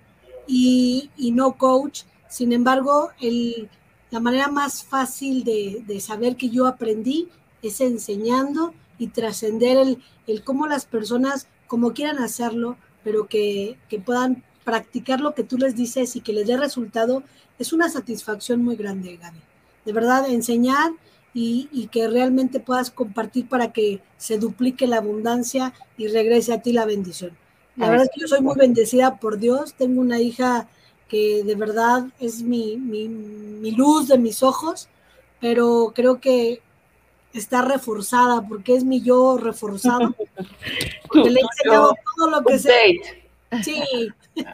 y, 0.47 1.11
no 1.32 1.57
coach. 1.57 2.03
Sin 2.28 2.53
embargo, 2.53 3.11
el, 3.20 3.68
la 4.11 4.20
manera 4.20 4.49
más 4.49 4.84
fácil 4.84 5.44
de, 5.44 5.82
de, 5.86 6.01
saber 6.01 6.36
que 6.36 6.51
yo 6.51 6.66
aprendí 6.66 7.28
es 7.62 7.80
enseñando 7.80 8.74
y 8.99 9.09
trascender 9.09 9.76
el, 9.76 10.03
el, 10.26 10.44
cómo 10.44 10.66
las 10.66 10.86
personas, 10.86 11.49
como 11.66 11.92
quieran 11.92 12.18
hacerlo, 12.18 12.76
pero 13.05 13.26
que, 13.28 13.78
que, 13.88 13.99
puedan 13.99 14.42
practicar 14.64 15.20
lo 15.20 15.34
que 15.34 15.44
tú 15.44 15.59
les 15.59 15.76
dices 15.76 16.16
y 16.16 16.20
que 16.20 16.32
les 16.32 16.47
dé 16.47 16.57
resultado, 16.57 17.22
es 17.59 17.72
una 17.72 17.88
satisfacción 17.88 18.62
muy 18.62 18.76
grande, 18.76 19.16
Gaby. 19.16 19.38
De 19.84 19.92
verdad, 19.92 20.28
enseñar 20.28 20.90
y, 21.32 21.68
y 21.70 21.86
que 21.88 22.09
realmente 22.09 22.61
puedas 22.61 22.90
compartir 22.90 23.49
para 23.49 23.72
que 23.72 24.03
se 24.16 24.38
duplique 24.38 24.86
la 24.86 24.97
abundancia 24.97 25.72
y 25.97 26.09
regrese 26.09 26.53
a 26.53 26.62
ti 26.62 26.72
la 26.72 26.86
bendición. 26.86 27.36
La 27.77 27.91
verdad 27.91 28.07
es 28.07 28.11
que 28.14 28.20
yo 28.20 28.29
soy 28.29 28.41
muy 28.41 28.57
bendecida 28.57 29.16
por 29.16 29.39
Dios. 29.39 29.74
Tengo 29.74 30.01
una 30.01 30.20
hija 30.20 30.68
que 31.09 31.45
de 31.45 31.55
verdad 31.55 32.07
es 32.18 32.43
mi, 32.43 32.77
mi, 32.77 33.70
luz 33.70 34.09
de 34.09 34.18
mis 34.18 34.43
ojos, 34.43 34.89
pero 35.41 35.93
creo 35.95 36.20
que 36.20 36.62
está 37.33 37.62
reforzada 37.62 38.47
porque 38.49 38.74
es 38.74 38.85
mi 38.85 39.03
yo 39.03 39.37
reforzado. 39.37 40.14
que 41.12 41.31
le 41.31 41.41
he 41.41 41.43
enseñado 41.43 41.95
todo 42.16 42.31
lo 42.31 42.43
que 42.43 42.59
sé. 42.59 43.01
Sí. 43.62 43.83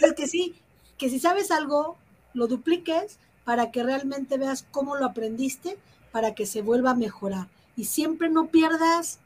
es 0.00 0.12
que 0.14 0.26
sí, 0.26 0.54
que 0.96 1.10
si 1.10 1.20
sabes 1.20 1.50
algo, 1.50 1.96
lo 2.32 2.46
dupliques 2.46 3.18
para 3.44 3.70
que 3.70 3.82
realmente 3.82 4.38
veas 4.38 4.64
cómo 4.70 4.96
lo 4.96 5.04
aprendiste, 5.04 5.76
para 6.10 6.34
que 6.34 6.46
se 6.46 6.62
vuelva 6.62 6.92
a 6.92 6.94
mejorar. 6.94 7.48
Y 7.76 7.84
siempre 7.84 8.30
no 8.30 8.46
pierdas 8.46 9.18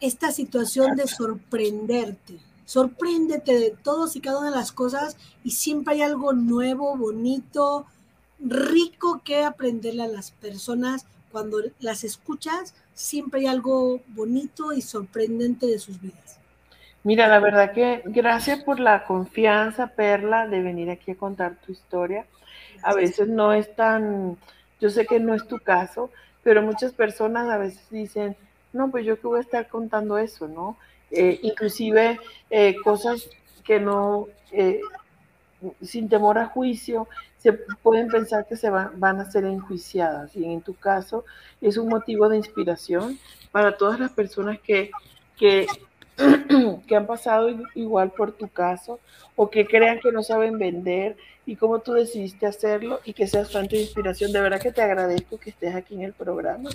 esta 0.00 0.30
situación 0.32 0.96
de 0.96 1.06
sorprenderte. 1.06 2.38
Sorpréndete 2.64 3.58
de 3.58 3.70
todos 3.70 4.16
y 4.16 4.20
cada 4.20 4.38
una 4.38 4.50
de 4.50 4.56
las 4.56 4.72
cosas 4.72 5.16
y 5.44 5.52
siempre 5.52 5.94
hay 5.94 6.02
algo 6.02 6.32
nuevo, 6.32 6.96
bonito, 6.96 7.86
rico 8.40 9.22
que 9.24 9.44
aprenderle 9.44 10.02
a 10.02 10.08
las 10.08 10.32
personas. 10.32 11.06
Cuando 11.30 11.58
las 11.80 12.02
escuchas, 12.02 12.74
siempre 12.94 13.40
hay 13.40 13.46
algo 13.46 14.00
bonito 14.08 14.72
y 14.72 14.82
sorprendente 14.82 15.66
de 15.66 15.78
sus 15.78 16.00
vidas. 16.00 16.40
Mira, 17.04 17.28
la 17.28 17.38
verdad 17.38 17.72
que 17.72 18.02
gracias 18.06 18.64
por 18.64 18.80
la 18.80 19.04
confianza, 19.04 19.88
Perla, 19.88 20.48
de 20.48 20.60
venir 20.60 20.90
aquí 20.90 21.12
a 21.12 21.16
contar 21.16 21.54
tu 21.64 21.70
historia. 21.70 22.26
A 22.82 22.94
veces 22.94 23.28
no 23.28 23.52
es 23.52 23.76
tan, 23.76 24.36
yo 24.80 24.90
sé 24.90 25.06
que 25.06 25.20
no 25.20 25.34
es 25.34 25.46
tu 25.46 25.58
caso, 25.58 26.10
pero 26.42 26.62
muchas 26.62 26.92
personas 26.92 27.48
a 27.48 27.58
veces 27.58 27.80
dicen, 27.90 28.36
no, 28.76 28.90
pues 28.90 29.04
yo 29.04 29.20
que 29.20 29.26
voy 29.26 29.38
a 29.38 29.42
estar 29.42 29.68
contando 29.68 30.18
eso, 30.18 30.46
¿no? 30.48 30.76
Eh, 31.10 31.38
inclusive 31.42 32.18
eh, 32.50 32.76
cosas 32.82 33.28
que 33.64 33.80
no, 33.80 34.28
eh, 34.52 34.80
sin 35.82 36.08
temor 36.08 36.38
a 36.38 36.46
juicio, 36.46 37.08
se 37.38 37.52
pueden 37.52 38.08
pensar 38.08 38.46
que 38.46 38.56
se 38.56 38.70
van 38.70 39.20
a 39.20 39.30
ser 39.30 39.44
enjuiciadas. 39.44 40.34
Y 40.36 40.44
en 40.44 40.62
tu 40.62 40.74
caso 40.74 41.24
es 41.60 41.76
un 41.76 41.88
motivo 41.88 42.28
de 42.28 42.36
inspiración 42.36 43.18
para 43.52 43.76
todas 43.76 44.00
las 44.00 44.10
personas 44.10 44.58
que, 44.60 44.90
que, 45.36 45.66
que 46.86 46.96
han 46.96 47.06
pasado 47.06 47.48
igual 47.74 48.10
por 48.10 48.32
tu 48.32 48.48
caso 48.48 48.98
o 49.36 49.48
que 49.50 49.66
crean 49.66 50.00
que 50.00 50.12
no 50.12 50.22
saben 50.22 50.58
vender 50.58 51.16
y 51.44 51.56
cómo 51.56 51.78
tú 51.78 51.92
decidiste 51.92 52.46
hacerlo 52.46 53.00
y 53.04 53.12
que 53.12 53.28
seas 53.28 53.52
fuente 53.52 53.76
de 53.76 53.82
inspiración. 53.82 54.32
De 54.32 54.40
verdad 54.40 54.60
que 54.60 54.72
te 54.72 54.82
agradezco 54.82 55.38
que 55.38 55.50
estés 55.50 55.74
aquí 55.74 55.94
en 55.94 56.02
el 56.02 56.12
programa. 56.12 56.70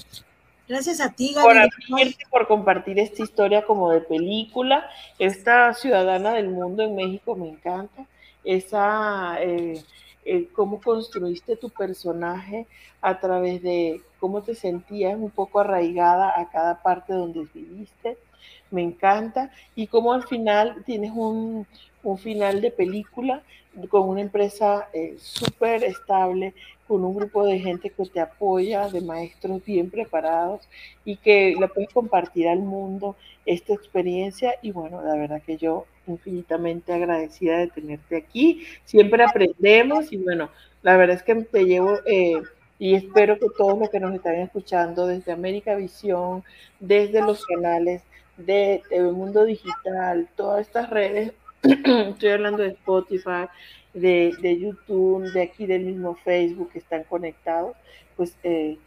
Gracias 0.71 1.01
a 1.01 1.11
ti, 1.11 1.33
Gaby. 1.33 1.75
Por 1.89 2.29
por 2.29 2.47
compartir 2.47 2.97
esta 2.97 3.23
historia 3.23 3.65
como 3.65 3.91
de 3.91 3.99
película. 3.99 4.89
Esta 5.19 5.73
ciudadana 5.73 6.31
del 6.35 6.47
mundo 6.47 6.81
en 6.81 6.95
México 6.95 7.35
me 7.35 7.49
encanta. 7.49 8.05
Esa, 8.45 9.35
eh, 9.41 9.83
eh, 10.23 10.47
cómo 10.53 10.79
construiste 10.79 11.57
tu 11.57 11.71
personaje 11.71 12.67
a 13.01 13.19
través 13.19 13.61
de 13.61 14.01
cómo 14.17 14.43
te 14.43 14.55
sentías 14.55 15.17
un 15.17 15.29
poco 15.29 15.59
arraigada 15.59 16.39
a 16.39 16.49
cada 16.49 16.81
parte 16.81 17.11
donde 17.11 17.45
viviste. 17.53 18.17
Me 18.69 18.81
encanta. 18.81 19.51
Y 19.75 19.87
cómo 19.87 20.13
al 20.13 20.23
final 20.23 20.85
tienes 20.85 21.11
un, 21.13 21.67
un 22.03 22.17
final 22.17 22.61
de 22.61 22.71
película 22.71 23.43
con 23.89 24.09
una 24.09 24.21
empresa 24.21 24.89
eh, 24.93 25.15
súper 25.17 25.83
estable, 25.83 26.53
con 26.87 27.05
un 27.05 27.15
grupo 27.15 27.45
de 27.45 27.59
gente 27.59 27.89
que 27.89 28.05
te 28.05 28.19
apoya, 28.19 28.89
de 28.89 29.01
maestros 29.01 29.63
bien 29.63 29.89
preparados 29.89 30.67
y 31.05 31.15
que 31.15 31.55
le 31.57 31.67
puedes 31.69 31.89
compartir 31.93 32.49
al 32.49 32.59
mundo 32.59 33.15
esta 33.45 33.73
experiencia. 33.73 34.55
Y 34.61 34.71
bueno, 34.71 35.01
la 35.01 35.15
verdad 35.15 35.41
que 35.41 35.57
yo 35.57 35.85
infinitamente 36.07 36.93
agradecida 36.93 37.59
de 37.59 37.67
tenerte 37.67 38.17
aquí. 38.17 38.65
Siempre 38.83 39.23
aprendemos 39.23 40.11
y 40.11 40.17
bueno, 40.17 40.49
la 40.81 40.97
verdad 40.97 41.17
es 41.17 41.23
que 41.23 41.35
te 41.35 41.65
llevo... 41.65 41.97
Eh, 42.05 42.41
y 42.77 42.95
espero 42.95 43.37
que 43.37 43.45
todos 43.55 43.77
los 43.77 43.91
que 43.91 43.99
nos 43.99 44.11
están 44.15 44.37
escuchando 44.37 45.05
desde 45.05 45.31
América 45.31 45.75
Visión, 45.75 46.43
desde 46.79 47.21
los 47.21 47.45
canales 47.45 48.01
de 48.37 48.81
TV 48.89 49.11
Mundo 49.11 49.45
Digital, 49.45 50.27
todas 50.35 50.61
estas 50.61 50.89
redes 50.89 51.31
estoy 51.63 52.29
hablando 52.29 52.63
de 52.63 52.69
Spotify, 52.69 53.47
de, 53.93 54.33
de, 54.41 54.59
YouTube, 54.59 55.31
de 55.31 55.43
aquí 55.43 55.65
del 55.65 55.83
mismo 55.83 56.15
Facebook 56.15 56.71
que 56.71 56.79
están 56.79 57.03
conectados, 57.03 57.75
pues 58.15 58.35
eh, 58.43 58.77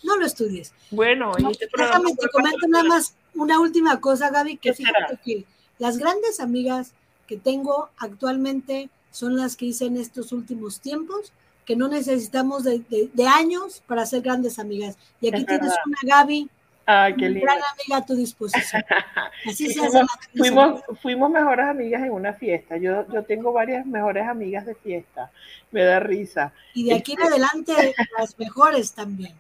No 0.04 0.18
lo 0.18 0.26
estudies. 0.26 0.74
Bueno, 0.90 1.34
no, 1.40 1.52
este 1.52 1.68
déjame 1.78 2.16
te 2.16 2.28
comento 2.30 2.68
nada 2.68 2.86
más 2.86 3.16
una 3.36 3.60
última 3.60 4.00
cosa, 4.00 4.30
Gaby, 4.30 4.58
que 4.58 4.74
fíjate 4.74 5.18
que 5.24 5.46
las 5.80 5.98
grandes 5.98 6.40
amigas 6.40 6.94
que 7.28 7.38
tengo 7.38 7.90
actualmente 7.98 8.90
son 9.12 9.38
las 9.38 9.56
que 9.56 9.66
hice 9.66 9.86
en 9.86 9.98
estos 9.98 10.32
últimos 10.32 10.80
tiempos, 10.80 11.34
que 11.66 11.76
no 11.76 11.88
necesitamos 11.88 12.64
de, 12.64 12.84
de, 12.90 13.28
años 13.28 13.84
para 13.88 14.06
ser 14.06 14.22
grandes 14.22 14.60
amigas. 14.60 14.98
Y 15.22 15.28
aquí 15.30 15.46
tienes 15.46 15.74
una 15.86 15.98
Gaby, 16.04 16.50
ah, 16.86 17.10
qué 17.18 17.26
una 17.28 17.40
gran 17.40 17.58
amiga 17.58 17.98
a 17.98 18.06
tu 18.06 18.16
disposición. 18.16 18.84
Así 19.48 19.74
se 19.74 19.80
fuimos, 19.80 20.12
fuimos, 20.36 20.82
fuimos, 21.02 21.32
mejores 21.32 21.66
amigas 21.66 22.04
en 22.04 22.12
una 22.12 22.34
fiesta. 22.34 22.78
Yo, 22.78 23.06
yo 23.12 23.24
tengo 23.24 23.54
varias 23.54 23.86
mejores 23.86 24.28
amigas 24.28 24.66
de 24.66 24.76
fiesta. 24.76 25.32
Me 25.72 25.84
da 25.84 26.00
risa. 26.00 26.54
Y 26.74 26.86
de 26.86 26.96
aquí 26.96 27.14
en 27.14 27.22
adelante 27.24 27.74
las 28.18 28.38
mejores 28.38 28.94
también. 28.94 29.34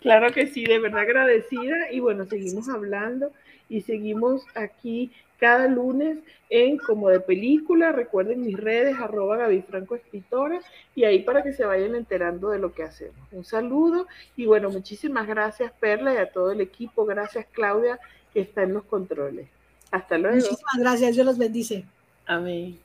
Claro 0.00 0.32
que 0.32 0.46
sí, 0.48 0.64
de 0.64 0.78
verdad 0.78 1.00
agradecida. 1.00 1.90
Y 1.90 2.00
bueno, 2.00 2.24
seguimos 2.26 2.68
hablando 2.68 3.32
y 3.68 3.82
seguimos 3.82 4.44
aquí 4.54 5.12
cada 5.38 5.68
lunes 5.68 6.18
en 6.50 6.78
Como 6.78 7.08
de 7.08 7.20
Película. 7.20 7.92
Recuerden 7.92 8.42
mis 8.42 8.56
redes, 8.56 8.96
arroba 8.98 9.36
Gaby 9.36 9.62
Franco 9.62 9.94
Escritora, 9.94 10.60
y 10.94 11.04
ahí 11.04 11.22
para 11.22 11.42
que 11.42 11.52
se 11.52 11.64
vayan 11.64 11.94
enterando 11.94 12.50
de 12.50 12.58
lo 12.58 12.72
que 12.72 12.82
hacemos. 12.82 13.16
Un 13.32 13.44
saludo 13.44 14.06
y 14.36 14.46
bueno, 14.46 14.70
muchísimas 14.70 15.26
gracias 15.26 15.72
Perla 15.80 16.14
y 16.14 16.18
a 16.18 16.30
todo 16.30 16.52
el 16.52 16.60
equipo. 16.60 17.04
Gracias 17.04 17.46
Claudia 17.52 17.98
que 18.32 18.40
está 18.40 18.62
en 18.62 18.74
los 18.74 18.84
controles. 18.84 19.48
Hasta 19.90 20.18
luego. 20.18 20.36
Muchísimas 20.36 20.78
gracias, 20.78 21.14
Dios 21.14 21.26
los 21.26 21.38
bendice. 21.38 21.84
Amén. 22.26 22.78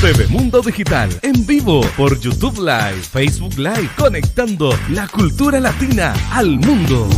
TV 0.00 0.26
Mundo 0.28 0.60
Digital 0.60 1.08
en 1.22 1.46
vivo 1.46 1.80
por 1.96 2.18
YouTube 2.20 2.58
Live, 2.58 3.00
Facebook 3.02 3.56
Live, 3.56 3.88
conectando 3.96 4.70
la 4.90 5.08
cultura 5.08 5.58
latina 5.60 6.14
al 6.32 6.58
mundo. 6.58 7.08